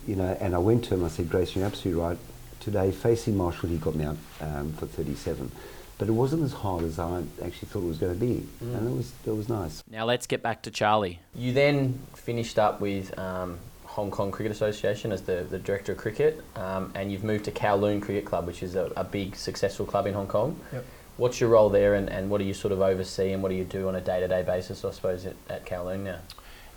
You 0.06 0.16
know, 0.16 0.36
and 0.40 0.54
I 0.54 0.58
went 0.58 0.84
to 0.84 0.94
him, 0.94 1.04
I 1.04 1.08
said, 1.08 1.28
Grace, 1.28 1.54
you're 1.54 1.66
absolutely 1.66 2.02
right. 2.02 2.18
Today, 2.60 2.90
facing 2.90 3.36
Marshall, 3.36 3.68
he 3.68 3.76
got 3.76 3.94
me 3.94 4.04
out 4.04 4.16
um, 4.40 4.72
for 4.72 4.86
37. 4.86 5.52
But 5.98 6.08
it 6.08 6.12
wasn't 6.12 6.42
as 6.42 6.52
hard 6.52 6.84
as 6.84 6.98
I 6.98 7.22
actually 7.42 7.68
thought 7.68 7.82
it 7.82 7.88
was 7.88 7.98
going 7.98 8.12
to 8.12 8.20
be. 8.20 8.46
And 8.60 8.88
it 8.88 8.94
was, 8.94 9.12
it 9.26 9.30
was 9.30 9.48
nice. 9.48 9.82
Now 9.90 10.04
let's 10.04 10.26
get 10.26 10.42
back 10.42 10.62
to 10.62 10.70
Charlie. 10.70 11.20
You 11.34 11.52
then 11.52 11.98
finished 12.14 12.58
up 12.58 12.80
with 12.82 13.18
um, 13.18 13.58
Hong 13.84 14.10
Kong 14.10 14.30
Cricket 14.30 14.52
Association 14.52 15.10
as 15.10 15.22
the, 15.22 15.46
the 15.48 15.58
director 15.58 15.92
of 15.92 15.98
cricket, 15.98 16.44
um, 16.54 16.92
and 16.94 17.10
you've 17.10 17.24
moved 17.24 17.46
to 17.46 17.50
Kowloon 17.50 18.02
Cricket 18.02 18.26
Club, 18.26 18.46
which 18.46 18.62
is 18.62 18.74
a, 18.74 18.92
a 18.94 19.04
big, 19.04 19.34
successful 19.34 19.86
club 19.86 20.06
in 20.06 20.12
Hong 20.12 20.26
Kong. 20.26 20.60
Yep. 20.70 20.84
What's 21.16 21.40
your 21.40 21.48
role 21.48 21.70
there, 21.70 21.94
and, 21.94 22.10
and 22.10 22.28
what 22.28 22.38
do 22.38 22.44
you 22.44 22.52
sort 22.52 22.72
of 22.72 22.82
oversee, 22.82 23.32
and 23.32 23.42
what 23.42 23.48
do 23.48 23.54
you 23.54 23.64
do 23.64 23.88
on 23.88 23.94
a 23.94 24.02
day 24.02 24.20
to 24.20 24.28
day 24.28 24.42
basis, 24.42 24.84
I 24.84 24.90
suppose, 24.90 25.24
at, 25.24 25.36
at 25.48 25.64
Kowloon 25.64 26.00
now? 26.00 26.18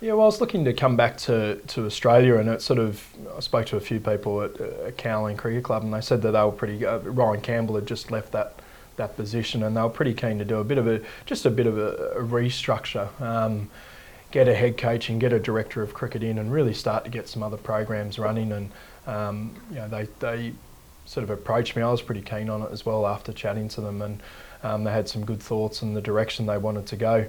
Yeah, 0.00 0.14
well, 0.14 0.22
I 0.22 0.26
was 0.26 0.40
looking 0.40 0.64
to 0.64 0.72
come 0.72 0.96
back 0.96 1.18
to, 1.18 1.56
to 1.56 1.84
Australia, 1.84 2.36
and 2.36 2.48
it 2.48 2.62
sort 2.62 2.78
of 2.78 3.06
I 3.36 3.40
spoke 3.40 3.66
to 3.66 3.76
a 3.76 3.80
few 3.80 4.00
people 4.00 4.40
at, 4.40 4.58
uh, 4.58 4.86
at 4.86 4.96
Kowloon 4.96 5.36
Cricket 5.36 5.62
Club, 5.62 5.82
and 5.82 5.92
they 5.92 6.00
said 6.00 6.22
that 6.22 6.30
they 6.30 6.42
were 6.42 6.52
pretty. 6.52 6.86
Uh, 6.86 7.00
Ryan 7.00 7.42
Campbell 7.42 7.74
had 7.74 7.86
just 7.86 8.10
left 8.10 8.32
that 8.32 8.59
that 9.00 9.16
position, 9.16 9.62
and 9.62 9.76
they 9.76 9.82
were 9.82 9.88
pretty 9.88 10.14
keen 10.14 10.38
to 10.38 10.44
do 10.44 10.58
a 10.58 10.64
bit 10.64 10.78
of 10.78 10.86
a 10.86 11.00
just 11.26 11.46
a 11.46 11.50
bit 11.50 11.66
of 11.66 11.76
a, 11.76 11.90
a 12.16 12.22
restructure, 12.22 13.08
um, 13.20 13.68
get 14.30 14.48
a 14.48 14.54
head 14.54 14.78
coach 14.78 15.10
and 15.10 15.20
get 15.20 15.32
a 15.32 15.40
director 15.40 15.82
of 15.82 15.92
cricket 15.92 16.22
in, 16.22 16.38
and 16.38 16.52
really 16.52 16.74
start 16.74 17.04
to 17.04 17.10
get 17.10 17.28
some 17.28 17.42
other 17.42 17.56
programs 17.56 18.18
running. 18.18 18.52
And 18.52 18.70
um, 19.06 19.54
you 19.70 19.76
know, 19.76 19.88
they 19.88 20.08
they 20.20 20.52
sort 21.06 21.24
of 21.24 21.30
approached 21.30 21.76
me. 21.76 21.82
I 21.82 21.90
was 21.90 22.02
pretty 22.02 22.22
keen 22.22 22.48
on 22.48 22.62
it 22.62 22.70
as 22.72 22.86
well 22.86 23.06
after 23.06 23.32
chatting 23.32 23.68
to 23.70 23.80
them, 23.80 24.02
and 24.02 24.22
um, 24.62 24.84
they 24.84 24.92
had 24.92 25.08
some 25.08 25.24
good 25.24 25.42
thoughts 25.42 25.82
in 25.82 25.94
the 25.94 26.02
direction 26.02 26.46
they 26.46 26.58
wanted 26.58 26.86
to 26.86 26.96
go. 26.96 27.26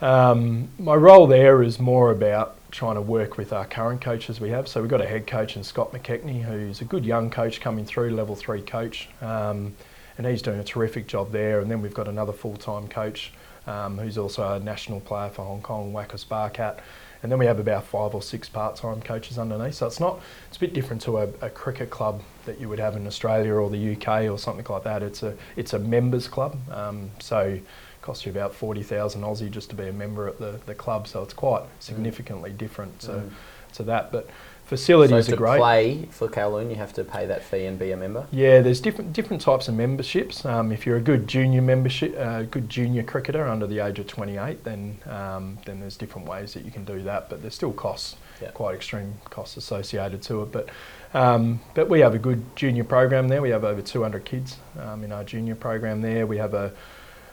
Um, 0.00 0.68
my 0.78 0.94
role 0.94 1.26
there 1.26 1.62
is 1.62 1.78
more 1.78 2.10
about 2.10 2.56
trying 2.70 2.94
to 2.94 3.02
work 3.02 3.36
with 3.36 3.52
our 3.52 3.66
current 3.66 4.00
coaches 4.00 4.40
we 4.40 4.50
have. 4.50 4.68
So 4.68 4.80
we've 4.80 4.90
got 4.90 5.00
a 5.00 5.06
head 5.06 5.26
coach 5.26 5.56
in 5.56 5.64
Scott 5.64 5.92
McKechnie, 5.92 6.42
who's 6.42 6.80
a 6.80 6.84
good 6.84 7.04
young 7.04 7.30
coach 7.30 7.60
coming 7.60 7.84
through, 7.84 8.10
level 8.10 8.34
three 8.34 8.62
coach, 8.62 9.08
um, 9.20 9.74
and 10.20 10.28
he's 10.28 10.42
doing 10.42 10.60
a 10.60 10.64
terrific 10.64 11.06
job 11.06 11.32
there. 11.32 11.60
And 11.60 11.70
then 11.70 11.80
we've 11.80 11.94
got 11.94 12.06
another 12.06 12.34
full-time 12.34 12.88
coach 12.88 13.32
um, 13.66 13.96
who's 13.96 14.18
also 14.18 14.52
a 14.52 14.60
national 14.60 15.00
player 15.00 15.30
for 15.30 15.46
Hong 15.46 15.62
Kong, 15.62 15.94
Waqas 15.94 16.26
Barkat. 16.26 16.80
And 17.22 17.32
then 17.32 17.38
we 17.38 17.46
have 17.46 17.58
about 17.58 17.84
five 17.84 18.14
or 18.14 18.20
six 18.20 18.46
part-time 18.46 19.00
coaches 19.00 19.38
underneath. 19.38 19.76
So 19.76 19.86
it's 19.86 19.98
not, 19.98 20.20
it's 20.48 20.58
a 20.58 20.60
bit 20.60 20.74
different 20.74 21.00
to 21.02 21.20
a, 21.20 21.28
a 21.40 21.48
cricket 21.48 21.88
club 21.88 22.20
that 22.44 22.60
you 22.60 22.68
would 22.68 22.78
have 22.78 22.96
in 22.96 23.06
Australia 23.06 23.54
or 23.54 23.70
the 23.70 23.96
UK 23.96 24.30
or 24.30 24.36
something 24.38 24.66
like 24.68 24.82
that. 24.84 25.02
It's 25.02 25.22
a, 25.22 25.34
it's 25.56 25.72
a 25.72 25.78
members 25.78 26.28
club. 26.28 26.58
Um, 26.70 27.10
so 27.18 27.58
costs 28.02 28.26
you 28.26 28.30
about 28.32 28.54
40,000 28.54 29.22
Aussie 29.22 29.50
just 29.50 29.70
to 29.70 29.74
be 29.74 29.88
a 29.88 29.92
member 29.92 30.28
at 30.28 30.38
the, 30.38 30.60
the 30.66 30.74
club. 30.74 31.08
So 31.08 31.22
it's 31.22 31.32
quite 31.32 31.62
significantly 31.78 32.50
different 32.50 33.00
to, 33.00 33.12
Mm. 33.12 33.30
to 33.72 33.82
that. 33.84 34.12
But 34.12 34.28
facilities 34.70 35.26
so 35.26 35.32
are 35.32 35.34
to 35.34 35.36
great. 35.36 35.58
play 35.58 36.08
for 36.10 36.28
Kowloon, 36.28 36.70
you 36.70 36.76
have 36.76 36.92
to 36.92 37.02
pay 37.02 37.26
that 37.26 37.42
fee 37.42 37.64
and 37.64 37.76
be 37.76 37.90
a 37.90 37.96
member. 37.96 38.24
Yeah, 38.30 38.60
there's 38.60 38.80
different 38.80 39.12
different 39.12 39.42
types 39.42 39.66
of 39.66 39.74
memberships. 39.74 40.44
Um, 40.44 40.70
if 40.70 40.86
you're 40.86 40.96
a 40.96 41.00
good 41.00 41.26
junior 41.26 41.60
membership, 41.60 42.16
uh, 42.16 42.44
good 42.44 42.68
junior 42.68 43.02
cricketer 43.02 43.46
under 43.48 43.66
the 43.66 43.80
age 43.80 43.98
of 43.98 44.06
28, 44.06 44.62
then 44.62 44.96
um, 45.06 45.58
then 45.66 45.80
there's 45.80 45.96
different 45.96 46.28
ways 46.28 46.54
that 46.54 46.64
you 46.64 46.70
can 46.70 46.84
do 46.84 47.02
that. 47.02 47.28
But 47.28 47.42
there's 47.42 47.56
still 47.56 47.72
costs, 47.72 48.16
Yeah. 48.40 48.52
quite 48.52 48.76
extreme 48.76 49.14
costs 49.28 49.56
associated 49.56 50.22
to 50.22 50.42
it. 50.42 50.52
But 50.52 50.68
um, 51.14 51.60
but 51.74 51.88
we 51.88 51.98
have 52.00 52.14
a 52.14 52.18
good 52.18 52.40
junior 52.54 52.84
program 52.84 53.26
there. 53.26 53.42
We 53.42 53.50
have 53.50 53.64
over 53.64 53.82
200 53.82 54.24
kids 54.24 54.56
um, 54.78 55.02
in 55.02 55.10
our 55.10 55.24
junior 55.24 55.56
program 55.56 56.00
there. 56.00 56.26
We 56.26 56.38
have 56.38 56.54
a 56.54 56.72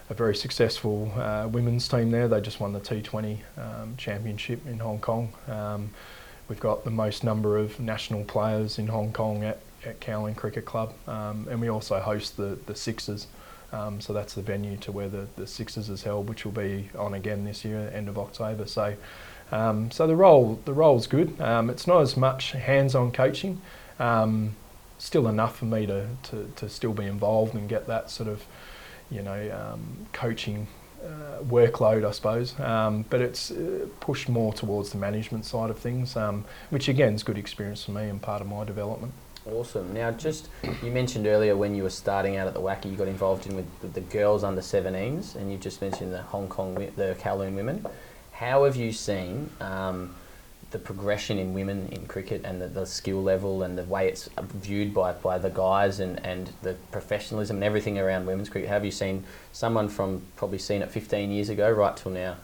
a 0.10 0.13
very 0.13 0.36
successful 0.36 1.12
uh, 1.17 1.47
women's 1.52 1.88
team 1.88 2.12
there. 2.12 2.28
They 2.28 2.41
just 2.41 2.60
won 2.60 2.73
the 2.73 2.80
T20 2.80 3.39
um, 3.58 3.95
championship 3.97 4.65
in 4.65 4.80
Hong 4.80 5.00
Kong. 5.00 5.34
We've 6.47 6.60
got 6.60 6.83
the 6.83 6.91
most 6.91 7.23
number 7.23 7.57
of 7.57 7.79
national 7.79 8.23
players 8.23 8.79
in 8.79 8.88
Hong 8.88 9.12
Kong 9.12 9.43
at, 9.43 9.60
at 9.86 9.99
Kowloon 9.99 10.36
Cricket 10.36 10.65
Club, 10.65 10.93
um, 11.07 11.47
and 11.49 11.60
we 11.60 11.69
also 11.69 11.99
host 11.99 12.38
the, 12.38 12.57
the 12.65 12.75
Sixers. 12.75 13.27
Um, 13.73 13.99
so 13.99 14.13
that's 14.13 14.33
the 14.33 14.41
venue 14.41 14.77
to 14.77 14.91
where 14.93 15.10
the, 15.10 15.27
the 15.36 15.45
Sixers 15.45 15.89
is 15.89 16.03
held, 16.03 16.29
which 16.29 16.45
will 16.45 16.53
be 16.53 16.89
on 16.97 17.13
again 17.13 17.43
this 17.43 17.65
year, 17.65 17.91
end 17.93 18.07
of 18.07 18.17
October. 18.17 18.65
So, 18.65 18.95
um, 19.51 19.91
so 19.91 20.07
the 20.07 20.15
role 20.15 20.62
the 20.63 20.73
role's 20.73 21.05
good. 21.05 21.39
Um, 21.41 21.69
it's 21.69 21.86
not 21.86 22.01
as 22.01 22.15
much 22.15 22.51
hands-on 22.51 23.12
coaching. 23.12 23.62
Um, 23.99 24.55
still 24.99 25.27
enough 25.27 25.57
for 25.57 25.65
me 25.65 25.86
to, 25.86 26.07
to, 26.23 26.51
to 26.55 26.69
still 26.69 26.93
be 26.93 27.05
involved 27.05 27.53
and 27.55 27.67
get 27.67 27.88
that 27.88 28.10
sort 28.10 28.29
of 28.29 28.45
you 29.10 29.21
know, 29.21 29.73
um, 29.73 30.07
coaching 30.13 30.67
uh, 31.08 31.43
workload, 31.43 32.06
I 32.08 32.12
suppose. 32.12 32.60
Um, 32.60 33.06
but 33.10 33.22
it's 33.22 33.52
uh, 33.52 33.88
pushed 34.00 34.30
more 34.30 34.54
towards 34.54 34.91
the 34.91 34.98
management 34.98 35.46
side 35.46 35.70
of 35.70 35.80
things, 35.80 36.15
um, 36.15 36.46
which 36.70 36.88
again 36.88 37.13
is 37.13 37.24
good 37.24 37.38
experience 37.38 37.86
for 37.86 37.91
me 37.91 38.04
and 38.04 38.22
part 38.22 38.41
of 38.41 38.48
my 38.48 38.63
development. 38.63 39.13
Awesome. 39.52 39.93
Now, 39.93 40.12
just 40.12 40.50
you 40.84 40.91
mentioned 40.91 41.26
earlier 41.26 41.56
when 41.56 41.74
you 41.74 41.84
were 41.84 41.89
starting 41.89 42.36
out 42.36 42.48
at 42.48 42.54
the 42.54 42.60
WACA, 42.60 42.91
you 42.91 42.98
got 42.98 43.08
involved 43.08 43.48
in 43.48 43.56
with 43.56 43.80
the, 43.80 43.88
the 43.88 44.02
girls 44.02 44.43
under 44.43 44.62
17s, 44.62 45.36
and 45.36 45.50
you 45.52 45.58
just 45.58 45.82
mentioned 45.82 46.13
the 46.13 46.22
Hong 46.24 46.50
Kong, 46.50 46.76
the 46.98 47.15
Kowloon 47.20 47.56
women. 47.56 47.86
How 48.34 48.65
have 48.65 48.76
you 48.76 48.91
seen 48.91 49.50
um, 49.62 50.13
the 50.71 50.80
progression 50.80 51.38
in 51.38 51.53
women 51.53 51.88
in 51.91 52.06
cricket 52.08 52.41
and 52.43 52.62
the, 52.62 52.67
the 52.67 52.86
skill 52.86 53.23
level 53.23 53.63
and 53.63 53.77
the 53.77 53.84
way 53.84 54.08
it's 54.08 54.30
viewed 54.38 54.93
by, 54.93 55.13
by 55.13 55.38
the 55.38 55.49
guys 55.49 55.99
and, 55.99 56.23
and 56.25 56.51
the 56.62 56.73
professionalism 56.91 57.58
and 57.58 57.63
everything 57.63 57.97
around 57.97 58.25
women's 58.25 58.49
cricket? 58.49 58.69
Have 58.69 58.84
you 58.84 58.91
seen 58.91 59.23
someone 59.53 59.88
from 59.88 60.21
probably 60.36 60.58
seen 60.58 60.82
it 60.82 60.91
15 60.91 61.32
years 61.32 61.49
ago 61.49 61.71
right 61.71 61.95
till 61.95 62.12
now? 62.12 62.36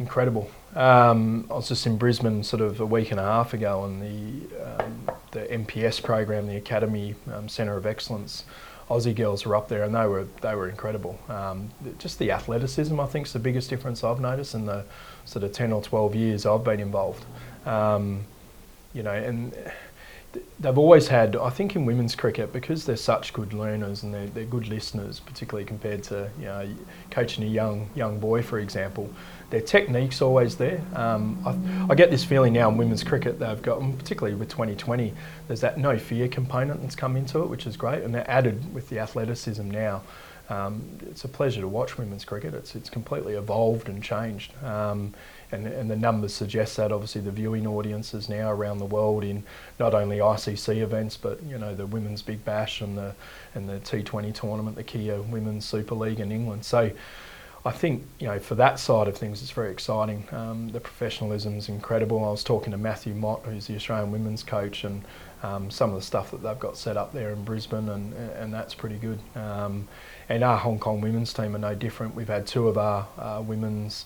Incredible. 0.00 0.50
Um, 0.74 1.46
I 1.48 1.54
was 1.54 1.68
just 1.68 1.86
in 1.86 1.96
Brisbane 1.96 2.42
sort 2.42 2.60
of 2.60 2.80
a 2.80 2.86
week 2.86 3.12
and 3.12 3.20
a 3.20 3.22
half 3.22 3.54
ago, 3.54 3.84
and 3.84 4.02
the 4.02 4.82
um, 4.82 5.10
the 5.30 5.42
NPS 5.42 6.02
program, 6.02 6.48
the 6.48 6.56
Academy 6.56 7.14
um, 7.32 7.48
Centre 7.48 7.76
of 7.76 7.86
Excellence, 7.86 8.44
Aussie 8.88 9.14
girls 9.14 9.46
were 9.46 9.56
up 9.56 9.68
there, 9.68 9.82
and 9.82 9.94
they 9.94 10.06
were 10.06 10.26
they 10.42 10.54
were 10.54 10.68
incredible. 10.68 11.18
Um, 11.28 11.70
just 11.98 12.18
the 12.18 12.30
athleticism, 12.32 12.98
I 13.00 13.06
think, 13.06 13.26
is 13.26 13.32
the 13.32 13.38
biggest 13.38 13.70
difference 13.70 14.04
I've 14.04 14.20
noticed 14.20 14.54
in 14.54 14.66
the 14.66 14.84
sort 15.24 15.44
of 15.44 15.52
ten 15.52 15.72
or 15.72 15.82
twelve 15.82 16.14
years 16.14 16.44
I've 16.44 16.64
been 16.64 16.80
involved. 16.80 17.24
Um, 17.66 18.24
you 18.92 19.02
know, 19.02 19.12
and 19.12 19.54
they've 20.60 20.78
always 20.78 21.08
had, 21.08 21.36
I 21.36 21.50
think, 21.50 21.76
in 21.76 21.84
women's 21.84 22.14
cricket 22.14 22.52
because 22.52 22.86
they're 22.86 22.96
such 22.96 23.32
good 23.32 23.52
learners 23.52 24.02
and 24.02 24.14
they're, 24.14 24.26
they're 24.26 24.44
good 24.44 24.68
listeners, 24.68 25.20
particularly 25.20 25.64
compared 25.64 26.02
to 26.04 26.30
you 26.38 26.46
know 26.46 26.68
coaching 27.10 27.44
a 27.44 27.46
young 27.46 27.88
young 27.94 28.18
boy, 28.18 28.42
for 28.42 28.58
example. 28.58 29.10
Their 29.50 29.60
technique's 29.60 30.20
always 30.22 30.56
there. 30.56 30.80
Um, 30.94 31.38
I, 31.46 31.92
I, 31.92 31.94
get 31.94 32.10
this 32.10 32.24
feeling 32.24 32.52
now 32.52 32.70
in 32.70 32.76
women's 32.76 33.04
cricket 33.04 33.38
they've 33.38 33.62
got, 33.62 33.80
particularly 33.98 34.34
with 34.34 34.48
2020, 34.48 35.12
there's 35.46 35.60
that 35.60 35.78
no 35.78 35.96
fear 35.98 36.26
component 36.28 36.82
that's 36.82 36.96
come 36.96 37.16
into 37.16 37.40
it, 37.40 37.48
which 37.48 37.66
is 37.66 37.76
great, 37.76 38.02
and 38.02 38.14
they're 38.14 38.28
added 38.28 38.74
with 38.74 38.88
the 38.88 38.98
athleticism 38.98 39.70
now. 39.70 40.02
Um, 40.50 40.98
it's 41.08 41.24
a 41.24 41.28
pleasure 41.28 41.60
to 41.60 41.68
watch 41.68 41.96
women's 41.96 42.24
cricket. 42.24 42.54
It's 42.54 42.74
it's 42.74 42.90
completely 42.90 43.34
evolved 43.34 43.88
and 43.88 44.02
changed. 44.02 44.52
Um, 44.62 45.14
and, 45.54 45.66
and 45.66 45.90
the 45.90 45.96
numbers 45.96 46.34
suggest 46.34 46.76
that 46.76 46.92
obviously 46.92 47.20
the 47.20 47.30
viewing 47.30 47.66
audiences 47.66 48.28
now 48.28 48.50
around 48.50 48.78
the 48.78 48.84
world 48.84 49.24
in 49.24 49.44
not 49.78 49.94
only 49.94 50.18
ICC 50.18 50.82
events 50.82 51.16
but 51.16 51.42
you 51.44 51.56
know 51.58 51.74
the 51.74 51.86
Women's 51.86 52.22
Big 52.22 52.44
Bash 52.44 52.80
and 52.80 52.98
the 52.98 53.14
and 53.54 53.68
the 53.68 53.78
T20 53.80 54.34
tournament, 54.34 54.76
the 54.76 54.82
Kia 54.82 55.20
Women's 55.22 55.64
Super 55.64 55.94
League 55.94 56.20
in 56.20 56.32
England. 56.32 56.64
So 56.64 56.90
I 57.66 57.70
think 57.70 58.04
you 58.18 58.26
know 58.26 58.38
for 58.38 58.56
that 58.56 58.78
side 58.78 59.08
of 59.08 59.16
things, 59.16 59.40
it's 59.40 59.50
very 59.50 59.70
exciting. 59.70 60.26
Um, 60.32 60.68
the 60.70 60.80
professionalism 60.80 61.56
is 61.56 61.68
incredible. 61.68 62.24
I 62.24 62.30
was 62.30 62.44
talking 62.44 62.72
to 62.72 62.78
Matthew 62.78 63.14
Mott, 63.14 63.42
who's 63.44 63.66
the 63.66 63.76
Australian 63.76 64.12
women's 64.12 64.42
coach, 64.42 64.84
and 64.84 65.02
um, 65.42 65.70
some 65.70 65.90
of 65.90 65.96
the 65.96 66.02
stuff 66.02 66.30
that 66.32 66.42
they've 66.42 66.58
got 66.58 66.76
set 66.76 66.96
up 66.96 67.12
there 67.12 67.30
in 67.30 67.42
Brisbane, 67.44 67.88
and 67.88 68.12
and 68.14 68.52
that's 68.52 68.74
pretty 68.74 68.96
good. 68.96 69.18
Um, 69.34 69.88
and 70.28 70.44
our 70.44 70.58
Hong 70.58 70.78
Kong 70.78 71.00
women's 71.00 71.32
team 71.32 71.54
are 71.54 71.58
no 71.58 71.74
different. 71.74 72.14
We've 72.14 72.28
had 72.28 72.46
two 72.46 72.68
of 72.68 72.76
our 72.76 73.06
uh, 73.18 73.42
women's 73.42 74.04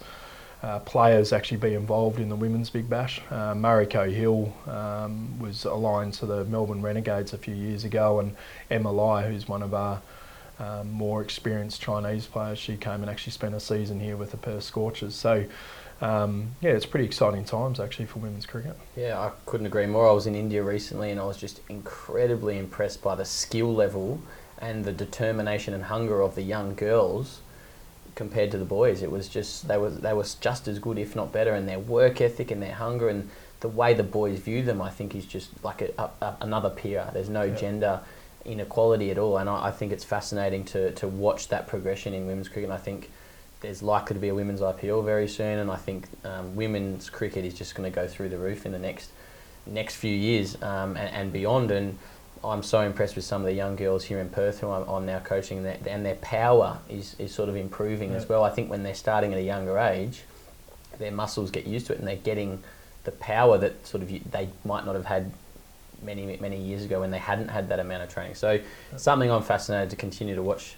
uh, 0.62 0.80
players 0.80 1.32
actually 1.32 1.58
be 1.58 1.74
involved 1.74 2.18
in 2.18 2.28
the 2.28 2.36
Women's 2.36 2.70
Big 2.70 2.88
Bash. 2.88 3.20
Uh, 3.30 3.54
Mariko 3.54 4.12
Hill 4.12 4.52
um, 4.66 5.38
was 5.38 5.64
aligned 5.64 6.14
to 6.14 6.26
the 6.26 6.44
Melbourne 6.46 6.82
Renegades 6.82 7.32
a 7.32 7.38
few 7.38 7.54
years 7.54 7.84
ago, 7.84 8.18
and 8.20 8.34
Emma 8.70 8.90
Lai, 8.90 9.28
who's 9.28 9.46
one 9.46 9.62
of 9.62 9.72
our 9.72 10.00
um, 10.58 10.90
more 10.90 11.22
experienced 11.22 11.80
Chinese 11.80 12.26
players, 12.26 12.58
she 12.58 12.76
came 12.76 13.00
and 13.02 13.08
actually 13.08 13.32
spent 13.32 13.54
a 13.54 13.60
season 13.60 14.00
here 14.00 14.16
with 14.16 14.32
the 14.32 14.36
Perth 14.36 14.64
Scorchers. 14.64 15.14
So, 15.14 15.44
um, 16.00 16.56
yeah, 16.60 16.70
it's 16.70 16.86
pretty 16.86 17.06
exciting 17.06 17.44
times 17.44 17.78
actually 17.78 18.06
for 18.06 18.18
women's 18.18 18.46
cricket. 18.46 18.76
Yeah, 18.96 19.18
I 19.18 19.30
couldn't 19.46 19.66
agree 19.66 19.86
more. 19.86 20.08
I 20.08 20.12
was 20.12 20.26
in 20.26 20.34
India 20.34 20.62
recently 20.62 21.10
and 21.10 21.20
I 21.20 21.24
was 21.24 21.36
just 21.36 21.60
incredibly 21.68 22.58
impressed 22.58 23.02
by 23.02 23.14
the 23.14 23.24
skill 23.24 23.72
level 23.72 24.20
and 24.58 24.84
the 24.84 24.92
determination 24.92 25.74
and 25.74 25.84
hunger 25.84 26.20
of 26.20 26.34
the 26.34 26.42
young 26.42 26.74
girls 26.74 27.40
compared 28.18 28.50
to 28.50 28.58
the 28.58 28.64
boys. 28.64 29.00
It 29.00 29.12
was 29.12 29.28
just 29.28 29.68
they 29.68 29.78
were 29.78 29.90
they 29.90 30.12
were 30.12 30.26
just 30.40 30.66
as 30.66 30.80
good, 30.80 30.98
if 30.98 31.14
not 31.14 31.32
better, 31.32 31.52
and 31.52 31.68
their 31.68 31.78
work 31.78 32.20
ethic 32.20 32.50
and 32.50 32.60
their 32.60 32.74
hunger 32.74 33.08
and 33.08 33.30
the 33.60 33.68
way 33.68 33.94
the 33.94 34.02
boys 34.02 34.40
view 34.40 34.62
them, 34.62 34.82
I 34.82 34.90
think, 34.90 35.14
is 35.14 35.24
just 35.24 35.50
like 35.64 35.82
a, 35.82 36.10
a, 36.20 36.36
another 36.40 36.68
peer. 36.68 37.08
There's 37.12 37.28
no 37.28 37.44
yeah. 37.44 37.54
gender 37.54 38.00
inequality 38.44 39.12
at 39.12 39.18
all, 39.18 39.38
and 39.38 39.48
I, 39.48 39.66
I, 39.66 39.70
think 39.70 39.92
it's 39.92 40.04
fascinating 40.04 40.64
to, 40.66 40.92
to 40.92 41.08
watch 41.08 41.48
that 41.48 41.66
progression 41.66 42.12
in 42.14 42.26
women's 42.26 42.48
cricket. 42.48 42.70
And 42.70 42.72
I 42.72 42.82
think 42.82 43.10
there's 43.60 43.82
likely 43.82 44.14
to 44.14 44.20
be 44.20 44.28
a 44.28 44.34
women's 44.34 44.60
IPL 44.60 45.04
very 45.04 45.28
soon, 45.28 45.58
and 45.58 45.70
I 45.70 45.76
think 45.76 46.06
um, 46.24 46.54
women's 46.56 47.10
cricket 47.10 47.44
is 47.44 47.54
just 47.54 47.74
going 47.74 47.90
to 47.90 47.94
go 47.94 48.06
through 48.06 48.28
the 48.28 48.38
roof 48.38 48.66
in 48.66 48.72
the 48.72 48.78
next 48.78 49.10
next 49.66 49.96
few 49.96 50.14
years 50.14 50.60
um, 50.62 50.96
and, 50.96 51.10
and 51.14 51.32
beyond. 51.32 51.70
And 51.70 51.98
I'm 52.44 52.62
so 52.62 52.80
impressed 52.80 53.16
with 53.16 53.24
some 53.24 53.42
of 53.42 53.46
the 53.46 53.52
young 53.52 53.76
girls 53.76 54.04
here 54.04 54.20
in 54.20 54.28
Perth 54.28 54.60
who 54.60 54.70
I'm, 54.70 54.88
I'm 54.88 55.06
now 55.06 55.18
coaching, 55.18 55.58
and 55.58 55.66
their, 55.66 55.78
and 55.86 56.04
their 56.04 56.16
power 56.16 56.78
is, 56.88 57.16
is 57.18 57.34
sort 57.34 57.48
of 57.48 57.56
improving 57.56 58.10
yeah. 58.10 58.16
as 58.16 58.28
well. 58.28 58.44
I 58.44 58.50
think 58.50 58.70
when 58.70 58.82
they're 58.82 58.94
starting 58.94 59.32
at 59.32 59.38
a 59.38 59.42
younger 59.42 59.78
age, 59.78 60.22
their 60.98 61.12
muscles 61.12 61.50
get 61.50 61.66
used 61.66 61.86
to 61.86 61.92
it, 61.92 61.98
and 61.98 62.06
they're 62.06 62.16
getting 62.16 62.62
the 63.04 63.12
power 63.12 63.58
that 63.58 63.86
sort 63.86 64.02
of 64.02 64.10
you, 64.10 64.20
they 64.30 64.48
might 64.64 64.84
not 64.84 64.94
have 64.94 65.06
had 65.06 65.32
many 66.02 66.36
many 66.40 66.56
years 66.56 66.84
ago 66.84 67.00
when 67.00 67.10
they 67.10 67.18
hadn't 67.18 67.48
had 67.48 67.68
that 67.70 67.80
amount 67.80 68.02
of 68.02 68.08
training. 68.08 68.34
So 68.34 68.52
yeah. 68.52 68.60
something 68.96 69.30
I'm 69.30 69.42
fascinated 69.42 69.90
to 69.90 69.96
continue 69.96 70.34
to 70.34 70.42
watch. 70.42 70.76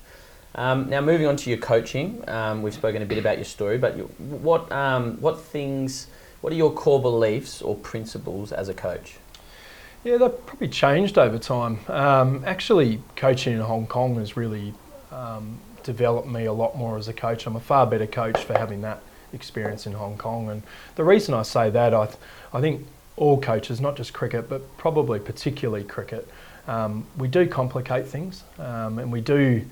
Um, 0.54 0.88
now 0.88 1.00
moving 1.00 1.26
on 1.26 1.36
to 1.36 1.50
your 1.50 1.58
coaching, 1.58 2.24
um, 2.28 2.62
we've 2.62 2.74
spoken 2.74 3.02
a 3.02 3.06
bit 3.06 3.18
about 3.18 3.36
your 3.36 3.44
story, 3.44 3.78
but 3.78 3.96
you, 3.96 4.04
what 4.18 4.70
um, 4.72 5.20
what 5.20 5.40
things, 5.40 6.08
what 6.40 6.52
are 6.52 6.56
your 6.56 6.72
core 6.72 7.00
beliefs 7.00 7.62
or 7.62 7.76
principles 7.76 8.50
as 8.50 8.68
a 8.68 8.74
coach? 8.74 9.18
Yeah, 10.02 10.16
they've 10.16 10.46
probably 10.46 10.68
changed 10.68 11.18
over 11.18 11.38
time. 11.38 11.78
Um, 11.88 12.42
actually, 12.46 13.02
coaching 13.16 13.54
in 13.54 13.60
Hong 13.60 13.86
Kong 13.86 14.14
has 14.16 14.34
really 14.36 14.72
um, 15.12 15.58
developed 15.82 16.26
me 16.26 16.46
a 16.46 16.52
lot 16.52 16.76
more 16.76 16.96
as 16.96 17.08
a 17.08 17.12
coach. 17.12 17.46
I'm 17.46 17.56
a 17.56 17.60
far 17.60 17.86
better 17.86 18.06
coach 18.06 18.42
for 18.44 18.56
having 18.56 18.80
that 18.82 19.02
experience 19.34 19.86
in 19.86 19.92
Hong 19.92 20.16
Kong. 20.16 20.48
And 20.48 20.62
the 20.96 21.04
reason 21.04 21.34
I 21.34 21.42
say 21.42 21.68
that, 21.70 21.92
I, 21.92 22.06
th- 22.06 22.18
I 22.54 22.60
think 22.62 22.86
all 23.16 23.38
coaches, 23.40 23.78
not 23.80 23.96
just 23.96 24.14
cricket, 24.14 24.48
but 24.48 24.76
probably 24.78 25.20
particularly 25.20 25.84
cricket, 25.84 26.26
um, 26.66 27.06
we 27.18 27.28
do 27.28 27.46
complicate 27.46 28.06
things 28.06 28.44
um, 28.58 28.98
and 28.98 29.12
we 29.12 29.20
do 29.20 29.64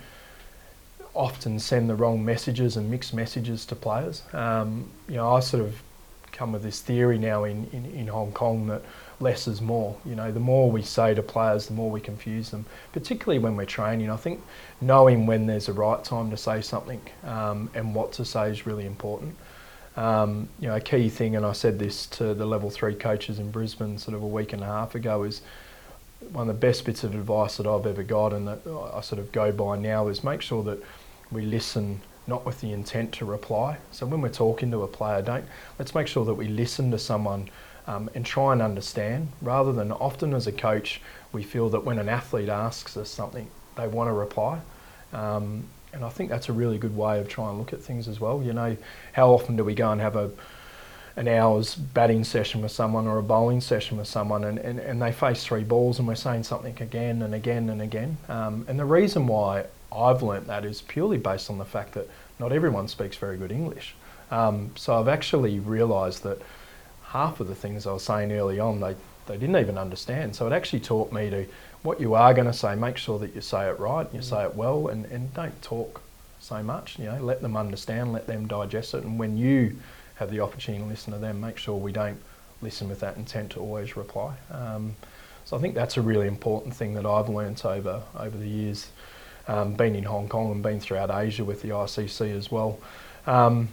often 1.14 1.58
send 1.58 1.88
the 1.88 1.94
wrong 1.94 2.22
messages 2.22 2.76
and 2.76 2.90
mixed 2.90 3.14
messages 3.14 3.64
to 3.66 3.74
players. 3.74 4.22
Um, 4.34 4.90
you 5.08 5.16
know, 5.16 5.34
I 5.34 5.40
sort 5.40 5.62
of 5.62 5.82
come 6.32 6.52
with 6.52 6.62
this 6.62 6.80
theory 6.80 7.18
now 7.18 7.44
in, 7.44 7.66
in, 7.72 7.86
in 7.86 8.06
Hong 8.08 8.32
Kong 8.32 8.66
that 8.68 8.82
less 9.20 9.48
is 9.48 9.60
more. 9.60 9.96
You 10.04 10.14
know, 10.14 10.30
the 10.30 10.40
more 10.40 10.70
we 10.70 10.82
say 10.82 11.14
to 11.14 11.22
players, 11.22 11.66
the 11.66 11.74
more 11.74 11.90
we 11.90 12.00
confuse 12.00 12.50
them, 12.50 12.66
particularly 12.92 13.38
when 13.38 13.56
we're 13.56 13.64
training. 13.64 14.10
I 14.10 14.16
think 14.16 14.42
knowing 14.80 15.26
when 15.26 15.46
there's 15.46 15.68
a 15.68 15.72
right 15.72 16.02
time 16.04 16.30
to 16.30 16.36
say 16.36 16.60
something 16.60 17.00
um, 17.24 17.70
and 17.74 17.94
what 17.94 18.12
to 18.12 18.24
say 18.24 18.50
is 18.50 18.66
really 18.66 18.86
important. 18.86 19.36
Um, 19.96 20.48
you 20.60 20.68
know, 20.68 20.76
a 20.76 20.80
key 20.80 21.08
thing, 21.08 21.34
and 21.34 21.44
I 21.44 21.52
said 21.52 21.80
this 21.80 22.06
to 22.06 22.32
the 22.32 22.46
level 22.46 22.70
three 22.70 22.94
coaches 22.94 23.40
in 23.40 23.50
Brisbane 23.50 23.98
sort 23.98 24.16
of 24.16 24.22
a 24.22 24.26
week 24.26 24.52
and 24.52 24.62
a 24.62 24.66
half 24.66 24.94
ago, 24.94 25.24
is 25.24 25.42
one 26.32 26.48
of 26.48 26.54
the 26.54 26.66
best 26.66 26.84
bits 26.84 27.02
of 27.02 27.14
advice 27.14 27.56
that 27.56 27.66
I've 27.66 27.86
ever 27.86 28.02
got 28.02 28.32
and 28.32 28.46
that 28.46 28.60
I 28.94 29.00
sort 29.00 29.18
of 29.18 29.32
go 29.32 29.50
by 29.50 29.76
now 29.76 30.08
is 30.08 30.22
make 30.22 30.42
sure 30.42 30.62
that 30.64 30.82
we 31.30 31.42
listen 31.42 32.00
not 32.26 32.44
with 32.44 32.60
the 32.60 32.72
intent 32.72 33.12
to 33.12 33.24
reply. 33.24 33.78
So 33.90 34.06
when 34.06 34.20
we're 34.20 34.28
talking 34.28 34.70
to 34.72 34.82
a 34.82 34.86
player, 34.86 35.22
don't 35.22 35.46
let's 35.78 35.94
make 35.94 36.06
sure 36.06 36.24
that 36.26 36.34
we 36.34 36.46
listen 36.46 36.90
to 36.90 36.98
someone 36.98 37.48
um, 37.88 38.08
and 38.14 38.24
try 38.24 38.52
and 38.52 38.62
understand. 38.62 39.28
Rather 39.42 39.72
than 39.72 39.90
often 39.90 40.34
as 40.34 40.46
a 40.46 40.52
coach 40.52 41.00
we 41.32 41.42
feel 41.42 41.68
that 41.70 41.84
when 41.84 41.98
an 41.98 42.08
athlete 42.08 42.48
asks 42.48 42.96
us 42.96 43.10
something 43.10 43.48
they 43.76 43.86
want 43.86 44.08
to 44.08 44.12
reply. 44.12 44.60
Um, 45.12 45.64
and 45.92 46.04
I 46.04 46.10
think 46.10 46.30
that's 46.30 46.48
a 46.48 46.52
really 46.52 46.78
good 46.78 46.96
way 46.96 47.18
of 47.18 47.28
trying 47.28 47.54
to 47.54 47.58
look 47.58 47.72
at 47.72 47.80
things 47.80 48.08
as 48.08 48.20
well. 48.20 48.42
You 48.42 48.52
know 48.52 48.76
how 49.12 49.30
often 49.30 49.56
do 49.56 49.64
we 49.64 49.74
go 49.74 49.90
and 49.90 50.00
have 50.00 50.16
a 50.16 50.30
an 51.16 51.26
hour's 51.26 51.74
batting 51.74 52.22
session 52.22 52.62
with 52.62 52.70
someone 52.70 53.08
or 53.08 53.18
a 53.18 53.22
bowling 53.24 53.60
session 53.60 53.98
with 53.98 54.06
someone 54.06 54.44
and, 54.44 54.56
and, 54.60 54.78
and 54.78 55.02
they 55.02 55.10
face 55.10 55.42
three 55.42 55.64
balls 55.64 55.98
and 55.98 56.06
we're 56.06 56.14
saying 56.14 56.44
something 56.44 56.80
again 56.80 57.22
and 57.22 57.34
again 57.34 57.70
and 57.70 57.82
again? 57.82 58.16
Um, 58.28 58.64
and 58.68 58.78
the 58.78 58.84
reason 58.84 59.26
why 59.26 59.64
I've 59.90 60.22
learnt 60.22 60.46
that 60.46 60.64
is 60.64 60.80
purely 60.82 61.18
based 61.18 61.50
on 61.50 61.58
the 61.58 61.64
fact 61.64 61.94
that 61.94 62.08
not 62.38 62.52
everyone 62.52 62.86
speaks 62.86 63.16
very 63.16 63.36
good 63.36 63.50
English. 63.50 63.96
Um, 64.30 64.70
so 64.76 64.96
I've 64.96 65.08
actually 65.08 65.58
realised 65.58 66.22
that 66.22 66.40
half 67.08 67.40
of 67.40 67.48
the 67.48 67.54
things 67.54 67.86
I 67.86 67.92
was 67.92 68.02
saying 68.02 68.32
early 68.32 68.60
on, 68.60 68.80
they, 68.80 68.94
they 69.26 69.36
didn't 69.36 69.56
even 69.56 69.78
understand. 69.78 70.36
So 70.36 70.46
it 70.46 70.52
actually 70.52 70.80
taught 70.80 71.12
me 71.12 71.30
to, 71.30 71.46
what 71.82 72.00
you 72.00 72.14
are 72.14 72.34
going 72.34 72.46
to 72.46 72.52
say, 72.52 72.74
make 72.74 72.96
sure 72.96 73.18
that 73.20 73.34
you 73.34 73.40
say 73.40 73.68
it 73.68 73.78
right, 73.78 74.04
and 74.04 74.14
you 74.14 74.22
say 74.22 74.44
it 74.44 74.54
well, 74.54 74.88
and, 74.88 75.06
and 75.06 75.32
don't 75.34 75.60
talk 75.62 76.00
so 76.40 76.62
much. 76.62 76.98
You 76.98 77.06
know, 77.06 77.22
let 77.22 77.40
them 77.40 77.56
understand, 77.56 78.12
let 78.12 78.26
them 78.26 78.46
digest 78.46 78.94
it, 78.94 79.04
and 79.04 79.18
when 79.18 79.36
you 79.36 79.76
have 80.16 80.30
the 80.30 80.40
opportunity 80.40 80.82
to 80.82 80.88
listen 80.88 81.12
to 81.12 81.18
them, 81.18 81.40
make 81.40 81.56
sure 81.56 81.76
we 81.76 81.92
don't 81.92 82.18
listen 82.60 82.88
with 82.88 83.00
that 83.00 83.16
intent 83.16 83.50
to 83.52 83.60
always 83.60 83.96
reply. 83.96 84.34
Um, 84.50 84.96
so 85.44 85.56
I 85.56 85.60
think 85.60 85.74
that's 85.74 85.96
a 85.96 86.02
really 86.02 86.26
important 86.26 86.74
thing 86.74 86.94
that 86.94 87.06
I've 87.06 87.28
learnt 87.28 87.64
over 87.64 88.02
over 88.18 88.36
the 88.36 88.48
years, 88.48 88.90
um, 89.46 89.74
being 89.74 89.94
in 89.94 90.04
Hong 90.04 90.28
Kong 90.28 90.50
and 90.50 90.62
been 90.62 90.80
throughout 90.80 91.10
Asia 91.10 91.44
with 91.44 91.62
the 91.62 91.68
ICC 91.68 92.36
as 92.36 92.50
well. 92.50 92.78
Um, 93.26 93.68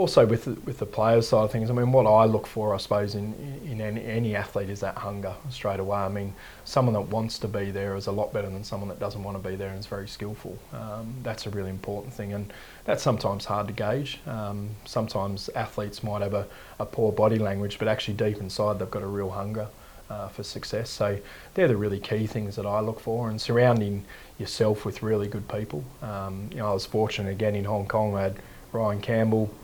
also 0.00 0.24
with 0.24 0.46
the, 0.46 0.52
with 0.64 0.78
the 0.78 0.86
players 0.86 1.28
side 1.28 1.44
of 1.44 1.52
things, 1.52 1.68
I 1.68 1.74
mean, 1.74 1.92
what 1.92 2.06
I 2.06 2.24
look 2.24 2.46
for, 2.46 2.74
I 2.74 2.78
suppose, 2.78 3.14
in 3.14 3.34
in 3.66 3.82
any, 3.82 4.02
any, 4.02 4.34
athlete 4.34 4.70
is 4.70 4.80
that 4.80 4.96
hunger 4.96 5.34
straight 5.50 5.78
away. 5.78 5.98
I 5.98 6.08
mean, 6.08 6.32
someone 6.64 6.94
that 6.94 7.12
wants 7.12 7.38
to 7.40 7.48
be 7.48 7.70
there 7.70 7.94
is 7.96 8.06
a 8.06 8.12
lot 8.12 8.32
better 8.32 8.48
than 8.48 8.64
someone 8.64 8.88
that 8.88 8.98
doesn't 8.98 9.22
want 9.22 9.40
to 9.40 9.46
be 9.46 9.56
there 9.56 9.68
and 9.68 9.78
is 9.78 9.86
very 9.86 10.08
skillful. 10.08 10.58
Um, 10.72 11.14
that's 11.22 11.46
a 11.46 11.50
really 11.50 11.68
important 11.68 12.14
thing, 12.14 12.32
and 12.32 12.50
that's 12.86 13.02
sometimes 13.02 13.44
hard 13.44 13.66
to 13.66 13.74
gauge. 13.74 14.20
Um, 14.26 14.70
sometimes 14.86 15.50
athletes 15.50 16.02
might 16.02 16.22
have 16.22 16.32
a, 16.32 16.46
a 16.78 16.86
poor 16.86 17.12
body 17.12 17.38
language, 17.38 17.78
but 17.78 17.86
actually 17.86 18.14
deep 18.14 18.38
inside 18.38 18.78
they've 18.78 18.90
got 18.90 19.02
a 19.02 19.06
real 19.06 19.30
hunger. 19.30 19.68
Uh, 20.08 20.26
for 20.26 20.42
success. 20.42 20.90
So 20.90 21.20
they're 21.54 21.68
the 21.68 21.76
really 21.76 22.00
key 22.00 22.26
things 22.26 22.56
that 22.56 22.66
I 22.66 22.80
look 22.80 22.98
for, 22.98 23.30
and 23.30 23.40
surrounding 23.40 24.04
yourself 24.40 24.84
with 24.84 25.04
really 25.04 25.28
good 25.28 25.46
people. 25.46 25.84
Um, 26.02 26.48
you 26.50 26.56
know, 26.56 26.68
I 26.68 26.72
was 26.72 26.84
fortunate 26.84 27.30
again 27.30 27.54
in 27.54 27.64
Hong 27.64 27.86
Kong. 27.86 28.16
I 28.16 28.22
had 28.22 28.36
Ryan 28.72 29.00
Campbell, 29.00 29.54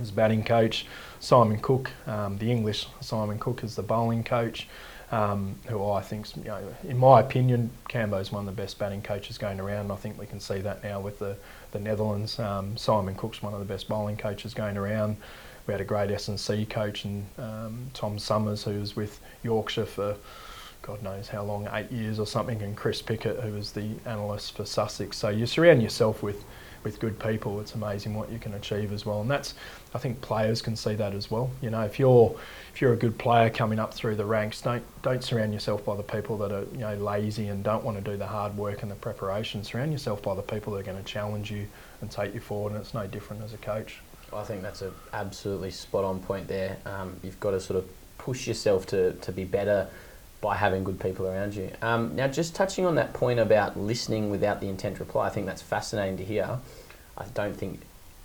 as 0.00 0.10
batting 0.10 0.44
coach. 0.44 0.86
Simon 1.20 1.58
Cook, 1.58 1.90
um, 2.06 2.38
the 2.38 2.50
English 2.50 2.86
Simon 3.00 3.38
Cook, 3.38 3.64
is 3.64 3.76
the 3.76 3.82
bowling 3.82 4.24
coach, 4.24 4.68
um, 5.10 5.56
who 5.66 5.90
I 5.90 6.02
think, 6.02 6.36
you 6.36 6.44
know, 6.44 6.62
in 6.84 6.98
my 6.98 7.20
opinion, 7.20 7.70
Cambo 7.88 8.20
is 8.20 8.30
one 8.30 8.46
of 8.46 8.54
the 8.54 8.62
best 8.62 8.78
batting 8.78 9.02
coaches 9.02 9.38
going 9.38 9.60
around. 9.60 9.90
I 9.90 9.96
think 9.96 10.18
we 10.18 10.26
can 10.26 10.40
see 10.40 10.60
that 10.60 10.82
now 10.82 11.00
with 11.00 11.18
the, 11.18 11.36
the 11.72 11.80
Netherlands. 11.80 12.38
Um, 12.38 12.76
Simon 12.76 13.14
Cook's 13.14 13.42
one 13.42 13.52
of 13.52 13.58
the 13.58 13.64
best 13.64 13.88
bowling 13.88 14.16
coaches 14.16 14.54
going 14.54 14.76
around. 14.76 15.16
We 15.66 15.72
had 15.72 15.80
a 15.80 15.84
great 15.84 16.10
S&C 16.10 16.64
coach 16.66 17.04
and 17.04 17.26
um, 17.36 17.90
Tom 17.92 18.18
Summers, 18.18 18.64
who 18.64 18.80
was 18.80 18.96
with 18.96 19.20
Yorkshire 19.42 19.86
for 19.86 20.16
God 20.82 21.02
knows 21.02 21.28
how 21.28 21.42
long, 21.42 21.68
eight 21.72 21.92
years 21.92 22.18
or 22.18 22.26
something, 22.26 22.62
and 22.62 22.74
Chris 22.74 23.02
Pickett, 23.02 23.40
who 23.40 23.52
was 23.52 23.72
the 23.72 23.90
analyst 24.06 24.56
for 24.56 24.64
Sussex. 24.64 25.18
So 25.18 25.28
you 25.28 25.44
surround 25.44 25.82
yourself 25.82 26.22
with 26.22 26.44
with 26.84 27.00
good 27.00 27.18
people, 27.18 27.60
it's 27.60 27.74
amazing 27.74 28.14
what 28.14 28.30
you 28.30 28.38
can 28.38 28.54
achieve 28.54 28.92
as 28.92 29.04
well. 29.04 29.20
And 29.20 29.30
that's, 29.30 29.54
I 29.94 29.98
think, 29.98 30.20
players 30.20 30.62
can 30.62 30.76
see 30.76 30.94
that 30.94 31.14
as 31.14 31.30
well. 31.30 31.50
You 31.60 31.70
know, 31.70 31.82
if 31.82 31.98
you're 31.98 32.34
if 32.72 32.80
you're 32.80 32.92
a 32.92 32.96
good 32.96 33.18
player 33.18 33.50
coming 33.50 33.78
up 33.78 33.92
through 33.94 34.16
the 34.16 34.24
ranks, 34.24 34.60
don't 34.60 34.84
don't 35.02 35.22
surround 35.22 35.52
yourself 35.52 35.84
by 35.84 35.96
the 35.96 36.02
people 36.02 36.38
that 36.38 36.52
are 36.52 36.64
you 36.72 36.78
know 36.78 36.94
lazy 36.96 37.48
and 37.48 37.62
don't 37.64 37.84
want 37.84 38.02
to 38.02 38.10
do 38.10 38.16
the 38.16 38.26
hard 38.26 38.56
work 38.56 38.82
and 38.82 38.90
the 38.90 38.96
preparation. 38.96 39.62
Surround 39.64 39.92
yourself 39.92 40.22
by 40.22 40.34
the 40.34 40.42
people 40.42 40.72
that 40.74 40.80
are 40.80 40.92
going 40.92 41.02
to 41.02 41.10
challenge 41.10 41.50
you 41.50 41.66
and 42.00 42.10
take 42.10 42.34
you 42.34 42.40
forward. 42.40 42.72
And 42.72 42.80
it's 42.80 42.94
no 42.94 43.06
different 43.06 43.42
as 43.42 43.54
a 43.54 43.58
coach. 43.58 44.00
I 44.32 44.42
think 44.44 44.62
that's 44.62 44.82
an 44.82 44.92
absolutely 45.12 45.70
spot 45.70 46.04
on 46.04 46.20
point 46.20 46.48
there. 46.48 46.76
Um, 46.84 47.16
you've 47.22 47.40
got 47.40 47.52
to 47.52 47.60
sort 47.60 47.78
of 47.78 47.88
push 48.18 48.46
yourself 48.46 48.86
to, 48.86 49.12
to 49.12 49.32
be 49.32 49.44
better 49.44 49.88
by 50.40 50.54
having 50.54 50.84
good 50.84 51.00
people 51.00 51.26
around 51.26 51.54
you. 51.54 51.70
Um, 51.82 52.14
now, 52.14 52.28
just 52.28 52.54
touching 52.54 52.86
on 52.86 52.94
that 52.94 53.12
point 53.12 53.40
about 53.40 53.78
listening 53.78 54.30
without 54.30 54.60
the 54.60 54.68
intent 54.68 54.96
to 54.96 55.04
reply, 55.04 55.26
I 55.26 55.30
think 55.30 55.46
that's 55.46 55.62
fascinating 55.62 56.16
to 56.18 56.24
hear. 56.24 56.58
I 57.16 57.24
don't 57.34 57.56
think 57.56 57.80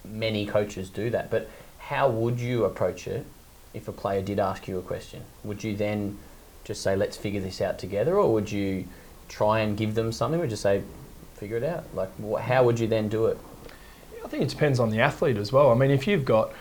many 0.05 0.45
coaches 0.45 0.89
do 0.89 1.09
that, 1.09 1.31
but 1.31 1.49
how 1.79 2.09
would 2.09 2.39
you 2.39 2.65
approach 2.65 3.07
it 3.07 3.25
if 3.73 3.87
a 3.87 3.91
player 3.91 4.21
did 4.21 4.39
ask 4.39 4.67
you 4.67 4.77
a 4.77 4.81
question? 4.81 5.23
Would 5.43 5.63
you 5.63 5.75
then 5.75 6.19
just 6.63 6.83
say, 6.83 6.95
let's 6.95 7.17
figure 7.17 7.41
this 7.41 7.61
out 7.61 7.79
together, 7.79 8.17
or 8.17 8.31
would 8.33 8.51
you 8.51 8.85
try 9.27 9.61
and 9.61 9.75
give 9.75 9.95
them 9.95 10.11
something, 10.11 10.39
or 10.39 10.47
just 10.47 10.61
say, 10.61 10.83
figure 11.35 11.57
it 11.57 11.63
out? 11.63 11.83
Like, 11.95 12.09
how 12.39 12.63
would 12.63 12.79
you 12.79 12.87
then 12.87 13.09
do 13.09 13.25
it? 13.25 13.37
I 14.23 14.27
think 14.27 14.43
it 14.43 14.49
depends 14.49 14.79
on 14.79 14.91
the 14.91 15.01
athlete 15.01 15.37
as 15.37 15.51
well. 15.51 15.71
I 15.71 15.75
mean, 15.75 15.91
if 15.91 16.07
you've 16.07 16.25
got 16.25 16.53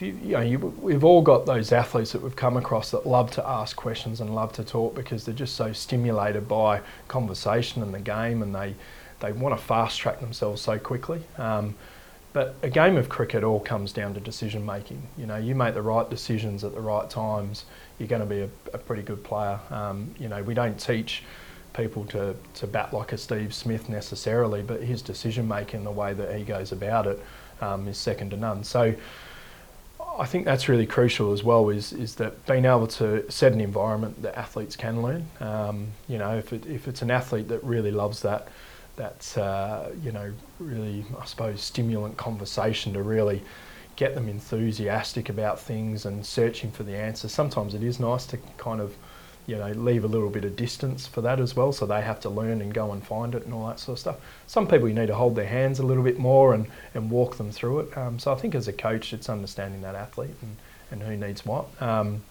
you, 0.00 0.18
you 0.22 0.32
know, 0.32 0.40
you, 0.40 0.58
we've 0.58 1.04
all 1.04 1.22
got 1.22 1.46
those 1.46 1.72
athletes 1.72 2.12
that 2.12 2.22
we've 2.22 2.36
come 2.36 2.56
across 2.56 2.90
that 2.90 3.06
love 3.06 3.30
to 3.32 3.46
ask 3.46 3.76
questions 3.76 4.20
and 4.20 4.34
love 4.34 4.52
to 4.54 4.64
talk 4.64 4.94
because 4.94 5.24
they're 5.24 5.34
just 5.34 5.54
so 5.54 5.72
stimulated 5.72 6.48
by 6.48 6.80
conversation 7.08 7.82
and 7.82 7.94
the 7.94 8.00
game, 8.00 8.42
and 8.42 8.54
they 8.54 8.74
they 9.20 9.32
want 9.32 9.56
to 9.56 9.62
fast 9.62 9.98
track 9.98 10.20
themselves 10.20 10.60
so 10.60 10.78
quickly. 10.78 11.22
Um, 11.38 11.74
but 12.32 12.54
a 12.62 12.68
game 12.68 12.98
of 12.98 13.08
cricket 13.08 13.42
all 13.42 13.60
comes 13.60 13.94
down 13.94 14.12
to 14.12 14.20
decision 14.20 14.64
making. 14.66 15.02
You 15.16 15.24
know, 15.24 15.38
you 15.38 15.54
make 15.54 15.72
the 15.72 15.80
right 15.80 16.08
decisions 16.10 16.64
at 16.64 16.74
the 16.74 16.80
right 16.82 17.08
times, 17.08 17.64
you're 17.98 18.08
going 18.08 18.20
to 18.20 18.26
be 18.26 18.40
a, 18.40 18.48
a 18.74 18.78
pretty 18.78 19.02
good 19.02 19.24
player. 19.24 19.58
Um, 19.70 20.14
you 20.18 20.28
know, 20.28 20.42
we 20.42 20.52
don't 20.52 20.78
teach 20.78 21.22
people 21.72 22.04
to, 22.06 22.36
to 22.54 22.66
bat 22.66 22.92
like 22.92 23.12
a 23.12 23.18
Steve 23.18 23.54
Smith 23.54 23.88
necessarily, 23.88 24.60
but 24.60 24.82
his 24.82 25.00
decision 25.00 25.48
making, 25.48 25.84
the 25.84 25.90
way 25.90 26.12
that 26.12 26.36
he 26.36 26.44
goes 26.44 26.72
about 26.72 27.06
it, 27.06 27.18
um, 27.62 27.88
is 27.88 27.96
second 27.96 28.30
to 28.32 28.36
none. 28.36 28.62
So 28.64 28.94
I 30.18 30.26
think 30.26 30.44
that's 30.44 30.68
really 30.68 30.86
crucial 30.86 31.32
as 31.32 31.44
well. 31.44 31.68
Is 31.68 31.92
is 31.92 32.14
that 32.16 32.46
being 32.46 32.64
able 32.64 32.86
to 32.86 33.30
set 33.30 33.52
an 33.52 33.60
environment 33.60 34.22
that 34.22 34.38
athletes 34.38 34.76
can 34.76 35.02
learn. 35.02 35.26
Um, 35.40 35.88
you 36.08 36.18
know, 36.18 36.36
if 36.36 36.52
it, 36.52 36.66
if 36.66 36.88
it's 36.88 37.02
an 37.02 37.10
athlete 37.10 37.48
that 37.48 37.62
really 37.62 37.90
loves 37.90 38.22
that 38.22 38.48
that 38.96 39.36
uh, 39.38 39.88
you 40.02 40.12
know 40.12 40.32
really 40.58 41.04
I 41.20 41.24
suppose 41.26 41.62
stimulant 41.62 42.16
conversation 42.16 42.92
to 42.94 43.02
really 43.02 43.42
get 43.96 44.14
them 44.14 44.28
enthusiastic 44.28 45.28
about 45.28 45.58
things 45.58 46.04
and 46.04 46.24
searching 46.24 46.70
for 46.70 46.82
the 46.82 46.96
answers. 46.96 47.32
Sometimes 47.32 47.74
it 47.74 47.82
is 47.82 47.98
nice 47.98 48.26
to 48.26 48.38
kind 48.58 48.80
of 48.80 48.94
you 49.46 49.56
know, 49.56 49.68
leave 49.68 50.04
a 50.04 50.08
little 50.08 50.28
bit 50.28 50.44
of 50.44 50.56
distance 50.56 51.06
for 51.06 51.20
that 51.20 51.38
as 51.38 51.54
well, 51.54 51.72
so 51.72 51.86
they 51.86 52.02
have 52.02 52.20
to 52.20 52.28
learn 52.28 52.60
and 52.60 52.74
go 52.74 52.92
and 52.92 53.06
find 53.06 53.34
it 53.34 53.44
and 53.44 53.54
all 53.54 53.66
that 53.68 53.78
sort 53.78 53.96
of 53.96 54.00
stuff. 54.00 54.16
Some 54.46 54.66
people 54.66 54.88
you 54.88 54.94
need 54.94 55.06
to 55.06 55.14
hold 55.14 55.36
their 55.36 55.46
hands 55.46 55.78
a 55.78 55.84
little 55.84 56.02
bit 56.02 56.18
more 56.18 56.54
and, 56.54 56.66
and 56.94 57.10
walk 57.10 57.36
them 57.36 57.52
through 57.52 57.80
it. 57.80 57.96
Um, 57.96 58.18
so 58.18 58.32
I 58.32 58.36
think 58.36 58.54
as 58.54 58.66
a 58.66 58.72
coach, 58.72 59.12
it's 59.12 59.28
understanding 59.28 59.82
that 59.82 59.94
athlete 59.94 60.34
and, 60.42 60.56
and 60.90 61.02
who 61.02 61.16
needs 61.16 61.46
what. 61.46 61.66
Um, 61.80 62.22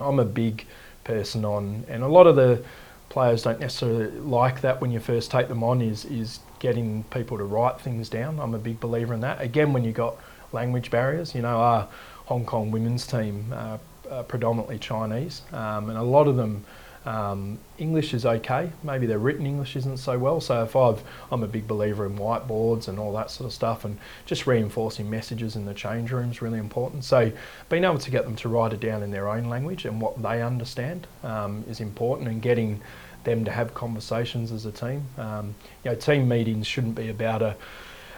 I'm 0.00 0.18
a 0.18 0.24
big 0.24 0.66
person 1.04 1.44
on, 1.44 1.84
and 1.88 2.02
a 2.02 2.08
lot 2.08 2.26
of 2.26 2.36
the 2.36 2.62
players 3.08 3.42
don't 3.42 3.60
necessarily 3.60 4.10
like 4.18 4.60
that 4.60 4.80
when 4.80 4.90
you 4.90 5.00
first 5.00 5.30
take 5.30 5.48
them 5.48 5.64
on 5.64 5.80
is 5.80 6.04
is 6.04 6.40
getting 6.58 7.04
people 7.04 7.38
to 7.38 7.44
write 7.44 7.80
things 7.80 8.08
down. 8.08 8.38
I'm 8.38 8.54
a 8.54 8.58
big 8.58 8.80
believer 8.80 9.14
in 9.14 9.20
that. 9.20 9.40
Again, 9.40 9.72
when 9.72 9.84
you've 9.84 9.94
got 9.94 10.16
language 10.52 10.90
barriers, 10.90 11.34
you 11.34 11.42
know, 11.42 11.56
our 11.58 11.88
Hong 12.26 12.44
Kong 12.44 12.70
women's 12.70 13.06
team 13.06 13.52
uh, 13.54 13.78
uh, 14.10 14.22
predominantly 14.22 14.78
Chinese, 14.78 15.42
um, 15.52 15.90
and 15.90 15.98
a 15.98 16.02
lot 16.02 16.28
of 16.28 16.36
them. 16.36 16.64
Um, 17.06 17.58
English 17.78 18.12
is 18.12 18.26
okay. 18.26 18.70
Maybe 18.82 19.06
their 19.06 19.20
written 19.20 19.46
English 19.46 19.76
isn't 19.76 19.98
so 19.98 20.18
well. 20.18 20.42
So 20.42 20.62
if 20.64 20.76
I've, 20.76 21.02
I'm 21.32 21.42
a 21.42 21.46
big 21.46 21.66
believer 21.66 22.04
in 22.04 22.18
whiteboards 22.18 22.88
and 22.88 22.98
all 22.98 23.14
that 23.14 23.30
sort 23.30 23.46
of 23.46 23.54
stuff, 23.54 23.86
and 23.86 23.96
just 24.26 24.46
reinforcing 24.46 25.08
messages 25.08 25.56
in 25.56 25.64
the 25.64 25.72
change 25.72 26.10
room 26.12 26.30
is 26.30 26.42
really 26.42 26.58
important. 26.58 27.04
So 27.04 27.32
being 27.70 27.84
able 27.84 27.98
to 27.98 28.10
get 28.10 28.24
them 28.24 28.36
to 28.36 28.48
write 28.48 28.74
it 28.74 28.80
down 28.80 29.02
in 29.02 29.10
their 29.10 29.28
own 29.28 29.44
language 29.44 29.86
and 29.86 30.02
what 30.02 30.20
they 30.20 30.42
understand 30.42 31.06
um, 31.22 31.64
is 31.66 31.80
important, 31.80 32.28
and 32.28 32.42
getting 32.42 32.82
them 33.24 33.44
to 33.44 33.50
have 33.52 33.72
conversations 33.72 34.52
as 34.52 34.66
a 34.66 34.72
team. 34.72 35.06
Um, 35.16 35.54
you 35.84 35.92
know, 35.92 35.96
team 35.96 36.28
meetings 36.28 36.66
shouldn't 36.66 36.96
be 36.96 37.08
about 37.08 37.40
a 37.40 37.56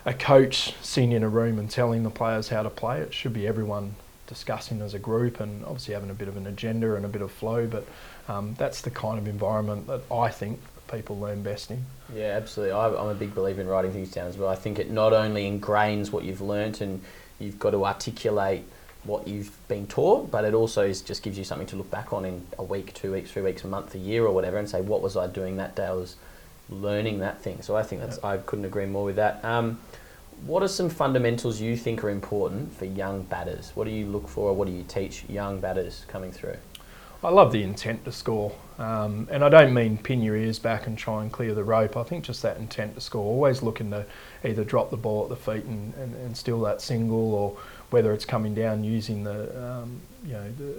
a 0.05 0.15
coach 0.15 0.75
sitting 0.83 1.13
in 1.13 1.23
a 1.23 1.29
room 1.29 1.59
and 1.59 1.71
telling 1.71 2.03
the 2.03 2.11
players 2.11 2.49
how 2.49 2.63
to 2.63 2.71
play. 2.71 3.01
It 3.01 3.13
should 3.13 3.35
be 3.35 3.47
everyone 3.47 3.95
discussing 4.31 4.81
as 4.81 4.95
a 4.95 4.99
group 4.99 5.41
and 5.41 5.63
obviously 5.65 5.93
having 5.93 6.09
a 6.09 6.15
bit 6.15 6.29
of 6.29 6.37
an 6.37 6.47
agenda 6.47 6.95
and 6.95 7.05
a 7.05 7.09
bit 7.09 7.21
of 7.21 7.31
flow. 7.31 7.67
But 7.67 7.85
um, 8.29 8.55
that's 8.57 8.81
the 8.81 8.91
kind 8.91 9.19
of 9.19 9.27
environment 9.27 9.89
that 9.89 10.01
I 10.11 10.31
think 10.31 10.61
people 10.91 11.19
learn 11.19 11.43
best 11.43 11.71
in. 11.71 11.85
Yeah, 12.15 12.37
absolutely. 12.37 12.73
I, 12.73 12.89
I'm 12.89 13.09
a 13.09 13.15
big 13.15 13.35
believer 13.35 13.61
in 13.61 13.67
writing 13.67 13.93
things 13.93 14.13
down 14.13 14.29
as 14.29 14.39
well. 14.39 14.49
I 14.49 14.55
think 14.55 14.79
it 14.79 14.89
not 14.91 15.13
only 15.13 15.51
ingrains 15.51 16.13
what 16.13 16.25
you've 16.25 16.41
learnt 16.41 16.81
and 16.81 17.03
you've 17.41 17.59
got 17.59 17.71
to 17.73 17.85
articulate 17.85 18.65
what 19.03 19.27
you've 19.27 19.51
been 19.67 19.87
taught, 19.87 20.31
but 20.31 20.45
it 20.45 20.55
also 20.55 20.83
is, 20.83 21.03
just 21.03 21.23
gives 21.25 21.37
you 21.37 21.45
something 21.45 21.67
to 21.67 21.77
look 21.77 21.91
back 21.91 22.13
on 22.13 22.25
in 22.25 22.47
a 22.57 22.63
week, 22.63 22.95
two 22.95 23.13
weeks, 23.13 23.33
three 23.33 23.43
weeks, 23.43 23.65
a 23.65 23.67
month, 23.67 23.95
a 23.95 23.99
year, 23.99 24.25
or 24.25 24.33
whatever, 24.33 24.59
and 24.59 24.69
say, 24.69 24.81
what 24.81 25.03
was 25.03 25.17
I 25.17 25.27
doing 25.27 25.57
that 25.57 25.75
day? 25.75 25.87
I 25.87 25.93
was 25.93 26.17
learning 26.69 27.19
that 27.19 27.41
thing. 27.43 27.63
So 27.63 27.77
I 27.77 27.83
think 27.83 28.01
that's 28.01 28.23
I 28.23 28.37
couldn't 28.37 28.67
agree 28.67 28.87
more 28.87 29.05
with 29.05 29.17
that. 29.17 29.45
Um, 29.45 29.81
what 30.47 30.63
are 30.63 30.69
some 30.69 30.89
fundamentals 30.89 31.61
you 31.61 31.77
think 31.77 32.03
are 32.03 32.11
important 32.11 32.73
for 32.77 32.85
young 32.85 33.23
batters? 33.23 33.73
What 33.75 33.85
do 33.85 33.91
you 33.91 34.07
look 34.07 34.29
for, 34.29 34.53
what 34.53 34.67
do 34.67 34.73
you 34.73 34.85
teach 34.85 35.25
young 35.29 35.61
batters 35.61 36.05
coming 36.09 36.33
through? 36.33 36.57
I 37.23 37.29
love 37.29 37.53
the 37.53 37.63
intent 37.63 38.07
to 38.07 38.13
score, 38.13 38.51
um, 38.79 39.29
and 39.31 39.45
I 39.45 39.51
don't 39.51 39.75
mean 39.75 39.99
pin 39.99 40.23
your 40.23 40.37
ears 40.37 40.59
back 40.59 40.87
and 40.87 40.97
try 40.97 41.21
and 41.21 41.31
clear 41.31 41.53
the 41.53 41.63
rope. 41.63 41.95
I 41.99 42.03
think 42.03 42.25
just 42.25 42.41
that 42.43 42.57
intent 42.57 42.95
to 42.95 43.01
score, 43.03 43.23
always 43.23 43.63
looking 43.63 43.91
to 43.91 44.07
either 44.43 44.65
drop 44.65 44.91
the 44.91 44.97
ball 44.97 45.25
at 45.25 45.29
the 45.29 45.37
feet 45.37 45.65
and, 45.65 45.93
and, 45.97 46.15
and 46.17 46.35
steal 46.35 46.63
that 46.63 46.81
single, 46.81 47.35
or 47.35 47.59
whether 47.91 48.15
it's 48.15 48.25
coming 48.25 48.55
down 48.55 48.85
using 48.85 49.23
the 49.23 49.63
um, 49.63 50.01
you 50.25 50.33
know 50.33 50.51
the, 50.57 50.75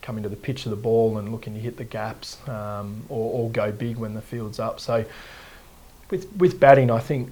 coming 0.00 0.22
to 0.22 0.30
the 0.30 0.36
pitch 0.36 0.64
of 0.64 0.70
the 0.70 0.76
ball 0.76 1.18
and 1.18 1.30
looking 1.30 1.52
to 1.52 1.60
hit 1.60 1.76
the 1.76 1.84
gaps, 1.84 2.38
um, 2.48 3.04
or, 3.10 3.42
or 3.42 3.50
go 3.50 3.70
big 3.70 3.98
when 3.98 4.14
the 4.14 4.22
field's 4.22 4.58
up. 4.58 4.80
So 4.80 5.04
with 6.12 6.30
with 6.36 6.60
batting, 6.60 6.90
I 6.90 7.00
think 7.00 7.30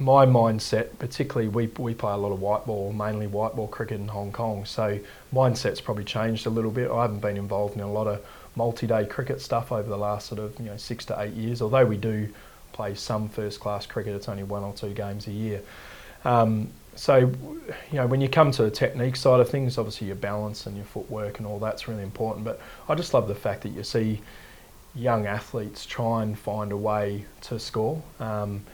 my 0.00 0.26
mindset, 0.26 0.98
particularly 0.98 1.48
we 1.48 1.68
we 1.78 1.94
play 1.94 2.12
a 2.12 2.16
lot 2.16 2.32
of 2.32 2.40
white 2.40 2.66
ball, 2.66 2.92
mainly 2.92 3.28
white 3.28 3.54
ball 3.54 3.68
cricket 3.68 4.00
in 4.00 4.08
Hong 4.08 4.32
Kong. 4.32 4.64
So 4.64 4.98
mindset's 5.32 5.80
probably 5.80 6.04
changed 6.04 6.44
a 6.44 6.50
little 6.50 6.72
bit. 6.72 6.90
I 6.90 7.02
haven't 7.02 7.20
been 7.20 7.36
involved 7.36 7.76
in 7.76 7.82
a 7.82 7.90
lot 7.90 8.08
of 8.08 8.26
multi-day 8.56 9.06
cricket 9.06 9.40
stuff 9.40 9.70
over 9.70 9.88
the 9.88 9.96
last 9.96 10.26
sort 10.26 10.40
of 10.40 10.58
you 10.58 10.66
know 10.66 10.76
six 10.76 11.04
to 11.06 11.20
eight 11.20 11.34
years. 11.34 11.62
Although 11.62 11.86
we 11.86 11.96
do 11.96 12.28
play 12.72 12.96
some 12.96 13.28
first-class 13.28 13.86
cricket, 13.86 14.16
it's 14.16 14.28
only 14.28 14.42
one 14.42 14.64
or 14.64 14.72
two 14.72 14.92
games 14.92 15.28
a 15.28 15.32
year. 15.32 15.62
Um, 16.24 16.70
so, 16.96 17.18
you 17.18 17.32
know, 17.92 18.06
when 18.06 18.20
you 18.20 18.28
come 18.28 18.50
to 18.50 18.62
the 18.64 18.70
technique 18.70 19.16
side 19.16 19.38
of 19.38 19.48
things, 19.48 19.78
obviously 19.78 20.08
your 20.08 20.16
balance 20.16 20.66
and 20.66 20.76
your 20.76 20.86
footwork 20.86 21.38
and 21.38 21.46
all 21.46 21.58
that's 21.58 21.88
really 21.88 22.02
important. 22.02 22.44
But 22.44 22.58
I 22.88 22.94
just 22.94 23.14
love 23.14 23.28
the 23.28 23.34
fact 23.34 23.62
that 23.62 23.68
you 23.68 23.84
see 23.84 24.20
young 24.96 25.26
athletes 25.26 25.84
try 25.84 26.22
and 26.22 26.38
find 26.38 26.72
a 26.72 26.76
way 26.76 27.24
to 27.42 27.58
score. 27.58 28.02
Um, 28.18 28.64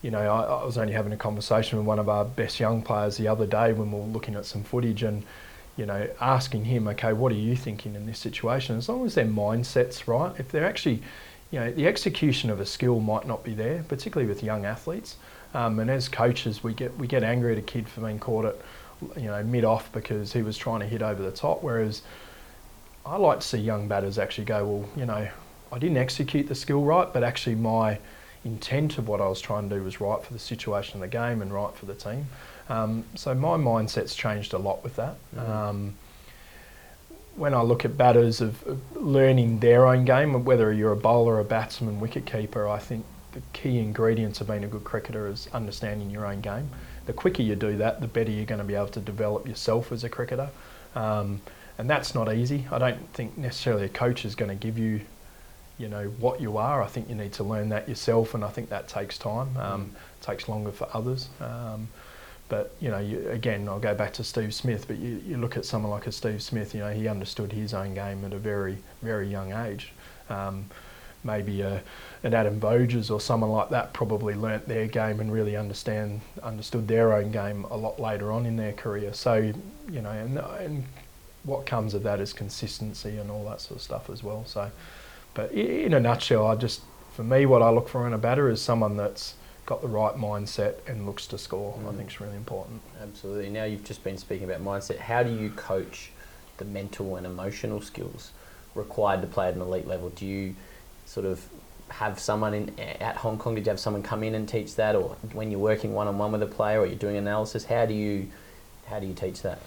you 0.00 0.10
know, 0.10 0.18
I, 0.18 0.42
I, 0.42 0.64
was 0.64 0.78
only 0.78 0.94
having 0.94 1.12
a 1.12 1.16
conversation 1.16 1.78
with 1.78 1.86
one 1.86 1.98
of 1.98 2.08
our 2.08 2.24
best 2.24 2.58
young 2.58 2.82
players 2.82 3.16
the 3.16 3.28
other 3.28 3.46
day 3.46 3.72
when 3.72 3.92
we 3.92 4.00
were 4.00 4.06
looking 4.06 4.34
at 4.34 4.44
some 4.44 4.64
footage 4.64 5.02
and, 5.04 5.22
you 5.76 5.86
know, 5.86 6.08
asking 6.20 6.64
him, 6.64 6.88
okay, 6.88 7.12
what 7.12 7.30
are 7.30 7.36
you 7.36 7.54
thinking 7.54 7.94
in 7.94 8.06
this 8.06 8.18
situation? 8.18 8.76
As 8.76 8.88
long 8.88 9.06
as 9.06 9.14
their 9.14 9.26
mindset's 9.26 10.08
right, 10.08 10.32
if 10.38 10.50
they're 10.50 10.66
actually, 10.66 11.02
you 11.52 11.60
know, 11.60 11.70
the 11.70 11.86
execution 11.86 12.50
of 12.50 12.58
a 12.58 12.66
skill 12.66 12.98
might 12.98 13.26
not 13.26 13.44
be 13.44 13.54
there, 13.54 13.84
particularly 13.84 14.28
with 14.28 14.42
young 14.42 14.64
athletes. 14.64 15.16
Um, 15.54 15.78
and 15.78 15.90
as 15.90 16.08
coaches, 16.08 16.64
we 16.64 16.72
get 16.72 16.96
we 16.98 17.06
get 17.06 17.22
angry 17.22 17.52
at 17.52 17.58
a 17.58 17.62
kid 17.62 17.86
for 17.86 18.00
being 18.00 18.18
caught 18.18 18.46
at, 18.46 18.56
you 19.16 19.26
know, 19.26 19.42
mid 19.44 19.64
off 19.64 19.92
because 19.92 20.32
he 20.32 20.42
was 20.42 20.56
trying 20.56 20.80
to 20.80 20.86
hit 20.86 21.02
over 21.02 21.22
the 21.22 21.30
top. 21.30 21.62
Whereas 21.62 22.02
I 23.04 23.16
like 23.16 23.40
to 23.40 23.46
see 23.46 23.58
young 23.58 23.86
batters 23.86 24.18
actually 24.18 24.46
go, 24.46 24.64
well, 24.64 24.88
you 24.96 25.04
know, 25.04 25.28
I 25.72 25.78
didn't 25.78 25.96
execute 25.96 26.48
the 26.48 26.54
skill 26.54 26.82
right, 26.82 27.10
but 27.12 27.24
actually 27.24 27.56
my 27.56 27.98
intent 28.44 28.98
of 28.98 29.08
what 29.08 29.20
I 29.20 29.26
was 29.26 29.40
trying 29.40 29.68
to 29.68 29.76
do 29.76 29.82
was 29.82 30.00
right 30.00 30.22
for 30.22 30.32
the 30.32 30.38
situation 30.38 30.96
of 30.96 31.00
the 31.00 31.08
game 31.08 31.42
and 31.42 31.52
right 31.52 31.74
for 31.74 31.86
the 31.86 31.94
team. 31.94 32.26
Um, 32.68 33.04
so 33.14 33.34
my 33.34 33.56
mindset's 33.56 34.14
changed 34.14 34.52
a 34.52 34.58
lot 34.58 34.82
with 34.84 34.96
that. 34.96 35.16
Mm-hmm. 35.34 35.50
Um, 35.50 35.94
when 37.36 37.54
I 37.54 37.62
look 37.62 37.84
at 37.84 37.96
batters 37.96 38.40
of, 38.40 38.66
of, 38.66 38.80
learning 38.96 39.60
their 39.60 39.86
own 39.86 40.04
game, 40.04 40.44
whether 40.44 40.72
you're 40.72 40.92
a 40.92 40.96
bowler, 40.96 41.40
a 41.40 41.44
batsman, 41.44 41.98
wicket 41.98 42.26
keeper, 42.26 42.68
I 42.68 42.78
think 42.78 43.06
the 43.32 43.40
key 43.54 43.78
ingredients 43.78 44.42
of 44.42 44.48
being 44.48 44.64
a 44.64 44.68
good 44.68 44.84
cricketer 44.84 45.26
is 45.28 45.48
understanding 45.54 46.10
your 46.10 46.26
own 46.26 46.42
game. 46.42 46.68
The 47.06 47.14
quicker 47.14 47.42
you 47.42 47.56
do 47.56 47.76
that, 47.78 48.02
the 48.02 48.06
better 48.06 48.30
you're 48.30 48.44
going 48.44 48.60
to 48.60 48.66
be 48.66 48.74
able 48.74 48.88
to 48.88 49.00
develop 49.00 49.48
yourself 49.48 49.90
as 49.92 50.04
a 50.04 50.10
cricketer. 50.10 50.50
Um, 50.94 51.40
and 51.78 51.88
that's 51.88 52.14
not 52.14 52.32
easy. 52.32 52.66
I 52.70 52.78
don't 52.78 53.12
think 53.14 53.38
necessarily 53.38 53.84
a 53.84 53.88
coach 53.88 54.26
is 54.26 54.34
going 54.34 54.50
to 54.50 54.54
give 54.54 54.78
you 54.78 55.00
you 55.82 55.88
know 55.88 56.04
what 56.18 56.40
you 56.40 56.56
are. 56.56 56.80
I 56.82 56.86
think 56.86 57.08
you 57.08 57.14
need 57.14 57.32
to 57.34 57.44
learn 57.44 57.68
that 57.70 57.88
yourself, 57.88 58.34
and 58.34 58.44
I 58.44 58.48
think 58.48 58.70
that 58.70 58.88
takes 58.88 59.18
time. 59.18 59.56
Um, 59.56 59.86
mm. 59.86 59.90
Takes 60.20 60.48
longer 60.48 60.70
for 60.70 60.88
others. 60.94 61.28
Um, 61.40 61.88
but 62.48 62.74
you 62.80 62.90
know, 62.90 62.98
you, 62.98 63.28
again, 63.28 63.68
I'll 63.68 63.80
go 63.80 63.94
back 63.94 64.12
to 64.14 64.24
Steve 64.24 64.54
Smith. 64.54 64.86
But 64.86 64.98
you, 64.98 65.20
you 65.26 65.36
look 65.36 65.56
at 65.56 65.64
someone 65.64 65.90
like 65.90 66.06
a 66.06 66.12
Steve 66.12 66.42
Smith. 66.42 66.74
You 66.74 66.80
know, 66.80 66.92
he 66.92 67.08
understood 67.08 67.52
his 67.52 67.74
own 67.74 67.94
game 67.94 68.24
at 68.24 68.32
a 68.32 68.38
very 68.38 68.78
very 69.02 69.28
young 69.28 69.52
age. 69.52 69.92
Um, 70.30 70.66
maybe 71.24 71.60
a, 71.60 71.82
an 72.24 72.34
Adam 72.34 72.58
Voges 72.58 73.10
or 73.10 73.20
someone 73.20 73.50
like 73.50 73.70
that 73.70 73.92
probably 73.92 74.34
learnt 74.34 74.66
their 74.66 74.86
game 74.86 75.20
and 75.20 75.32
really 75.32 75.56
understand 75.56 76.20
understood 76.42 76.88
their 76.88 77.12
own 77.12 77.30
game 77.30 77.64
a 77.70 77.76
lot 77.76 78.00
later 78.00 78.32
on 78.32 78.46
in 78.46 78.56
their 78.56 78.72
career. 78.72 79.12
So 79.12 79.34
you 79.90 80.00
know, 80.00 80.10
and, 80.10 80.38
and 80.38 80.84
what 81.44 81.66
comes 81.66 81.94
of 81.94 82.02
that 82.04 82.20
is 82.20 82.32
consistency 82.32 83.18
and 83.18 83.30
all 83.30 83.44
that 83.46 83.60
sort 83.60 83.76
of 83.76 83.82
stuff 83.82 84.10
as 84.10 84.22
well. 84.22 84.44
So, 84.46 84.70
but 85.34 85.52
in 85.52 85.94
a 85.94 86.00
nutshell, 86.00 86.46
I 86.46 86.56
just 86.56 86.82
for 87.12 87.22
me, 87.22 87.46
what 87.46 87.62
I 87.62 87.70
look 87.70 87.88
for 87.88 88.06
in 88.06 88.12
a 88.12 88.18
batter 88.18 88.48
is 88.48 88.60
someone 88.60 88.96
that's 88.96 89.34
got 89.66 89.82
the 89.82 89.88
right 89.88 90.14
mindset 90.14 90.74
and 90.88 91.06
looks 91.06 91.26
to 91.28 91.38
score. 91.38 91.78
Mm. 91.78 91.92
I 91.92 91.96
think 91.96 92.10
is 92.10 92.20
really 92.20 92.36
important. 92.36 92.80
Absolutely. 93.00 93.50
Now 93.50 93.64
you've 93.64 93.84
just 93.84 94.02
been 94.02 94.18
speaking 94.18 94.50
about 94.50 94.64
mindset. 94.64 94.98
How 94.98 95.22
do 95.22 95.32
you 95.32 95.50
coach 95.50 96.10
the 96.56 96.64
mental 96.64 97.16
and 97.16 97.26
emotional 97.26 97.80
skills 97.80 98.32
required 98.74 99.20
to 99.20 99.26
play 99.26 99.48
at 99.48 99.54
an 99.54 99.60
elite 99.60 99.86
level? 99.86 100.08
Do 100.10 100.26
you 100.26 100.54
sort 101.04 101.26
of 101.26 101.44
have 101.88 102.18
someone 102.18 102.54
in 102.54 102.80
at 102.80 103.16
Hong 103.16 103.38
Kong? 103.38 103.54
Did 103.54 103.66
you 103.66 103.70
have 103.70 103.80
someone 103.80 104.02
come 104.02 104.22
in 104.22 104.34
and 104.34 104.48
teach 104.48 104.76
that, 104.76 104.96
or 104.96 105.16
when 105.32 105.50
you're 105.50 105.60
working 105.60 105.92
one 105.92 106.08
on 106.08 106.16
one 106.16 106.32
with 106.32 106.42
a 106.42 106.46
player, 106.46 106.80
or 106.80 106.86
you're 106.86 106.96
doing 106.96 107.16
analysis? 107.16 107.66
How 107.66 107.84
do 107.84 107.94
you 107.94 108.28
how 108.86 108.98
do 108.98 109.06
you 109.06 109.14
teach 109.14 109.42
that? 109.42 109.60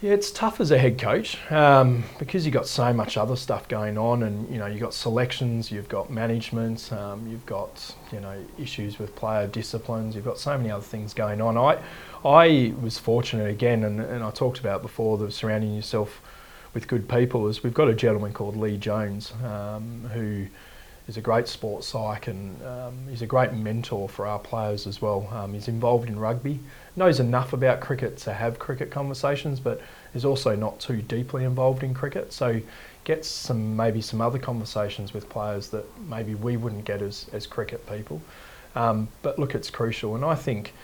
Yeah, 0.00 0.12
it's 0.12 0.30
tough 0.30 0.60
as 0.60 0.70
a 0.70 0.78
head 0.78 0.96
coach 0.96 1.36
um, 1.50 2.04
because 2.20 2.46
you've 2.46 2.54
got 2.54 2.68
so 2.68 2.92
much 2.92 3.16
other 3.16 3.34
stuff 3.34 3.66
going 3.66 3.98
on, 3.98 4.22
and 4.22 4.48
you 4.48 4.56
know 4.56 4.66
you've 4.66 4.80
got 4.80 4.94
selections, 4.94 5.72
you've 5.72 5.88
got 5.88 6.08
management, 6.08 6.92
um, 6.92 7.26
you've 7.28 7.44
got 7.46 7.96
you 8.12 8.20
know 8.20 8.40
issues 8.60 9.00
with 9.00 9.16
player 9.16 9.48
disciplines, 9.48 10.14
you've 10.14 10.24
got 10.24 10.38
so 10.38 10.56
many 10.56 10.70
other 10.70 10.84
things 10.84 11.12
going 11.14 11.40
on. 11.40 11.56
I 11.56 11.82
I 12.24 12.74
was 12.80 12.96
fortunate 12.96 13.50
again, 13.50 13.82
and, 13.82 13.98
and 13.98 14.22
I 14.22 14.30
talked 14.30 14.60
about 14.60 14.82
before 14.82 15.18
the 15.18 15.32
surrounding 15.32 15.74
yourself 15.74 16.22
with 16.74 16.86
good 16.86 17.08
people. 17.08 17.48
Is 17.48 17.64
we've 17.64 17.74
got 17.74 17.88
a 17.88 17.94
gentleman 17.94 18.32
called 18.32 18.56
Lee 18.56 18.76
Jones 18.76 19.32
um, 19.42 20.08
who 20.14 20.46
is 21.08 21.16
a 21.16 21.20
great 21.20 21.48
sports 21.48 21.88
psych 21.88 22.28
and 22.28 22.62
um, 22.64 22.94
he's 23.08 23.22
a 23.22 23.26
great 23.26 23.52
mentor 23.54 24.08
for 24.08 24.26
our 24.26 24.38
players 24.38 24.86
as 24.86 25.00
well. 25.00 25.26
Um, 25.32 25.54
he's 25.54 25.66
involved 25.66 26.08
in 26.08 26.18
rugby, 26.18 26.60
knows 26.98 27.20
enough 27.20 27.52
about 27.52 27.80
cricket 27.80 28.18
to 28.18 28.32
have 28.32 28.58
cricket 28.58 28.90
conversations, 28.90 29.60
but 29.60 29.80
is 30.14 30.24
also 30.24 30.54
not 30.54 30.80
too 30.80 31.00
deeply 31.02 31.44
involved 31.44 31.82
in 31.82 31.94
cricket. 31.94 32.32
So 32.32 32.60
gets 33.04 33.26
some 33.28 33.74
maybe 33.74 34.00
some 34.02 34.20
other 34.20 34.38
conversations 34.38 35.14
with 35.14 35.28
players 35.30 35.70
that 35.70 35.86
maybe 36.08 36.34
we 36.34 36.56
wouldn't 36.56 36.84
get 36.84 37.00
as, 37.00 37.26
as 37.32 37.46
cricket 37.46 37.88
people. 37.88 38.20
Um, 38.74 39.08
but 39.22 39.38
look, 39.38 39.54
it's 39.54 39.70
crucial, 39.70 40.14
and 40.14 40.24
I 40.24 40.34
think 40.34 40.74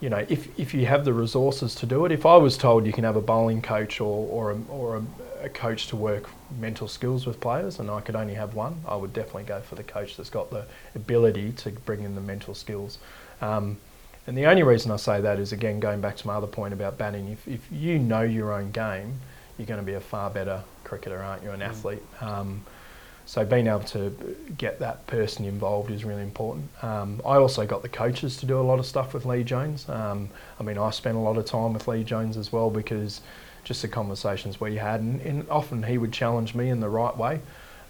you 0.00 0.08
know, 0.08 0.24
if, 0.28 0.58
if 0.58 0.74
you 0.74 0.86
have 0.86 1.04
the 1.04 1.12
resources 1.12 1.74
to 1.76 1.86
do 1.86 2.04
it, 2.04 2.12
if 2.12 2.24
I 2.24 2.36
was 2.36 2.56
told 2.56 2.86
you 2.86 2.92
can 2.92 3.02
have 3.02 3.16
a 3.16 3.20
bowling 3.20 3.60
coach 3.60 4.00
or, 4.00 4.28
or, 4.28 4.52
a, 4.52 4.60
or 4.68 4.96
a, 4.96 5.46
a, 5.46 5.48
coach 5.48 5.88
to 5.88 5.96
work 5.96 6.30
mental 6.60 6.86
skills 6.86 7.26
with 7.26 7.40
players 7.40 7.80
and 7.80 7.90
I 7.90 8.00
could 8.00 8.14
only 8.14 8.34
have 8.34 8.54
one, 8.54 8.80
I 8.86 8.94
would 8.94 9.12
definitely 9.12 9.44
go 9.44 9.60
for 9.60 9.74
the 9.74 9.82
coach 9.82 10.16
that's 10.16 10.30
got 10.30 10.50
the 10.50 10.66
ability 10.94 11.50
to 11.52 11.70
bring 11.70 12.04
in 12.04 12.14
the 12.14 12.20
mental 12.20 12.54
skills. 12.54 12.98
Um, 13.40 13.78
and 14.28 14.36
the 14.36 14.44
only 14.44 14.62
reason 14.62 14.90
I 14.90 14.96
say 14.96 15.22
that 15.22 15.38
is, 15.38 15.52
again, 15.52 15.80
going 15.80 16.02
back 16.02 16.16
to 16.18 16.26
my 16.26 16.34
other 16.34 16.46
point 16.46 16.74
about 16.74 16.98
batting, 16.98 17.28
if, 17.28 17.48
if 17.48 17.66
you 17.72 17.98
know 17.98 18.20
your 18.20 18.52
own 18.52 18.70
game, 18.72 19.20
you're 19.56 19.66
going 19.66 19.80
to 19.80 19.86
be 19.86 19.94
a 19.94 20.00
far 20.00 20.28
better 20.28 20.62
cricketer, 20.84 21.18
aren't 21.18 21.42
you, 21.42 21.50
an 21.50 21.60
mm. 21.60 21.66
athlete? 21.66 22.02
Um, 22.20 22.62
so 23.24 23.46
being 23.46 23.68
able 23.68 23.80
to 23.80 24.36
get 24.58 24.80
that 24.80 25.06
person 25.06 25.46
involved 25.46 25.90
is 25.90 26.04
really 26.04 26.22
important. 26.22 26.68
Um, 26.82 27.22
I 27.24 27.36
also 27.36 27.66
got 27.66 27.80
the 27.80 27.88
coaches 27.88 28.36
to 28.38 28.46
do 28.46 28.60
a 28.60 28.62
lot 28.62 28.78
of 28.78 28.84
stuff 28.84 29.14
with 29.14 29.24
Lee 29.24 29.44
Jones. 29.44 29.88
Um, 29.88 30.28
I 30.60 30.62
mean, 30.62 30.76
I 30.76 30.90
spent 30.90 31.16
a 31.16 31.20
lot 31.20 31.38
of 31.38 31.46
time 31.46 31.72
with 31.72 31.88
Lee 31.88 32.04
Jones 32.04 32.36
as 32.36 32.52
well 32.52 32.68
because 32.68 33.22
just 33.64 33.80
the 33.80 33.88
conversations 33.88 34.60
we 34.60 34.76
had, 34.76 35.00
and, 35.00 35.22
and 35.22 35.48
often 35.48 35.82
he 35.82 35.96
would 35.96 36.12
challenge 36.12 36.54
me 36.54 36.68
in 36.68 36.80
the 36.80 36.88
right 36.88 37.16
way, 37.16 37.40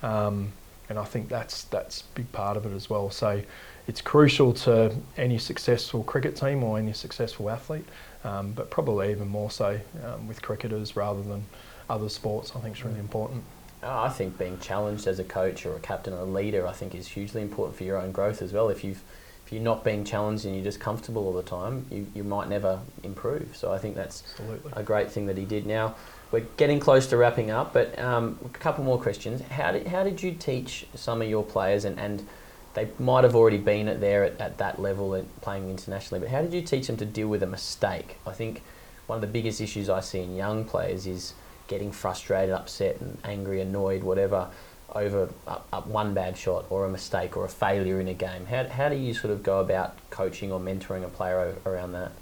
um, 0.04 0.52
and 0.88 0.98
I 0.98 1.04
think 1.04 1.28
that's 1.28 1.64
that's 1.64 2.00
a 2.00 2.04
big 2.14 2.32
part 2.32 2.56
of 2.56 2.64
it 2.66 2.74
as 2.74 2.88
well. 2.88 3.10
So 3.10 3.42
it's 3.88 4.02
crucial 4.02 4.52
to 4.52 4.94
any 5.16 5.38
successful 5.38 6.04
cricket 6.04 6.36
team 6.36 6.62
or 6.62 6.78
any 6.78 6.92
successful 6.92 7.48
athlete, 7.48 7.86
um, 8.22 8.52
but 8.52 8.70
probably 8.70 9.10
even 9.10 9.26
more 9.26 9.50
so 9.50 9.80
um, 10.04 10.28
with 10.28 10.42
cricketers 10.42 10.94
rather 10.94 11.22
than 11.22 11.46
other 11.88 12.10
sports. 12.10 12.52
I 12.54 12.60
think 12.60 12.76
is 12.76 12.84
really 12.84 13.00
important. 13.00 13.42
Oh, 13.82 14.02
I 14.02 14.10
think 14.10 14.38
being 14.38 14.58
challenged 14.58 15.06
as 15.06 15.18
a 15.18 15.24
coach 15.24 15.64
or 15.64 15.74
a 15.74 15.80
captain 15.80 16.12
or 16.12 16.18
a 16.18 16.24
leader, 16.24 16.66
I 16.66 16.72
think, 16.72 16.94
is 16.94 17.08
hugely 17.08 17.40
important 17.40 17.78
for 17.78 17.84
your 17.84 17.96
own 17.96 18.12
growth 18.12 18.42
as 18.42 18.52
well. 18.52 18.68
If 18.68 18.84
you've 18.84 19.02
if 19.46 19.52
you're 19.54 19.62
not 19.62 19.82
being 19.82 20.04
challenged 20.04 20.44
and 20.44 20.54
you're 20.54 20.64
just 20.64 20.78
comfortable 20.78 21.24
all 21.24 21.32
the 21.32 21.42
time, 21.42 21.86
you, 21.90 22.06
you 22.14 22.22
might 22.22 22.50
never 22.50 22.80
improve. 23.02 23.56
So 23.56 23.72
I 23.72 23.78
think 23.78 23.96
that's 23.96 24.22
Absolutely. 24.32 24.72
a 24.76 24.82
great 24.82 25.10
thing 25.10 25.24
that 25.28 25.38
he 25.38 25.46
did. 25.46 25.64
Now 25.64 25.94
we're 26.30 26.44
getting 26.58 26.78
close 26.78 27.06
to 27.06 27.16
wrapping 27.16 27.50
up, 27.50 27.72
but 27.72 27.98
um, 27.98 28.38
a 28.44 28.50
couple 28.50 28.84
more 28.84 29.00
questions. 29.00 29.40
How 29.40 29.72
did 29.72 29.86
how 29.86 30.02
did 30.02 30.22
you 30.22 30.32
teach 30.32 30.86
some 30.94 31.22
of 31.22 31.28
your 31.30 31.42
players 31.42 31.86
and, 31.86 31.98
and 31.98 32.28
they 32.74 32.88
might 32.98 33.24
have 33.24 33.34
already 33.34 33.58
been 33.58 33.88
at 33.88 34.00
there 34.00 34.24
at, 34.24 34.40
at 34.40 34.58
that 34.58 34.80
level 34.80 35.14
and 35.14 35.40
playing 35.40 35.70
internationally, 35.70 36.20
but 36.20 36.28
how 36.28 36.42
did 36.42 36.52
you 36.52 36.62
teach 36.62 36.86
them 36.86 36.96
to 36.98 37.06
deal 37.06 37.28
with 37.28 37.42
a 37.42 37.46
mistake? 37.46 38.18
I 38.26 38.32
think 38.32 38.62
one 39.06 39.16
of 39.16 39.20
the 39.20 39.26
biggest 39.26 39.60
issues 39.60 39.88
I 39.88 40.00
see 40.00 40.20
in 40.20 40.36
young 40.36 40.64
players 40.64 41.06
is 41.06 41.34
getting 41.66 41.92
frustrated, 41.92 42.54
upset, 42.54 43.00
and 43.00 43.18
angry, 43.24 43.60
annoyed, 43.60 44.02
whatever, 44.02 44.48
over 44.94 45.28
a 45.46 45.80
one 45.82 46.14
bad 46.14 46.36
shot 46.36 46.64
or 46.70 46.86
a 46.86 46.88
mistake 46.88 47.36
or 47.36 47.44
a 47.44 47.48
failure 47.48 48.00
in 48.00 48.08
a 48.08 48.14
game. 48.14 48.46
How, 48.46 48.66
how 48.68 48.88
do 48.88 48.96
you 48.96 49.12
sort 49.14 49.32
of 49.32 49.42
go 49.42 49.60
about 49.60 49.96
coaching 50.10 50.50
or 50.50 50.60
mentoring 50.60 51.04
a 51.04 51.08
player 51.08 51.54
around 51.66 51.92
that? 51.92 52.12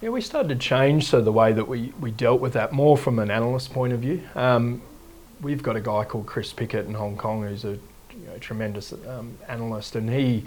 Yeah, 0.00 0.10
we 0.10 0.20
started 0.20 0.48
to 0.48 0.56
change 0.56 1.08
so 1.08 1.20
the 1.20 1.32
way 1.32 1.52
that 1.52 1.66
we, 1.66 1.92
we 2.00 2.10
dealt 2.10 2.40
with 2.40 2.52
that 2.52 2.72
more 2.72 2.96
from 2.96 3.18
an 3.18 3.30
analyst 3.30 3.72
point 3.72 3.92
of 3.92 4.00
view. 4.00 4.22
Um, 4.34 4.82
we've 5.40 5.62
got 5.62 5.74
a 5.74 5.80
guy 5.80 6.04
called 6.04 6.26
Chris 6.26 6.52
Pickett 6.52 6.86
in 6.86 6.94
Hong 6.94 7.16
Kong 7.16 7.42
who's 7.42 7.64
a 7.64 7.78
know, 8.36 8.40
tremendous 8.40 8.92
um, 9.08 9.36
analyst, 9.48 9.96
and 9.96 10.08
he 10.10 10.44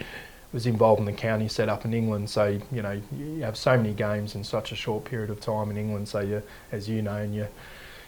was 0.52 0.66
involved 0.66 1.00
in 1.00 1.06
the 1.06 1.14
county 1.14 1.48
setup 1.48 1.86
in 1.86 1.94
England. 1.94 2.30
So 2.30 2.60
you 2.72 2.82
know 2.82 3.02
you 3.18 3.42
have 3.42 3.58
so 3.58 3.78
many 3.78 3.94
games 3.94 4.36
in 4.36 4.44
such 4.44 4.72
a 4.72 4.76
short 4.76 5.06
period 5.06 5.30
of 5.30 5.40
time 5.40 5.70
in 5.70 5.78
England. 5.78 6.08
So 6.08 6.20
you, 6.20 6.44
as 6.72 6.90
you 6.90 7.02
know, 7.02 7.18
and 7.18 7.34
you 7.34 7.48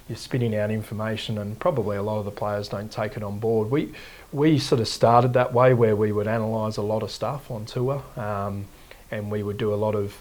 you're 0.08 0.18
spitting 0.18 0.56
out 0.56 0.72
information, 0.72 1.38
and 1.38 1.58
probably 1.60 1.98
a 1.98 2.04
lot 2.04 2.20
of 2.20 2.26
the 2.26 2.32
players 2.32 2.68
don't 2.68 2.92
take 2.92 3.16
it 3.16 3.24
on 3.24 3.40
board. 3.40 3.70
We 3.70 3.94
we 4.32 4.60
sort 4.60 4.82
of 4.82 4.88
started 4.88 5.34
that 5.34 5.54
way 5.54 5.74
where 5.74 5.96
we 5.96 6.12
would 6.12 6.28
analyse 6.28 6.78
a 6.78 6.82
lot 6.82 7.04
of 7.04 7.12
stuff 7.12 7.52
on 7.52 7.66
tour, 7.66 8.04
um, 8.18 8.66
and 9.12 9.32
we 9.32 9.44
would 9.44 9.58
do 9.58 9.74
a 9.74 9.76
lot 9.76 9.96
of 9.96 10.20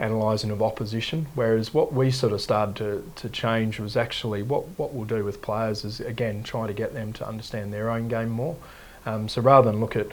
analysing 0.00 0.50
of 0.50 0.62
opposition. 0.62 1.26
Whereas 1.34 1.72
what 1.72 1.92
we 1.92 2.10
sort 2.10 2.32
of 2.32 2.40
started 2.40 2.76
to, 2.76 3.12
to 3.22 3.28
change 3.28 3.78
was 3.78 3.96
actually 3.96 4.42
what, 4.42 4.66
what 4.78 4.94
we'll 4.94 5.04
do 5.04 5.24
with 5.24 5.42
players 5.42 5.84
is 5.84 6.00
again 6.00 6.42
try 6.42 6.66
to 6.66 6.72
get 6.72 6.94
them 6.94 7.12
to 7.14 7.28
understand 7.28 7.72
their 7.72 7.90
own 7.90 8.08
game 8.08 8.30
more. 8.30 8.56
Um, 9.06 9.28
so 9.28 9.40
rather 9.40 9.70
than 9.70 9.80
look 9.80 9.96
at 9.96 10.08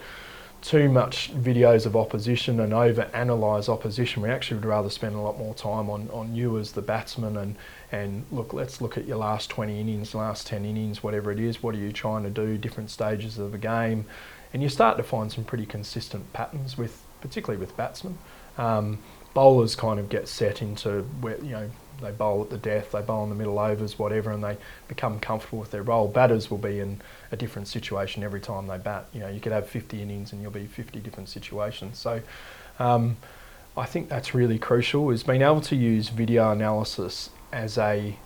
too 0.60 0.88
much 0.88 1.32
videos 1.34 1.86
of 1.86 1.96
opposition 1.96 2.60
and 2.60 2.74
over 2.74 3.02
analyse 3.14 3.68
opposition. 3.68 4.22
We 4.22 4.30
actually 4.30 4.56
would 4.56 4.66
rather 4.66 4.90
spend 4.90 5.14
a 5.14 5.20
lot 5.20 5.38
more 5.38 5.54
time 5.54 5.88
on, 5.88 6.10
on 6.12 6.34
you 6.34 6.58
as 6.58 6.72
the 6.72 6.82
batsman 6.82 7.36
and, 7.36 7.56
and 7.92 8.24
look, 8.32 8.52
let's 8.52 8.80
look 8.80 8.98
at 8.98 9.06
your 9.06 9.18
last 9.18 9.50
20 9.50 9.80
innings, 9.80 10.14
last 10.14 10.46
10 10.48 10.64
innings, 10.64 11.02
whatever 11.02 11.30
it 11.30 11.38
is. 11.38 11.62
What 11.62 11.74
are 11.74 11.78
you 11.78 11.92
trying 11.92 12.24
to 12.24 12.30
do? 12.30 12.58
Different 12.58 12.90
stages 12.90 13.38
of 13.38 13.52
the 13.52 13.58
game. 13.58 14.06
And 14.52 14.62
you 14.62 14.68
start 14.68 14.96
to 14.96 15.02
find 15.02 15.30
some 15.30 15.44
pretty 15.44 15.66
consistent 15.66 16.32
patterns 16.32 16.76
with, 16.76 17.04
particularly 17.20 17.60
with 17.60 17.76
batsmen. 17.76 18.18
Um, 18.56 18.98
bowlers 19.34 19.74
kind 19.74 20.00
of 20.00 20.08
get 20.08 20.28
set 20.28 20.62
into 20.62 21.02
where, 21.20 21.38
you 21.38 21.52
know, 21.52 21.70
they 22.00 22.10
bowl 22.12 22.42
at 22.42 22.50
the 22.50 22.58
death, 22.58 22.92
they 22.92 23.00
bowl 23.00 23.24
in 23.24 23.28
the 23.28 23.34
middle 23.34 23.58
overs, 23.58 23.98
whatever, 23.98 24.30
and 24.30 24.42
they 24.42 24.56
become 24.86 25.18
comfortable 25.18 25.58
with 25.58 25.70
their 25.70 25.82
role. 25.82 26.08
Batters 26.08 26.50
will 26.50 26.58
be 26.58 26.78
in 26.78 27.00
a 27.32 27.36
different 27.36 27.68
situation 27.68 28.22
every 28.22 28.40
time 28.40 28.66
they 28.66 28.78
bat. 28.78 29.06
You 29.12 29.20
know, 29.20 29.28
you 29.28 29.40
could 29.40 29.52
have 29.52 29.68
50 29.68 30.00
innings 30.00 30.32
and 30.32 30.40
you'll 30.40 30.50
be 30.50 30.66
50 30.66 31.00
different 31.00 31.28
situations. 31.28 31.98
So 31.98 32.20
um, 32.78 33.16
I 33.76 33.86
think 33.86 34.08
that's 34.08 34.34
really 34.34 34.58
crucial 34.58 35.10
is 35.10 35.22
being 35.22 35.42
able 35.42 35.60
to 35.62 35.76
use 35.76 36.08
video 36.08 36.50
analysis 36.50 37.30
as 37.52 37.78
a 37.78 38.16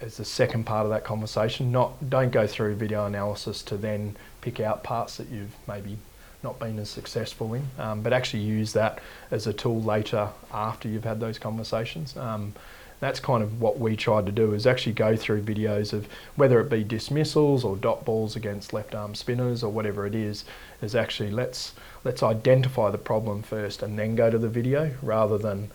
as 0.00 0.16
the 0.16 0.24
second 0.24 0.64
part 0.64 0.86
of 0.86 0.90
that 0.90 1.04
conversation. 1.04 1.70
Not 1.70 2.08
don't 2.08 2.32
go 2.32 2.46
through 2.46 2.76
video 2.76 3.04
analysis 3.04 3.62
to 3.64 3.76
then 3.76 4.16
pick 4.40 4.58
out 4.58 4.82
parts 4.82 5.18
that 5.18 5.28
you've 5.28 5.54
maybe 5.68 5.98
not 6.42 6.58
been 6.58 6.78
as 6.78 6.88
successful 6.88 7.54
in, 7.54 7.62
um, 7.78 8.02
but 8.02 8.12
actually 8.12 8.42
use 8.42 8.72
that 8.72 9.00
as 9.30 9.46
a 9.46 9.52
tool 9.52 9.80
later 9.82 10.28
after 10.52 10.88
you've 10.88 11.04
had 11.04 11.20
those 11.20 11.38
conversations. 11.38 12.16
Um, 12.16 12.54
that's 13.00 13.18
kind 13.18 13.42
of 13.42 13.60
what 13.62 13.78
we 13.78 13.96
tried 13.96 14.26
to 14.26 14.32
do 14.32 14.52
is 14.52 14.66
actually 14.66 14.92
go 14.92 15.16
through 15.16 15.42
videos 15.42 15.94
of 15.94 16.06
whether 16.36 16.60
it 16.60 16.68
be 16.68 16.84
dismissals 16.84 17.64
or 17.64 17.76
dot 17.76 18.04
balls 18.04 18.36
against 18.36 18.74
left 18.74 18.94
arm 18.94 19.14
spinners 19.14 19.62
or 19.62 19.72
whatever 19.72 20.06
it 20.06 20.14
is 20.14 20.44
is 20.82 20.94
actually 20.94 21.30
let's 21.30 21.72
let's 22.04 22.22
identify 22.22 22.90
the 22.90 22.98
problem 22.98 23.42
first 23.42 23.82
and 23.82 23.98
then 23.98 24.14
go 24.16 24.28
to 24.30 24.36
the 24.36 24.50
video 24.50 24.94
rather 25.02 25.38
than 25.38 25.70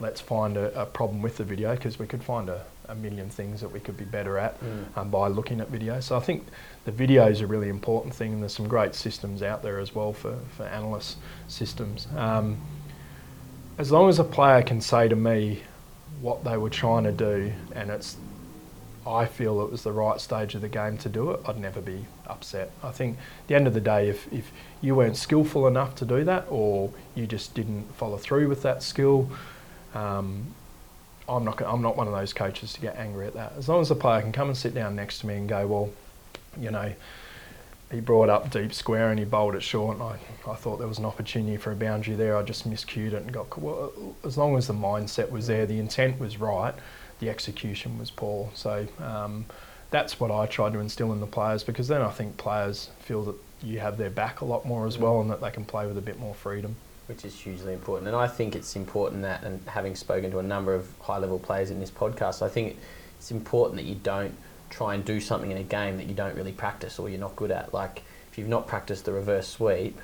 let's 0.00 0.20
find 0.20 0.58
a, 0.58 0.82
a 0.82 0.84
problem 0.84 1.22
with 1.22 1.38
the 1.38 1.44
video 1.44 1.74
because 1.74 1.98
we 1.98 2.06
could 2.06 2.22
find 2.22 2.50
a, 2.50 2.62
a 2.90 2.94
million 2.94 3.30
things 3.30 3.62
that 3.62 3.70
we 3.72 3.80
could 3.80 3.96
be 3.96 4.04
better 4.04 4.36
at 4.36 4.60
Mm. 4.60 4.98
um, 4.98 5.10
by 5.10 5.28
looking 5.28 5.62
at 5.62 5.68
video. 5.70 5.98
So 6.00 6.14
I 6.14 6.20
think 6.20 6.46
the 6.86 6.92
video 6.92 7.26
is 7.26 7.40
a 7.40 7.46
really 7.46 7.68
important 7.68 8.14
thing, 8.14 8.32
and 8.32 8.40
there's 8.40 8.54
some 8.54 8.68
great 8.68 8.94
systems 8.94 9.42
out 9.42 9.60
there 9.62 9.80
as 9.80 9.92
well 9.92 10.12
for, 10.12 10.38
for 10.56 10.62
analyst 10.62 11.18
systems. 11.48 12.06
Um, 12.16 12.58
as 13.76 13.90
long 13.90 14.08
as 14.08 14.20
a 14.20 14.24
player 14.24 14.62
can 14.62 14.80
say 14.80 15.08
to 15.08 15.16
me 15.16 15.62
what 16.20 16.44
they 16.44 16.56
were 16.56 16.70
trying 16.70 17.02
to 17.02 17.12
do, 17.12 17.52
and 17.74 17.90
it's, 17.90 18.16
I 19.04 19.26
feel 19.26 19.62
it 19.62 19.70
was 19.72 19.82
the 19.82 19.90
right 19.90 20.20
stage 20.20 20.54
of 20.54 20.60
the 20.60 20.68
game 20.68 20.96
to 20.98 21.08
do 21.08 21.32
it, 21.32 21.40
I'd 21.44 21.58
never 21.58 21.80
be 21.80 22.06
upset. 22.28 22.70
I 22.84 22.92
think 22.92 23.18
at 23.18 23.48
the 23.48 23.56
end 23.56 23.66
of 23.66 23.74
the 23.74 23.80
day, 23.80 24.08
if, 24.08 24.32
if 24.32 24.52
you 24.80 24.94
weren't 24.94 25.16
skillful 25.16 25.66
enough 25.66 25.96
to 25.96 26.04
do 26.04 26.22
that, 26.22 26.46
or 26.48 26.92
you 27.16 27.26
just 27.26 27.52
didn't 27.52 27.92
follow 27.96 28.16
through 28.16 28.48
with 28.48 28.62
that 28.62 28.84
skill, 28.84 29.28
um, 29.92 30.54
I'm 31.28 31.44
not. 31.44 31.60
I'm 31.60 31.82
not 31.82 31.96
one 31.96 32.06
of 32.06 32.12
those 32.12 32.32
coaches 32.32 32.72
to 32.74 32.80
get 32.80 32.96
angry 32.96 33.26
at 33.26 33.34
that. 33.34 33.54
As 33.58 33.68
long 33.68 33.80
as 33.80 33.88
the 33.88 33.96
player 33.96 34.22
can 34.22 34.30
come 34.30 34.46
and 34.46 34.56
sit 34.56 34.74
down 34.74 34.94
next 34.94 35.18
to 35.18 35.26
me 35.26 35.34
and 35.34 35.48
go, 35.48 35.66
well, 35.66 35.90
you 36.60 36.70
know, 36.70 36.92
he 37.90 38.00
brought 38.00 38.28
up 38.28 38.50
deep 38.50 38.72
square 38.72 39.10
and 39.10 39.18
he 39.18 39.24
bowled 39.24 39.54
it 39.54 39.62
short, 39.62 39.96
and 39.98 40.02
I, 40.02 40.18
I 40.50 40.54
thought 40.56 40.78
there 40.78 40.88
was 40.88 40.98
an 40.98 41.04
opportunity 41.04 41.56
for 41.56 41.70
a 41.72 41.76
boundary 41.76 42.16
there. 42.16 42.36
I 42.36 42.42
just 42.42 42.68
miscued 42.68 43.12
it 43.12 43.22
and 43.22 43.32
got. 43.32 43.56
Well, 43.58 43.92
as 44.24 44.36
long 44.36 44.56
as 44.56 44.66
the 44.66 44.74
mindset 44.74 45.30
was 45.30 45.46
there, 45.46 45.66
the 45.66 45.78
intent 45.78 46.18
was 46.18 46.38
right, 46.38 46.74
the 47.20 47.30
execution 47.30 47.98
was 47.98 48.10
poor. 48.10 48.50
So 48.54 48.86
um, 49.00 49.44
that's 49.90 50.18
what 50.18 50.30
I 50.32 50.46
tried 50.46 50.72
to 50.72 50.80
instill 50.80 51.12
in 51.12 51.20
the 51.20 51.26
players 51.26 51.62
because 51.62 51.86
then 51.86 52.02
I 52.02 52.10
think 52.10 52.36
players 52.36 52.90
feel 52.98 53.22
that 53.24 53.36
you 53.62 53.78
have 53.78 53.96
their 53.98 54.10
back 54.10 54.40
a 54.40 54.44
lot 54.44 54.66
more 54.66 54.86
as 54.86 54.96
Mm. 54.96 55.00
well 55.00 55.20
and 55.20 55.30
that 55.30 55.40
they 55.40 55.50
can 55.50 55.64
play 55.64 55.86
with 55.86 55.96
a 55.96 56.02
bit 56.02 56.18
more 56.18 56.34
freedom. 56.34 56.74
which 57.06 57.24
is 57.24 57.38
hugely 57.38 57.72
important. 57.72 58.08
And 58.08 58.16
I 58.16 58.26
think 58.26 58.56
it's 58.56 58.74
important 58.74 59.22
that, 59.22 59.44
and 59.44 59.60
having 59.68 59.94
spoken 59.94 60.28
to 60.32 60.40
a 60.40 60.42
number 60.42 60.74
of 60.74 60.88
high 61.00 61.18
level 61.18 61.38
players 61.38 61.70
in 61.70 61.78
this 61.78 61.90
podcast, 61.90 62.42
I 62.42 62.48
think 62.48 62.76
it's 63.16 63.30
important 63.30 63.76
that 63.76 63.84
you 63.86 63.94
don't 63.94 64.34
try 64.76 64.94
and 64.94 65.04
do 65.06 65.18
something 65.20 65.50
in 65.50 65.56
a 65.56 65.62
game 65.62 65.96
that 65.96 66.06
you 66.06 66.14
don't 66.14 66.36
really 66.36 66.52
practice 66.52 66.98
or 66.98 67.08
you're 67.08 67.18
not 67.18 67.34
good 67.34 67.50
at. 67.50 67.72
Like, 67.72 68.02
if 68.30 68.36
you've 68.36 68.48
not 68.48 68.66
practiced 68.66 69.06
the 69.06 69.12
reverse 69.12 69.48
sweep, 69.48 69.98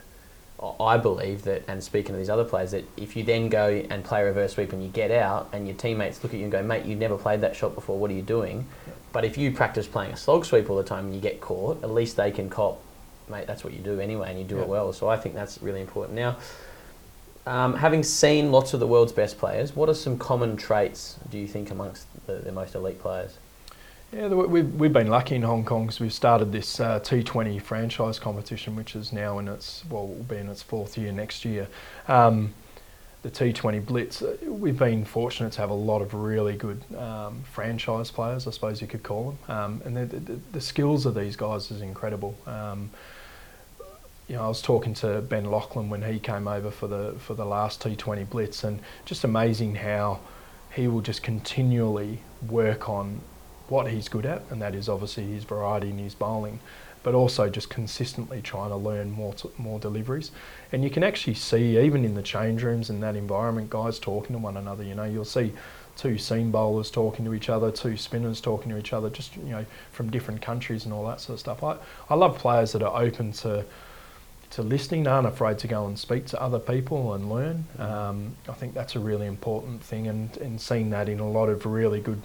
I- 0.81 0.97
believe 0.97 1.43
that, 1.43 1.64
and 1.68 1.83
speaking 1.83 2.12
to 2.14 2.18
these 2.18 2.31
other 2.31 2.45
players, 2.45 2.70
that 2.70 2.85
if 2.97 3.14
you 3.16 3.23
then 3.25 3.49
go 3.49 3.68
and 3.91 4.03
play 4.05 4.23
reverse 4.23 4.55
sweep 4.55 4.73
and 4.73 4.83
you 4.83 4.89
get 4.89 5.11
out 5.11 5.49
and 5.53 5.66
your 5.66 5.77
teammates 5.77 6.23
look 6.23 6.33
at 6.33 6.39
you 6.39 6.45
and 6.45 6.53
go, 6.53 6.62
mate, 6.62 6.85
you've 6.87 7.01
never 7.01 7.18
played 7.18 7.41
that 7.43 7.55
shot 7.55 7.75
before, 7.75 7.99
what 7.99 8.11
are 8.11 8.14
you 8.14 8.23
doing? 8.23 8.66
But 9.12 9.25
if 9.27 9.37
you 9.37 9.51
practice 9.53 9.87
playing 9.87 10.12
a 10.12 10.16
slog 10.16 10.47
sweep 10.47 10.70
all 10.70 10.77
the 10.77 10.85
time 10.85 11.07
and 11.07 11.14
you 11.14 11.20
get 11.20 11.41
caught, 11.41 11.83
at 11.83 11.91
least 11.91 12.16
they 12.16 12.31
can 12.31 12.49
cop, 12.49 12.81
mate, 13.29 13.47
that's 13.47 13.64
what 13.64 13.75
you 13.75 13.81
do 13.81 14.01
anyway 14.01 14.31
and 14.31 14.39
you 14.39 14.45
do 14.47 14.57
Yeah. 14.57 14.62
it 14.62 14.68
well. 14.68 14.93
So 14.95 15.09
I 15.09 15.16
think 15.18 15.35
that's 15.35 15.61
really 15.61 15.81
important. 15.83 16.14
Now, 16.16 16.37
um, 17.45 17.75
having 17.75 18.03
seen 18.05 18.53
lots 18.53 18.73
of 18.73 18.81
the 18.81 18.87
world's 18.87 19.12
best 19.12 19.37
players, 19.39 19.75
what 19.77 19.89
are 19.91 19.95
some 19.95 20.16
common 20.16 20.57
traits 20.57 21.16
do 21.31 21.37
you 21.39 21.49
think 21.49 21.70
amongst 21.70 22.07
the, 22.27 22.35
the 22.35 22.53
most 22.53 22.75
elite 22.75 23.01
players? 23.03 23.37
Yeah, 24.13 24.29
we've, 24.29 24.75
we've 24.75 24.93
been 24.93 25.07
lucky 25.07 25.37
in 25.37 25.43
Hong 25.43 25.65
Kong 25.65 25.87
because 25.87 25.99
we've 25.99 26.13
started 26.13 26.53
this 26.53 26.81
uh, 26.81 27.01
T20 27.01 27.63
franchise 27.63 28.19
competition, 28.19 28.77
which 28.77 28.95
is 28.95 29.11
now 29.11 29.39
in 29.39 29.49
its, 29.49 29.85
well, 29.89 30.07
will 30.07 30.25
be 30.25 30.37
in 30.37 30.51
its 30.51 30.63
fourth 30.63 30.99
year 30.99 31.13
next 31.13 31.47
year. 31.47 31.67
Um, 32.09 32.53
the 33.23 33.31
T20 33.31 33.87
Blitz, 33.87 34.21
uh, 34.21 34.37
we've 34.43 34.79
been 34.79 35.07
fortunate 35.07 35.53
to 35.55 35.63
have 35.63 35.71
a 35.71 35.75
lot 35.75 36.03
of 36.03 36.13
really 36.13 36.57
good 36.57 36.83
um, 36.95 37.43
franchise 37.45 38.11
players, 38.11 38.47
I 38.47 38.51
suppose 38.51 38.83
you 38.83 38.87
could 38.87 39.03
call 39.03 39.31
them. 39.31 39.57
Um, 39.57 39.83
and 39.87 39.97
the, 39.97 40.05
the, 40.05 40.39
the 40.53 40.61
skills 40.61 41.07
of 41.07 41.15
these 41.15 41.35
guys 41.35 41.71
is 41.71 41.81
incredible. 41.81 42.37
Um, 42.47 42.91
you 44.29 44.37
know, 44.37 44.43
I 44.43 44.49
was 44.49 44.61
talking 44.61 44.93
to 44.95 45.23
Ben 45.23 45.51
Laughlin 45.51 45.89
when 45.89 46.03
he 46.03 46.19
came 46.19 46.49
over 46.49 46.71
for 46.71 46.87
the 46.87 47.15
for 47.19 47.35
the 47.35 47.45
last 47.45 47.83
T20 47.83 48.29
Blitz, 48.29 48.63
and 48.63 48.81
just 49.05 49.25
amazing 49.25 49.75
how 49.75 50.21
he 50.75 50.87
will 50.87 51.01
just 51.01 51.23
continually 51.23 52.21
work 52.49 52.89
on 52.89 53.21
what 53.73 53.91
he's 53.91 54.07
good 54.07 54.27
at, 54.27 54.43
and 54.51 54.61
that 54.61 54.75
is 54.75 54.87
obviously 54.87 55.25
his 55.25 55.45
variety 55.45 55.89
and 55.89 55.99
his 55.99 56.14
bowling, 56.14 56.61
but 57.03 57.14
also 57.14 57.49
just 57.49 57.70
consistently 57.70 58.43
trying 58.43 58.68
to 58.68 58.77
learn 58.77 59.11
more 59.11 59.33
t- 59.33 59.49
more 59.57 59.81
deliveries. 59.81 60.31
And 60.70 60.85
you 60.85 60.91
can 60.91 61.03
actually 61.03 61.35
see 61.35 61.79
even 61.79 62.05
in 62.05 62.14
the 62.14 62.23
change 62.23 62.62
rooms 62.62 62.91
in 62.91 63.01
that 63.01 63.16
environment, 63.16 63.70
guys 63.70 63.99
talking 63.99 64.35
to 64.37 64.39
one 64.39 64.59
another. 64.59 64.85
You 64.85 64.95
know, 64.95 65.05
you'll 65.05 65.25
see 65.25 65.53
two 65.97 66.18
seam 66.18 66.51
bowlers 66.51 66.91
talking 66.91 67.25
to 67.25 67.33
each 67.33 67.49
other, 67.49 67.70
two 67.70 67.97
spinners 67.97 68.43
talking 68.43 68.70
to 68.73 68.79
each 68.79 68.93
other, 68.93 69.09
just 69.09 69.37
you 69.37 69.53
know 69.57 69.64
from 69.91 70.11
different 70.11 70.43
countries 70.43 70.85
and 70.85 70.93
all 70.93 71.07
that 71.07 71.23
sort 71.23 71.35
of 71.35 71.41
stuff. 71.41 71.64
I 71.64 71.79
I 72.11 72.14
love 72.14 72.39
players 72.39 72.73
that 72.73 72.83
are 72.83 73.03
open 73.03 73.33
to 73.45 73.64
to 74.51 74.62
listening, 74.62 75.07
aren't 75.07 75.27
afraid 75.27 75.59
to 75.61 75.66
go 75.66 75.87
and 75.87 75.99
speak 75.99 76.27
to 76.27 76.43
other 76.43 76.59
people 76.59 77.14
and 77.14 77.31
learn. 77.31 77.64
Um, 77.79 78.37
I 78.47 78.53
think 78.53 78.75
that's 78.75 78.97
a 78.97 79.01
really 79.01 79.27
important 79.27 79.83
thing, 79.83 80.09
and, 80.09 80.37
and 80.37 80.61
seeing 80.61 80.91
that 80.91 81.09
in 81.09 81.20
a 81.20 81.31
lot 81.31 81.49
of 81.49 81.64
really 81.64 82.03
good 82.03 82.20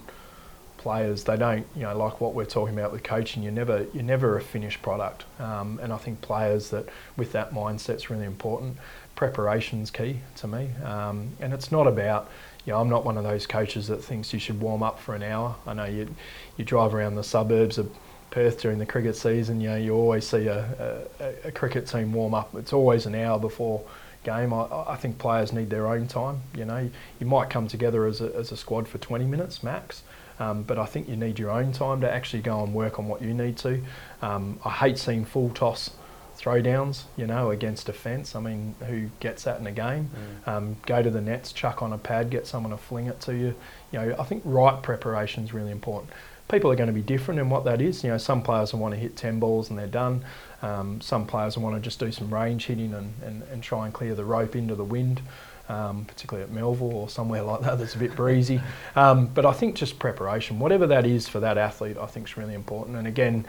players, 0.77 1.23
they 1.23 1.37
don't, 1.37 1.65
you 1.75 1.83
know, 1.83 1.97
like 1.97 2.21
what 2.21 2.33
we're 2.33 2.45
talking 2.45 2.77
about 2.77 2.91
with 2.91 3.03
coaching. 3.03 3.43
you're 3.43 3.51
never, 3.51 3.85
you're 3.93 4.03
never 4.03 4.37
a 4.37 4.41
finished 4.41 4.81
product, 4.81 5.25
um, 5.39 5.79
and 5.81 5.91
I 5.91 5.97
think 5.97 6.21
players 6.21 6.69
that 6.69 6.87
with 7.15 7.31
that 7.33 7.51
mindset's 7.51 8.09
really 8.09 8.25
important. 8.25 8.77
Preparation's 9.15 9.89
key 9.89 10.19
to 10.37 10.47
me, 10.47 10.69
um, 10.83 11.29
and 11.39 11.53
it's 11.53 11.71
not 11.71 11.87
about. 11.87 12.29
You 12.65 12.73
know, 12.73 12.81
I'm 12.81 12.89
not 12.89 13.05
one 13.05 13.17
of 13.17 13.23
those 13.23 13.47
coaches 13.47 13.87
that 13.87 14.03
thinks 14.03 14.33
you 14.33 14.39
should 14.39 14.59
warm 14.59 14.83
up 14.83 14.99
for 14.99 15.15
an 15.15 15.23
hour. 15.23 15.55
I 15.65 15.73
know 15.73 15.85
you, 15.85 16.13
you 16.57 16.65
drive 16.65 16.93
around 16.93 17.15
the 17.15 17.23
suburbs 17.23 17.77
of 17.77 17.89
Perth 18.29 18.59
during 18.61 18.77
the 18.77 18.85
cricket 18.85 19.15
season, 19.15 19.61
you 19.61 19.69
know, 19.69 19.77
you 19.77 19.95
always 19.95 20.27
see 20.27 20.47
a, 20.47 20.99
a, 21.19 21.47
a 21.47 21.51
cricket 21.51 21.87
team 21.87 22.11
warm 22.11 22.33
up. 22.33 22.53
It's 22.55 22.73
always 22.73 23.05
an 23.05 23.15
hour 23.15 23.39
before 23.39 23.83
game. 24.23 24.53
I, 24.53 24.67
I 24.87 24.95
think 24.95 25.17
players 25.17 25.53
need 25.53 25.69
their 25.69 25.87
own 25.87 26.07
time. 26.07 26.41
You 26.53 26.65
know, 26.65 26.89
you 27.19 27.25
might 27.25 27.49
come 27.49 27.67
together 27.67 28.05
as 28.05 28.21
a, 28.21 28.35
as 28.35 28.51
a 28.51 28.57
squad 28.57 28.87
for 28.87 28.97
20 28.97 29.25
minutes 29.25 29.63
max, 29.63 30.03
um, 30.39 30.63
but 30.63 30.77
I 30.77 30.85
think 30.85 31.09
you 31.09 31.15
need 31.15 31.39
your 31.39 31.51
own 31.51 31.71
time 31.71 32.01
to 32.01 32.11
actually 32.11 32.41
go 32.41 32.63
and 32.63 32.73
work 32.73 32.99
on 32.99 33.07
what 33.07 33.21
you 33.21 33.33
need 33.33 33.57
to. 33.57 33.81
Um, 34.21 34.59
I 34.63 34.71
hate 34.71 34.97
seeing 34.97 35.25
full 35.25 35.49
toss 35.49 35.91
throwdowns, 36.37 37.03
you 37.15 37.25
know, 37.25 37.49
against 37.49 37.89
a 37.89 37.93
fence. 37.93 38.35
I 38.35 38.39
mean, 38.39 38.75
who 38.87 39.09
gets 39.19 39.43
that 39.45 39.59
in 39.59 39.65
a 39.65 39.71
game? 39.71 40.09
Um, 40.45 40.77
go 40.85 41.01
to 41.01 41.09
the 41.09 41.21
nets, 41.21 41.51
chuck 41.51 41.81
on 41.81 41.93
a 41.93 41.97
pad, 41.97 42.29
get 42.29 42.45
someone 42.45 42.71
to 42.71 42.77
fling 42.77 43.07
it 43.07 43.19
to 43.21 43.35
you. 43.35 43.55
You 43.91 43.99
know, 43.99 44.15
I 44.19 44.23
think 44.23 44.43
right 44.45 44.81
preparation 44.81 45.43
is 45.43 45.53
really 45.53 45.71
important 45.71 46.11
people 46.49 46.71
are 46.71 46.75
going 46.75 46.87
to 46.87 46.93
be 46.93 47.01
different 47.01 47.39
in 47.39 47.49
what 47.49 47.65
that 47.65 47.81
is. 47.81 48.03
You 48.03 48.11
know, 48.11 48.17
some 48.17 48.41
players 48.41 48.73
will 48.73 48.79
want 48.79 48.93
to 48.93 48.99
hit 48.99 49.15
10 49.15 49.39
balls 49.39 49.69
and 49.69 49.77
they're 49.77 49.87
done. 49.87 50.23
Um, 50.61 51.01
some 51.01 51.27
players 51.27 51.55
will 51.55 51.63
want 51.63 51.75
to 51.75 51.81
just 51.81 51.99
do 51.99 52.11
some 52.11 52.33
range 52.33 52.65
hitting 52.65 52.93
and, 52.93 53.13
and, 53.23 53.43
and 53.43 53.61
try 53.61 53.85
and 53.85 53.93
clear 53.93 54.15
the 54.15 54.25
rope 54.25 54.55
into 54.55 54.75
the 54.75 54.83
wind, 54.83 55.21
um, 55.69 56.05
particularly 56.05 56.43
at 56.43 56.51
Melville 56.53 56.93
or 56.93 57.09
somewhere 57.09 57.41
like 57.41 57.61
that 57.61 57.77
that's 57.77 57.95
a 57.95 57.97
bit 57.97 58.15
breezy. 58.15 58.61
Um, 58.95 59.27
but 59.27 59.45
I 59.45 59.53
think 59.53 59.75
just 59.75 59.99
preparation, 59.99 60.59
whatever 60.59 60.87
that 60.87 61.05
is 61.05 61.27
for 61.27 61.39
that 61.39 61.57
athlete, 61.57 61.97
I 61.97 62.05
think 62.05 62.27
is 62.27 62.37
really 62.37 62.53
important. 62.53 62.97
And 62.97 63.07
again, 63.07 63.45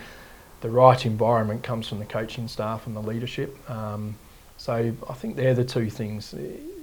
the 0.60 0.70
right 0.70 1.06
environment 1.06 1.62
comes 1.62 1.88
from 1.88 1.98
the 1.98 2.04
coaching 2.04 2.48
staff 2.48 2.86
and 2.86 2.96
the 2.96 3.02
leadership. 3.02 3.56
Um, 3.70 4.16
so 4.56 4.92
I 5.08 5.12
think 5.14 5.36
they're 5.36 5.54
the 5.54 5.64
two 5.64 5.88
things. 5.88 6.34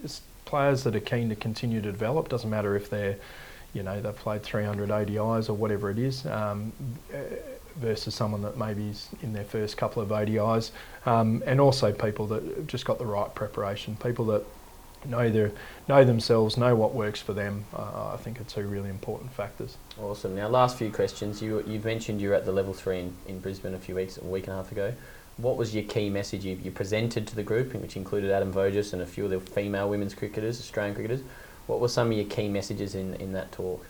It's 0.04 0.22
players 0.46 0.84
that 0.84 0.96
are 0.96 1.02
keen 1.02 1.28
to 1.30 1.36
continue 1.36 1.82
to 1.82 1.92
develop, 1.92 2.30
doesn't 2.30 2.50
matter 2.50 2.76
if 2.76 2.90
they're 2.90 3.18
you 3.76 3.84
know, 3.84 4.02
they've 4.02 4.16
played 4.16 4.42
300 4.42 4.90
ODIs 4.90 5.50
or 5.50 5.54
whatever 5.54 5.92
it 5.92 6.00
is, 6.00 6.26
um, 6.28 6.72
versus 7.76 8.16
someone 8.16 8.42
that 8.42 8.58
maybe 8.58 8.88
is 8.88 9.10
in 9.22 9.34
their 9.34 9.44
first 9.44 9.76
couple 9.76 10.02
of 10.02 10.10
ODIs, 10.10 10.72
um, 11.06 11.44
and 11.46 11.60
also 11.60 11.92
people 11.92 12.26
that 12.28 12.42
have 12.42 12.68
just 12.68 12.86
got 12.86 12.98
the 12.98 13.06
right 13.06 13.36
preparation, 13.36 13.98
people 13.98 14.26
that 14.26 14.46
know 15.10 15.30
their 15.30 15.52
know 15.88 16.04
themselves, 16.04 16.58
know 16.58 16.76
what 16.76 16.94
works 16.94 17.22
for 17.22 17.34
them. 17.34 17.66
Uh, 17.74 18.14
I 18.14 18.18
think 18.18 18.40
are 18.40 18.46
two 18.46 18.68
really 18.68 18.90
important 18.90 19.32
factors. 19.32 19.78
Awesome. 20.02 20.36
Now, 20.36 20.48
last 20.48 20.78
few 20.78 20.92
questions. 20.92 21.42
You 21.42 21.64
you've 21.68 21.86
mentioned 21.86 22.22
you 22.22 22.30
were 22.30 22.36
at 22.36 22.46
the 22.46 22.52
level 22.52 22.74
three 22.74 23.00
in, 23.00 23.14
in 23.28 23.40
Brisbane 23.40 23.74
a 23.74 23.80
few 23.80 23.96
weeks, 23.96 24.18
a 24.18 24.24
week 24.24 24.46
and 24.46 24.54
a 24.54 24.58
half 24.58 24.72
ago. 24.72 24.94
What 25.38 25.58
was 25.58 25.76
your 25.76 25.84
key 25.84 26.10
message 26.10 26.46
you, 26.46 26.58
you 26.64 26.72
presented 26.72 27.28
to 27.28 27.36
the 27.36 27.44
group, 27.44 27.74
which 27.74 27.98
included 27.98 28.32
Adam 28.32 28.54
Voges 28.54 28.94
and 28.94 29.02
a 29.02 29.06
few 29.06 29.26
of 29.26 29.32
the 29.32 29.40
female 29.40 29.90
women's 29.90 30.14
cricketers, 30.14 30.60
Australian 30.62 30.96
cricketers? 30.96 31.22
What 31.68 31.82
were 31.82 31.90
some 31.90 32.08
of 32.08 32.14
your 32.14 32.26
key 32.26 32.48
messages 32.48 32.96
in, 32.96 33.16
in 33.16 33.34
that 33.34 33.52
talk? 33.52 33.86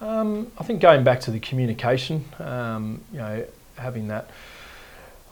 Um, 0.00 0.50
I 0.58 0.64
think 0.64 0.80
going 0.80 1.04
back 1.04 1.20
to 1.20 1.30
the 1.30 1.40
communication, 1.40 2.24
um, 2.38 3.02
you 3.12 3.18
know, 3.18 3.46
having 3.76 4.08
that, 4.08 4.30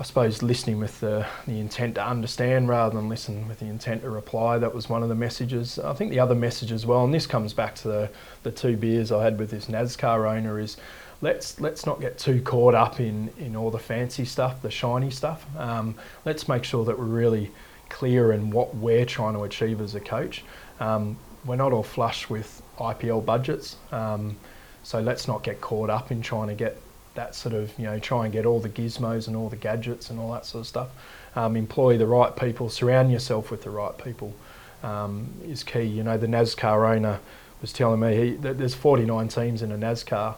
I 0.01 0.05
suppose, 0.05 0.43
listening 0.43 0.79
with 0.79 0.99
the, 1.01 1.27
the 1.47 1.61
intent 1.61 1.97
to 1.97 2.05
understand 2.05 2.69
rather 2.69 2.97
than 2.97 3.09
listen 3.09 3.47
with 3.47 3.61
the 3.61 3.67
intent 3.67 4.03
to 4.03 4.11
reply. 4.11 4.59
That 4.59 4.75
was 4.75 4.89
one 4.89 5.03
of 5.03 5.09
the 5.09 5.15
messages. 5.15 5.79
I 5.79 5.93
think 5.93 6.11
the 6.11 6.19
other 6.19 6.35
message 6.35 6.73
as 6.73 6.87
well, 6.87 7.05
and 7.05 7.13
this 7.13 7.27
comes 7.27 7.53
back 7.53 7.75
to 7.77 7.89
the, 7.89 8.11
the 8.43 8.51
two 8.51 8.77
beers 8.77 9.13
I 9.13 9.23
had 9.23 9.39
with 9.39 9.51
this 9.51 9.67
NASCAR 9.67 10.29
owner, 10.35 10.59
is 10.59 10.79
let's 11.21 11.61
let's 11.61 11.87
not 11.87 12.01
get 12.01 12.19
too 12.19 12.41
caught 12.41 12.75
up 12.75 13.01
in, 13.01 13.31
in 13.39 13.55
all 13.55 13.71
the 13.71 13.79
fancy 13.79 14.25
stuff, 14.25 14.63
the 14.63 14.71
shiny 14.71 15.11
stuff. 15.11 15.45
Um, 15.57 15.95
let's 16.25 16.49
make 16.49 16.65
sure 16.65 16.85
that 16.87 16.99
we're 16.99 17.05
really 17.05 17.51
clear 17.91 18.33
in 18.33 18.51
what 18.51 18.75
we're 18.75 19.05
trying 19.07 19.35
to 19.35 19.45
achieve 19.45 19.81
as 19.81 19.95
a 19.95 20.01
coach. 20.01 20.43
Um, 20.81 21.17
we're 21.45 21.57
not 21.57 21.73
all 21.73 21.83
flush 21.83 22.31
with 22.31 22.63
IPL 22.79 23.25
budgets. 23.25 23.77
Um, 23.93 24.37
so 24.83 25.01
let's 25.01 25.29
not 25.29 25.45
get 25.45 25.61
caught 25.61 25.91
up 25.91 26.11
in 26.11 26.23
trying 26.23 26.49
to 26.49 26.55
get 26.55 26.77
that 27.15 27.35
sort 27.35 27.55
of, 27.55 27.79
you 27.79 27.85
know, 27.85 27.99
try 27.99 28.25
and 28.25 28.33
get 28.33 28.47
all 28.47 28.61
the 28.61 28.69
gizmos 28.69 29.27
and 29.27 29.37
all 29.37 29.49
the 29.49 29.57
gadgets 29.57 30.11
and 30.11 30.19
all 30.19 30.33
that 30.33 30.47
sort 30.47 30.63
of 30.63 30.67
stuff. 30.67 30.89
Um, 31.35 31.57
employ 31.57 31.97
the 31.99 32.07
right 32.07 32.35
people, 32.37 32.69
surround 32.69 33.11
yourself 33.13 33.51
with 33.51 33.63
the 33.63 33.71
right 33.71 33.97
people. 33.99 34.35
um, 34.83 35.33
is 35.45 35.63
key. 35.63 35.83
You 35.83 36.03
know, 36.03 36.17
the 36.19 36.27
NASCAR 36.27 36.95
owner 36.97 37.21
was 37.61 37.73
telling 37.73 38.01
me 38.01 38.17
he, 38.17 38.31
there's 38.37 38.75
49 38.75 39.29
teams 39.29 39.63
in 39.63 39.73
a 39.73 39.79
NASCAR 39.79 40.35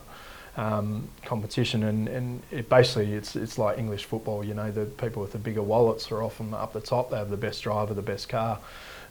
um, 0.57 1.09
competition, 1.25 1.83
and, 1.83 2.07
and 2.07 2.43
it 2.51 2.69
basically 2.69 3.13
it's 3.13 3.35
it's 3.35 3.57
like 3.57 3.77
English 3.77 4.05
football. 4.05 4.43
You 4.43 4.53
know, 4.53 4.71
the 4.71 4.85
people 4.85 5.21
with 5.21 5.31
the 5.31 5.37
bigger 5.37 5.63
wallets 5.63 6.11
are 6.11 6.21
often 6.23 6.53
up 6.53 6.73
the 6.73 6.81
top. 6.81 7.09
They 7.09 7.17
have 7.17 7.29
the 7.29 7.37
best 7.37 7.63
driver, 7.63 7.93
the 7.93 8.01
best 8.01 8.29
car. 8.29 8.59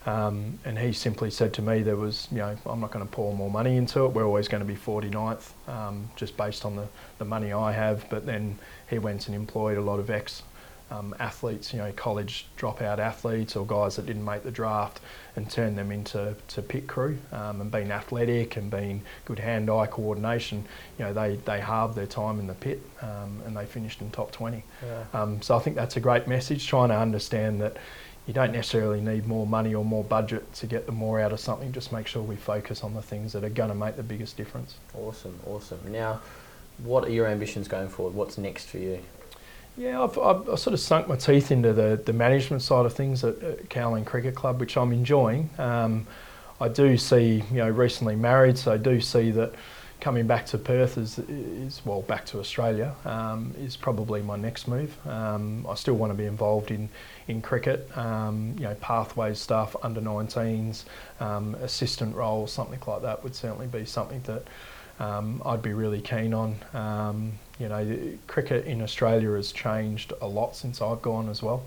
Um, 0.05 0.59
and 0.65 0.77
he 0.77 0.93
simply 0.93 1.31
said 1.31 1.53
to 1.53 1.61
me, 1.61 1.81
there 1.81 1.95
was, 1.95 2.27
you 2.31 2.37
know, 2.37 2.55
I'm 2.65 2.79
not 2.79 2.91
going 2.91 3.05
to 3.05 3.11
pour 3.11 3.33
more 3.33 3.49
money 3.49 3.75
into 3.77 4.05
it. 4.05 4.09
We're 4.09 4.25
always 4.25 4.47
going 4.47 4.61
to 4.61 4.67
be 4.67 4.75
49th, 4.75 5.51
um, 5.67 6.07
just 6.15 6.37
based 6.37 6.63
on 6.63 6.75
the, 6.75 6.87
the 7.17 7.25
money 7.25 7.53
I 7.53 7.71
have. 7.71 8.07
But 8.09 8.25
then 8.25 8.57
he 8.89 8.99
went 8.99 9.27
and 9.27 9.35
employed 9.35 9.77
a 9.77 9.81
lot 9.81 9.99
of 9.99 10.09
ex 10.11 10.43
um, 10.91 11.15
athletes, 11.19 11.73
you 11.73 11.79
know, 11.79 11.91
college 11.93 12.45
dropout 12.57 12.99
athletes 12.99 13.55
or 13.55 13.65
guys 13.65 13.95
that 13.95 14.05
didn't 14.05 14.23
make 14.23 14.43
the 14.43 14.51
draft 14.51 14.99
and 15.35 15.49
turned 15.49 15.77
them 15.77 15.91
into 15.91 16.35
to 16.49 16.61
pit 16.61 16.87
crew 16.87 17.17
um, 17.31 17.61
and 17.61 17.71
being 17.71 17.91
athletic 17.91 18.57
and 18.57 18.69
being 18.69 19.01
good 19.25 19.39
hand-eye 19.39 19.87
coordination, 19.87 20.63
you 20.99 21.05
know, 21.05 21.13
they, 21.13 21.37
they 21.37 21.59
halved 21.59 21.95
their 21.95 22.05
time 22.05 22.39
in 22.39 22.47
the 22.47 22.53
pit 22.53 22.81
um, 23.01 23.41
and 23.45 23.57
they 23.57 23.65
finished 23.65 24.01
in 24.01 24.11
top 24.11 24.31
20. 24.31 24.63
Yeah. 24.83 25.03
Um, 25.13 25.41
so 25.41 25.55
I 25.55 25.59
think 25.59 25.75
that's 25.75 25.97
a 25.97 25.99
great 25.99 26.27
message, 26.27 26.67
trying 26.67 26.89
to 26.89 26.97
understand 26.97 27.61
that 27.61 27.77
you 28.27 28.33
don't 28.33 28.51
necessarily 28.51 29.01
need 29.01 29.27
more 29.27 29.45
money 29.45 29.75
or 29.75 29.85
more 29.85 30.03
budget 30.03 30.51
to 30.55 30.65
get 30.65 30.85
the 30.85 30.91
more 30.91 31.19
out 31.19 31.31
of 31.31 31.39
something. 31.39 31.71
Just 31.71 31.91
make 31.91 32.07
sure 32.07 32.23
we 32.23 32.35
focus 32.35 32.83
on 32.83 32.93
the 32.93 33.01
things 33.01 33.33
that 33.33 33.43
are 33.43 33.49
going 33.49 33.69
to 33.69 33.75
make 33.75 33.97
the 33.97 34.03
biggest 34.03 34.35
difference. 34.35 34.75
Awesome, 34.95 35.39
awesome. 35.45 35.79
Now, 35.91 36.21
what 36.79 37.05
are 37.05 37.11
your 37.11 37.27
ambitions 37.27 37.67
going 37.67 37.89
forward? 37.89 38.15
What's 38.15 38.37
next 38.37 38.65
for 38.65 38.79
you? 38.79 38.99
Yeah, 39.77 40.01
I've, 40.01 40.17
I've, 40.17 40.49
I've 40.49 40.59
sort 40.59 40.73
of 40.73 40.79
sunk 40.79 41.07
my 41.07 41.17
teeth 41.17 41.51
into 41.51 41.73
the, 41.73 42.01
the 42.03 42.13
management 42.13 42.61
side 42.61 42.85
of 42.85 42.93
things 42.93 43.23
at, 43.23 43.41
at 43.43 43.69
Kowloon 43.69 44.05
Cricket 44.05 44.33
Club, 44.33 44.59
which 44.59 44.77
I'm 44.77 44.91
enjoying. 44.91 45.49
Um, 45.57 46.07
I 46.59 46.69
do 46.69 46.97
see, 46.97 47.43
you 47.51 47.57
know, 47.57 47.69
recently 47.69 48.15
married, 48.15 48.57
so 48.57 48.71
I 48.71 48.77
do 48.77 49.01
see 49.01 49.31
that 49.31 49.53
coming 49.99 50.27
back 50.27 50.45
to 50.47 50.57
Perth 50.57 50.97
is, 50.97 51.19
is 51.19 51.81
well, 51.85 52.01
back 52.01 52.25
to 52.27 52.39
Australia 52.39 52.93
um, 53.05 53.53
is 53.57 53.75
probably 53.75 54.21
my 54.21 54.35
next 54.35 54.67
move. 54.67 54.95
Um, 55.07 55.65
I 55.67 55.75
still 55.75 55.95
want 55.95 56.11
to 56.11 56.17
be 56.17 56.25
involved 56.25 56.71
in, 56.71 56.89
in 57.27 57.41
cricket, 57.41 57.89
um, 57.97 58.53
you 58.57 58.63
know, 58.63 58.75
pathways 58.75 59.39
stuff, 59.39 59.75
under 59.81 60.01
19s, 60.01 60.83
um, 61.19 61.55
assistant 61.55 62.15
roles, 62.15 62.51
something 62.51 62.79
like 62.85 63.01
that 63.01 63.23
would 63.23 63.35
certainly 63.35 63.67
be 63.67 63.85
something 63.85 64.21
that 64.23 64.43
um, 64.99 65.41
I'd 65.45 65.61
be 65.61 65.73
really 65.73 66.01
keen 66.01 66.33
on. 66.33 66.55
Um, 66.73 67.33
you 67.59 67.69
know, 67.69 68.17
cricket 68.27 68.65
in 68.65 68.81
Australia 68.81 69.31
has 69.31 69.51
changed 69.51 70.13
a 70.21 70.27
lot 70.27 70.55
since 70.55 70.81
I've 70.81 71.01
gone 71.01 71.29
as 71.29 71.41
well, 71.41 71.65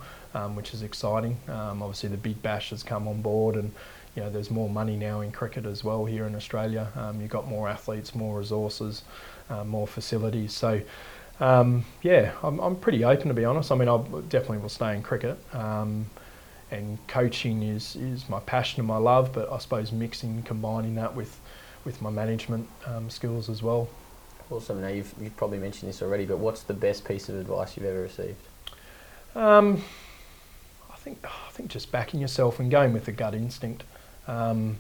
which 0.55 0.75
is 0.75 0.83
exciting. 0.83 1.37
Obviously, 1.49 2.11
the 2.11 2.17
Big 2.19 2.43
Bash 2.43 2.71
has 2.71 2.83
come 2.83 3.09
on 3.09 3.23
board, 3.23 3.57
and 3.57 3.73
you 4.19 4.25
know, 4.25 4.31
there's 4.31 4.51
more 4.51 4.69
money 4.69 4.97
now 4.97 5.21
in 5.21 5.31
cricket 5.31 5.65
as 5.65 5.85
well 5.85 6.05
here 6.05 6.27
in 6.27 6.35
Australia. 6.35 6.89
Um, 6.97 7.21
you've 7.21 7.31
got 7.31 7.47
more 7.47 7.69
athletes, 7.69 8.17
more 8.17 8.37
resources, 8.37 9.05
uh, 9.49 9.63
more 9.63 9.87
facilities. 9.87 10.53
So, 10.53 10.81
um, 11.39 11.85
yeah, 12.03 12.33
I'm, 12.43 12.59
I'm 12.59 12.75
pretty 12.75 13.05
open 13.05 13.29
to 13.29 13.35
be 13.35 13.45
honest. 13.45 13.71
I 13.71 13.77
mean, 13.77 13.89
I 13.89 13.97
definitely 14.29 14.59
will 14.59 14.71
stay 14.71 14.97
in 14.97 15.05
cricket. 15.05 15.39
Um, 15.55 16.07
and 16.73 16.99
coaching 17.07 17.63
is, 17.63 17.95
is 17.95 18.29
my 18.29 18.41
passion 18.41 18.81
and 18.81 18.89
my 18.89 18.97
love, 18.97 19.33
but 19.33 19.53
I 19.53 19.59
suppose 19.59 19.93
mixing, 19.93 20.43
combining 20.43 20.97
that 20.97 21.15
with, 21.15 21.39
with 21.85 22.03
my 22.03 22.11
management 22.11 22.69
um, 22.87 23.09
skills 23.11 23.49
as 23.49 23.63
well. 23.63 23.89
Awesome. 24.51 24.81
Now, 24.81 24.89
you've, 24.89 25.15
you've 25.21 25.37
probably 25.37 25.59
mentioned 25.59 25.91
this 25.91 26.03
already, 26.03 26.27
but 26.27 26.39
what's 26.39 26.65
the 26.65 26.75
best 26.75 27.05
piece 27.07 27.29
of 27.29 27.37
advice 27.37 27.77
you've 27.77 27.87
ever 27.87 28.03
received? 28.03 28.43
Um, 29.37 29.85
I 30.91 30.97
think 30.97 31.25
I 31.25 31.53
think 31.53 31.71
just 31.71 31.93
backing 31.93 32.19
yourself 32.19 32.59
and 32.59 32.69
going 32.69 32.93
with 32.93 33.05
the 33.05 33.13
gut 33.13 33.33
instinct, 33.33 33.85
um, 34.29 34.77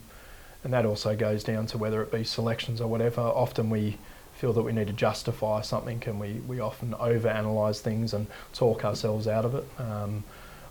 and 0.62 0.72
that 0.72 0.84
also 0.86 1.16
goes 1.16 1.42
down 1.42 1.66
to 1.66 1.78
whether 1.78 2.02
it 2.02 2.12
be 2.12 2.24
selections 2.24 2.80
or 2.80 2.88
whatever. 2.88 3.20
Often 3.20 3.70
we 3.70 3.96
feel 4.34 4.52
that 4.52 4.62
we 4.62 4.72
need 4.72 4.86
to 4.86 4.92
justify 4.92 5.60
something, 5.62 6.02
and 6.06 6.20
we, 6.20 6.34
we 6.46 6.60
often 6.60 6.92
overanalyze 6.92 7.80
things 7.80 8.14
and 8.14 8.26
talk 8.52 8.84
ourselves 8.84 9.26
out 9.26 9.44
of 9.44 9.54
it. 9.54 9.64
Um, 9.78 10.22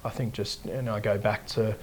I 0.06 0.10
think 0.10 0.34
just 0.34 0.66
you 0.66 0.82
know 0.82 0.96
I 0.96 1.00
go 1.00 1.18
back 1.18 1.48
to 1.48 1.76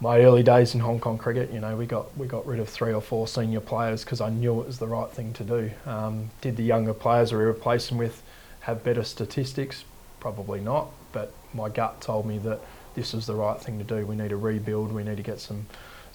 my 0.00 0.20
early 0.20 0.42
days 0.42 0.74
in 0.74 0.80
Hong 0.80 1.00
Kong 1.00 1.16
cricket. 1.16 1.50
You 1.52 1.60
know 1.60 1.76
we 1.76 1.86
got 1.86 2.14
we 2.18 2.26
got 2.26 2.46
rid 2.46 2.60
of 2.60 2.68
three 2.68 2.92
or 2.92 3.00
four 3.00 3.26
senior 3.26 3.60
players 3.60 4.04
because 4.04 4.20
I 4.20 4.28
knew 4.28 4.60
it 4.60 4.66
was 4.66 4.78
the 4.78 4.86
right 4.86 5.10
thing 5.10 5.32
to 5.34 5.44
do. 5.44 5.70
Um, 5.86 6.30
did 6.40 6.56
the 6.56 6.64
younger 6.64 6.94
players 6.94 7.32
we 7.32 7.38
replaced 7.38 7.88
them 7.88 7.98
with 7.98 8.22
have 8.60 8.84
better 8.84 9.04
statistics? 9.04 9.84
Probably 10.20 10.60
not, 10.60 10.90
but 11.12 11.32
my 11.54 11.68
gut 11.68 12.00
told 12.00 12.26
me 12.26 12.38
that 12.38 12.60
this 12.94 13.12
was 13.12 13.26
the 13.26 13.34
right 13.34 13.60
thing 13.60 13.78
to 13.78 13.84
do. 13.84 14.04
We 14.04 14.16
need 14.16 14.30
to 14.30 14.36
rebuild. 14.36 14.92
We 14.92 15.04
need 15.04 15.16
to 15.16 15.22
get 15.22 15.40
some 15.40 15.66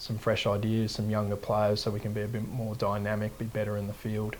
some 0.02 0.18
fresh 0.18 0.48
ideas, 0.48 0.90
some 0.90 1.08
younger 1.08 1.36
players, 1.36 1.80
so 1.80 1.88
we 1.88 2.00
can 2.00 2.12
be 2.12 2.22
a 2.22 2.26
bit 2.26 2.48
more 2.48 2.74
dynamic, 2.74 3.38
be 3.38 3.44
better 3.44 3.76
in 3.76 3.86
the 3.86 3.92
field. 3.92 4.34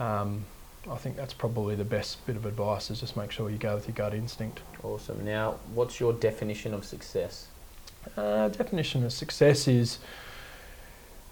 Um, 0.00 0.44
I 0.90 0.96
think 0.96 1.14
that's 1.16 1.32
probably 1.32 1.76
the 1.76 1.84
best 1.84 2.26
bit 2.26 2.34
of 2.34 2.44
advice 2.44 2.90
is 2.90 2.98
just 2.98 3.16
make 3.16 3.30
sure 3.30 3.48
you 3.48 3.56
go 3.56 3.76
with 3.76 3.86
your 3.86 3.94
gut 3.94 4.14
instinct. 4.14 4.62
Awesome. 4.82 5.24
Now, 5.24 5.60
what's 5.74 6.00
your 6.00 6.12
definition 6.12 6.74
of 6.74 6.84
success? 6.84 7.46
Uh, 8.16 8.48
definition 8.48 9.04
of 9.04 9.12
success 9.12 9.68
is, 9.68 10.00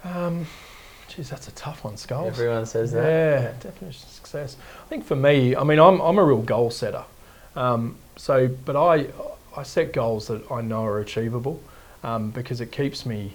um, 0.04 0.46
geez, 1.08 1.28
that's 1.28 1.48
a 1.48 1.52
tough 1.52 1.82
one, 1.82 1.96
Skulls. 1.96 2.28
Everyone 2.28 2.66
says 2.66 2.92
that. 2.92 3.02
Yeah, 3.02 3.52
definition 3.58 4.04
of 4.06 4.12
success. 4.12 4.56
I 4.84 4.88
think 4.88 5.04
for 5.04 5.16
me, 5.16 5.56
I 5.56 5.64
mean, 5.64 5.80
I'm, 5.80 6.00
I'm 6.00 6.18
a 6.18 6.24
real 6.24 6.42
goal 6.42 6.70
setter. 6.70 7.04
Um, 7.56 7.96
so, 8.14 8.46
but 8.46 8.76
I, 8.76 9.08
I 9.56 9.64
set 9.64 9.92
goals 9.92 10.28
that 10.28 10.48
I 10.48 10.60
know 10.60 10.84
are 10.84 11.00
achievable 11.00 11.60
um, 12.04 12.30
because 12.30 12.60
it 12.60 12.70
keeps 12.70 13.04
me 13.04 13.32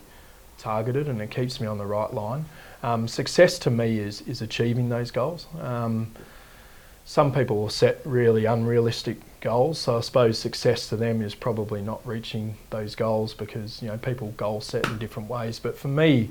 targeted 0.60 1.07
and 1.07 1.22
it 1.22 1.32
keeps 1.32 1.60
me 1.60 1.68
on 1.68 1.78
the 1.78 1.86
right 1.86 2.14
line. 2.14 2.45
Um, 2.84 3.07
success 3.07 3.57
to 3.60 3.70
me 3.72 3.99
is, 3.99 4.22
is 4.22 4.41
achieving 4.41 4.89
those 4.89 5.12
goals. 5.12 5.47
Um, 5.60 6.12
some 7.05 7.34
people 7.34 7.57
will 7.57 7.70
set 7.70 7.99
really 8.05 8.45
unrealistic 8.45 9.18
goals, 9.41 9.80
so 9.80 9.97
I 9.97 10.01
suppose 10.01 10.38
success 10.38 10.88
to 10.89 10.95
them 10.95 11.24
is 11.24 11.34
probably 11.34 11.82
not 11.82 12.05
reaching 12.05 12.55
those 12.70 12.93
goals 12.93 13.34
because 13.34 13.82
you 13.82 13.88
know 13.88 13.97
people 13.97 14.32
goal 14.38 14.62
set 14.62 14.86
in 14.86 14.99
different 14.99 15.28
ways. 15.28 15.57
But 15.57 15.76
for 15.76 15.88
me, 15.88 16.30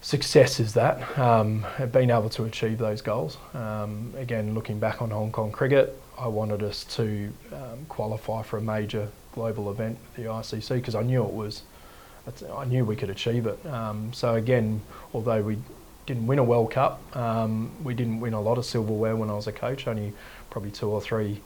success 0.00 0.60
is 0.60 0.74
that 0.74 1.18
um, 1.18 1.66
being 1.90 2.10
able 2.10 2.28
to 2.30 2.44
achieve 2.44 2.78
those 2.78 3.00
goals. 3.00 3.36
Um, 3.52 4.12
again, 4.16 4.54
looking 4.54 4.78
back 4.78 5.02
on 5.02 5.10
Hong 5.10 5.32
Kong 5.32 5.50
cricket, 5.50 6.00
I 6.18 6.28
wanted 6.28 6.62
us 6.62 6.84
to 6.96 7.32
um, 7.52 7.84
qualify 7.88 8.42
for 8.42 8.58
a 8.58 8.62
major 8.62 9.08
global 9.32 9.70
event, 9.70 9.98
the 10.14 10.22
ICC, 10.22 10.68
because 10.76 10.94
I 10.94 11.02
knew 11.02 11.24
it 11.24 11.32
was, 11.32 11.62
I 12.26 12.64
knew 12.64 12.84
we 12.84 12.96
could 12.96 13.10
achieve 13.10 13.46
it. 13.46 13.64
Um, 13.66 14.12
so 14.12 14.34
again, 14.34 14.80
although 15.12 15.42
we 15.42 15.58
didn't 16.06 16.26
win 16.26 16.38
a 16.38 16.44
World 16.44 16.70
Cup, 16.70 17.00
um, 17.16 17.70
we 17.82 17.94
didn't 17.94 18.20
win 18.20 18.34
a 18.34 18.40
lot 18.40 18.58
of 18.58 18.64
silverware 18.64 19.16
when 19.16 19.30
I 19.30 19.34
was 19.34 19.46
a 19.46 19.52
coach, 19.52 19.86
only 19.86 20.12
probably 20.50 20.70
two 20.70 20.88
or 20.88 21.00
three 21.00 21.40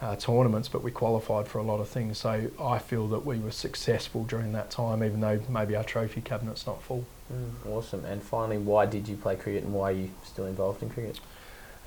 uh, 0.00 0.16
tournaments, 0.16 0.68
but 0.68 0.82
we 0.82 0.90
qualified 0.90 1.48
for 1.48 1.58
a 1.58 1.62
lot 1.62 1.80
of 1.80 1.88
things. 1.88 2.18
So 2.18 2.50
I 2.60 2.78
feel 2.78 3.08
that 3.08 3.24
we 3.24 3.38
were 3.38 3.50
successful 3.50 4.24
during 4.24 4.52
that 4.52 4.70
time, 4.70 5.02
even 5.02 5.20
though 5.20 5.40
maybe 5.48 5.74
our 5.76 5.84
trophy 5.84 6.20
cabinet's 6.20 6.66
not 6.66 6.82
full. 6.82 7.04
Mm, 7.32 7.70
awesome. 7.70 8.04
And 8.04 8.22
finally, 8.22 8.58
why 8.58 8.86
did 8.86 9.08
you 9.08 9.16
play 9.16 9.36
cricket 9.36 9.64
and 9.64 9.74
why 9.74 9.90
are 9.90 9.94
you 9.94 10.10
still 10.24 10.46
involved 10.46 10.82
in 10.82 10.90
cricket? 10.90 11.20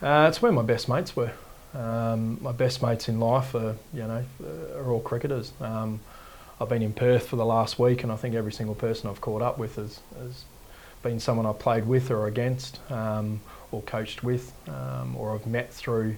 Uh, 0.01 0.25
it's 0.27 0.41
where 0.41 0.51
my 0.51 0.63
best 0.63 0.89
mates 0.89 1.15
were. 1.15 1.31
Um, 1.73 2.37
my 2.41 2.51
best 2.51 2.81
mates 2.81 3.07
in 3.07 3.19
life 3.19 3.55
are, 3.55 3.77
you 3.93 4.01
know, 4.01 4.25
are 4.75 4.91
all 4.91 4.99
cricketers. 4.99 5.53
Um, 5.61 6.01
I've 6.61 6.69
been 6.69 6.83
in 6.83 6.93
Perth 6.93 7.25
for 7.25 7.37
the 7.37 7.45
last 7.45 7.79
week, 7.79 8.03
and 8.03 8.11
I 8.11 8.15
think 8.15 8.35
every 8.35 8.51
single 8.51 8.75
person 8.75 9.09
I've 9.09 9.19
caught 9.19 9.41
up 9.41 9.57
with 9.57 9.77
has, 9.77 9.99
has 10.19 10.45
been 11.01 11.19
someone 11.19 11.47
I've 11.47 11.57
played 11.57 11.87
with 11.87 12.11
or 12.11 12.27
against, 12.27 12.79
um, 12.91 13.41
or 13.71 13.81
coached 13.81 14.23
with, 14.23 14.53
um, 14.67 15.15
or 15.17 15.33
I've 15.33 15.47
met 15.47 15.73
through 15.73 16.17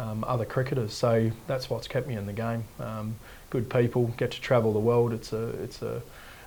um, 0.00 0.24
other 0.26 0.44
cricketers. 0.44 0.92
So 0.92 1.30
that's 1.46 1.70
what's 1.70 1.86
kept 1.86 2.08
me 2.08 2.16
in 2.16 2.26
the 2.26 2.32
game. 2.32 2.64
Um, 2.80 3.14
good 3.50 3.70
people, 3.70 4.08
get 4.16 4.32
to 4.32 4.40
travel 4.40 4.72
the 4.72 4.80
world. 4.80 5.12
It's 5.12 5.32
a, 5.32 5.50
it's 5.62 5.80
a, 5.80 6.02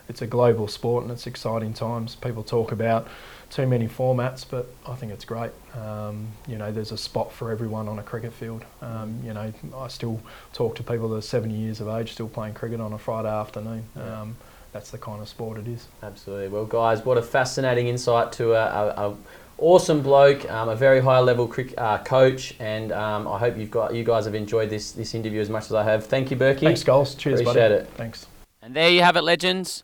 it's 0.09 0.21
a 0.21 0.27
global 0.27 0.67
sport, 0.67 1.03
and 1.03 1.11
it's 1.11 1.27
exciting 1.27 1.73
times. 1.73 2.15
People 2.15 2.43
talk 2.43 2.71
about 2.71 3.07
too 3.49 3.67
many 3.67 3.87
formats, 3.87 4.45
but 4.49 4.67
I 4.87 4.95
think 4.95 5.11
it's 5.11 5.25
great. 5.25 5.51
Um, 5.75 6.27
you 6.47 6.57
know, 6.57 6.71
there's 6.71 6.91
a 6.91 6.97
spot 6.97 7.31
for 7.31 7.51
everyone 7.51 7.87
on 7.87 7.99
a 7.99 8.03
cricket 8.03 8.31
field. 8.33 8.63
Um, 8.81 9.19
you 9.23 9.33
know, 9.33 9.51
I 9.75 9.87
still 9.89 10.21
talk 10.53 10.75
to 10.77 10.83
people 10.83 11.09
that 11.09 11.17
are 11.17 11.21
70 11.21 11.53
years 11.53 11.81
of 11.81 11.89
age 11.89 12.13
still 12.13 12.29
playing 12.29 12.53
cricket 12.53 12.79
on 12.79 12.93
a 12.93 12.97
Friday 12.97 13.29
afternoon. 13.29 13.83
Yeah. 13.95 14.21
Um, 14.21 14.35
that's 14.71 14.89
the 14.89 14.97
kind 14.97 15.21
of 15.21 15.27
sport 15.27 15.57
it 15.57 15.67
is. 15.67 15.87
Absolutely. 16.01 16.47
Well, 16.47 16.65
guys, 16.65 17.03
what 17.03 17.17
a 17.17 17.21
fascinating 17.21 17.87
insight 17.87 18.31
to 18.33 18.53
a, 18.53 18.65
a, 18.65 19.09
a 19.09 19.17
awesome 19.57 20.01
bloke, 20.01 20.49
um, 20.49 20.69
a 20.69 20.75
very 20.75 21.01
high 21.01 21.19
level 21.19 21.45
cric- 21.45 21.73
uh, 21.77 21.97
coach, 21.99 22.55
and 22.59 22.93
um, 22.93 23.27
I 23.27 23.37
hope 23.37 23.57
you've 23.57 23.71
got 23.71 23.93
you 23.93 24.05
guys 24.05 24.23
have 24.25 24.35
enjoyed 24.35 24.69
this 24.69 24.93
this 24.93 25.13
interview 25.13 25.41
as 25.41 25.49
much 25.49 25.65
as 25.65 25.73
I 25.73 25.83
have. 25.83 26.05
Thank 26.05 26.31
you, 26.31 26.37
Burkey. 26.37 26.61
Thanks, 26.61 26.81
Skulls. 26.81 27.15
Cheers, 27.15 27.41
Appreciate 27.41 27.69
buddy. 27.69 27.75
it. 27.75 27.87
Thanks. 27.95 28.27
And 28.61 28.73
there 28.73 28.89
you 28.89 29.01
have 29.01 29.17
it, 29.17 29.23
legends. 29.23 29.83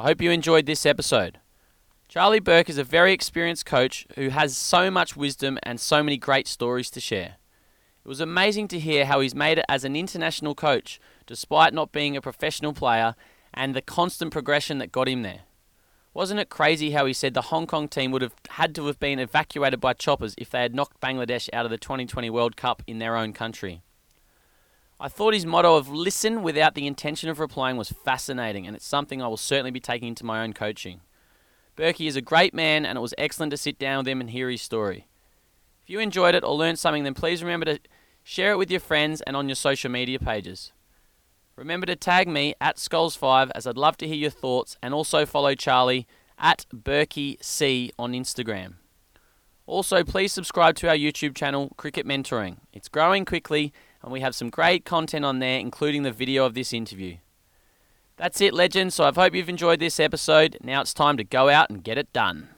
I 0.00 0.04
hope 0.04 0.22
you 0.22 0.30
enjoyed 0.30 0.66
this 0.66 0.86
episode. 0.86 1.40
Charlie 2.06 2.38
Burke 2.38 2.70
is 2.70 2.78
a 2.78 2.84
very 2.84 3.12
experienced 3.12 3.66
coach 3.66 4.06
who 4.14 4.28
has 4.28 4.56
so 4.56 4.92
much 4.92 5.16
wisdom 5.16 5.58
and 5.64 5.80
so 5.80 6.04
many 6.04 6.16
great 6.16 6.46
stories 6.46 6.88
to 6.92 7.00
share. 7.00 7.34
It 8.04 8.08
was 8.08 8.20
amazing 8.20 8.68
to 8.68 8.78
hear 8.78 9.06
how 9.06 9.18
he's 9.18 9.34
made 9.34 9.58
it 9.58 9.64
as 9.68 9.82
an 9.82 9.96
international 9.96 10.54
coach, 10.54 11.00
despite 11.26 11.74
not 11.74 11.90
being 11.90 12.16
a 12.16 12.20
professional 12.20 12.72
player, 12.72 13.16
and 13.52 13.74
the 13.74 13.82
constant 13.82 14.30
progression 14.30 14.78
that 14.78 14.92
got 14.92 15.08
him 15.08 15.22
there. 15.22 15.40
Wasn't 16.14 16.38
it 16.38 16.48
crazy 16.48 16.92
how 16.92 17.04
he 17.04 17.12
said 17.12 17.34
the 17.34 17.42
Hong 17.42 17.66
Kong 17.66 17.88
team 17.88 18.12
would 18.12 18.22
have 18.22 18.36
had 18.50 18.76
to 18.76 18.86
have 18.86 19.00
been 19.00 19.18
evacuated 19.18 19.80
by 19.80 19.94
choppers 19.94 20.36
if 20.38 20.48
they 20.48 20.62
had 20.62 20.76
knocked 20.76 21.00
Bangladesh 21.00 21.48
out 21.52 21.64
of 21.64 21.72
the 21.72 21.76
2020 21.76 22.30
World 22.30 22.56
Cup 22.56 22.84
in 22.86 23.00
their 23.00 23.16
own 23.16 23.32
country? 23.32 23.82
I 25.00 25.08
thought 25.08 25.32
his 25.32 25.46
motto 25.46 25.76
of 25.76 25.88
listen 25.88 26.42
without 26.42 26.74
the 26.74 26.86
intention 26.86 27.28
of 27.30 27.38
replying 27.38 27.76
was 27.76 27.90
fascinating, 27.90 28.66
and 28.66 28.74
it's 28.74 28.86
something 28.86 29.22
I 29.22 29.28
will 29.28 29.36
certainly 29.36 29.70
be 29.70 29.78
taking 29.78 30.08
into 30.08 30.24
my 30.24 30.42
own 30.42 30.52
coaching. 30.52 31.02
Burkey 31.76 32.08
is 32.08 32.16
a 32.16 32.20
great 32.20 32.52
man, 32.52 32.84
and 32.84 32.98
it 32.98 33.00
was 33.00 33.14
excellent 33.16 33.52
to 33.52 33.56
sit 33.56 33.78
down 33.78 33.98
with 33.98 34.08
him 34.08 34.20
and 34.20 34.30
hear 34.30 34.50
his 34.50 34.60
story. 34.60 35.06
If 35.84 35.90
you 35.90 36.00
enjoyed 36.00 36.34
it 36.34 36.42
or 36.42 36.56
learned 36.56 36.80
something, 36.80 37.04
then 37.04 37.14
please 37.14 37.44
remember 37.44 37.66
to 37.66 37.80
share 38.24 38.50
it 38.50 38.58
with 38.58 38.72
your 38.72 38.80
friends 38.80 39.20
and 39.20 39.36
on 39.36 39.48
your 39.48 39.54
social 39.54 39.88
media 39.88 40.18
pages. 40.18 40.72
Remember 41.54 41.86
to 41.86 41.94
tag 41.94 42.26
me 42.26 42.54
at 42.60 42.76
Skulls5 42.76 43.52
as 43.54 43.68
I'd 43.68 43.76
love 43.76 43.96
to 43.98 44.06
hear 44.08 44.16
your 44.16 44.30
thoughts, 44.30 44.76
and 44.82 44.92
also 44.92 45.24
follow 45.24 45.54
Charlie 45.54 46.08
at 46.38 46.66
Burkey 46.74 47.36
C 47.40 47.92
on 48.00 48.14
Instagram. 48.14 48.74
Also, 49.64 50.02
please 50.02 50.32
subscribe 50.32 50.74
to 50.76 50.88
our 50.88 50.96
YouTube 50.96 51.36
channel, 51.36 51.70
Cricket 51.76 52.06
Mentoring. 52.06 52.56
It's 52.72 52.88
growing 52.88 53.24
quickly, 53.24 53.72
and 54.02 54.12
we 54.12 54.20
have 54.20 54.34
some 54.34 54.50
great 54.50 54.84
content 54.84 55.24
on 55.24 55.38
there, 55.38 55.58
including 55.58 56.02
the 56.02 56.12
video 56.12 56.44
of 56.44 56.54
this 56.54 56.72
interview. 56.72 57.16
That's 58.16 58.40
it, 58.40 58.52
legends. 58.52 58.96
So 58.96 59.04
I 59.04 59.12
hope 59.14 59.34
you've 59.34 59.48
enjoyed 59.48 59.78
this 59.80 60.00
episode. 60.00 60.58
Now 60.62 60.80
it's 60.80 60.92
time 60.92 61.16
to 61.16 61.24
go 61.24 61.48
out 61.48 61.70
and 61.70 61.82
get 61.82 61.98
it 61.98 62.12
done. 62.12 62.48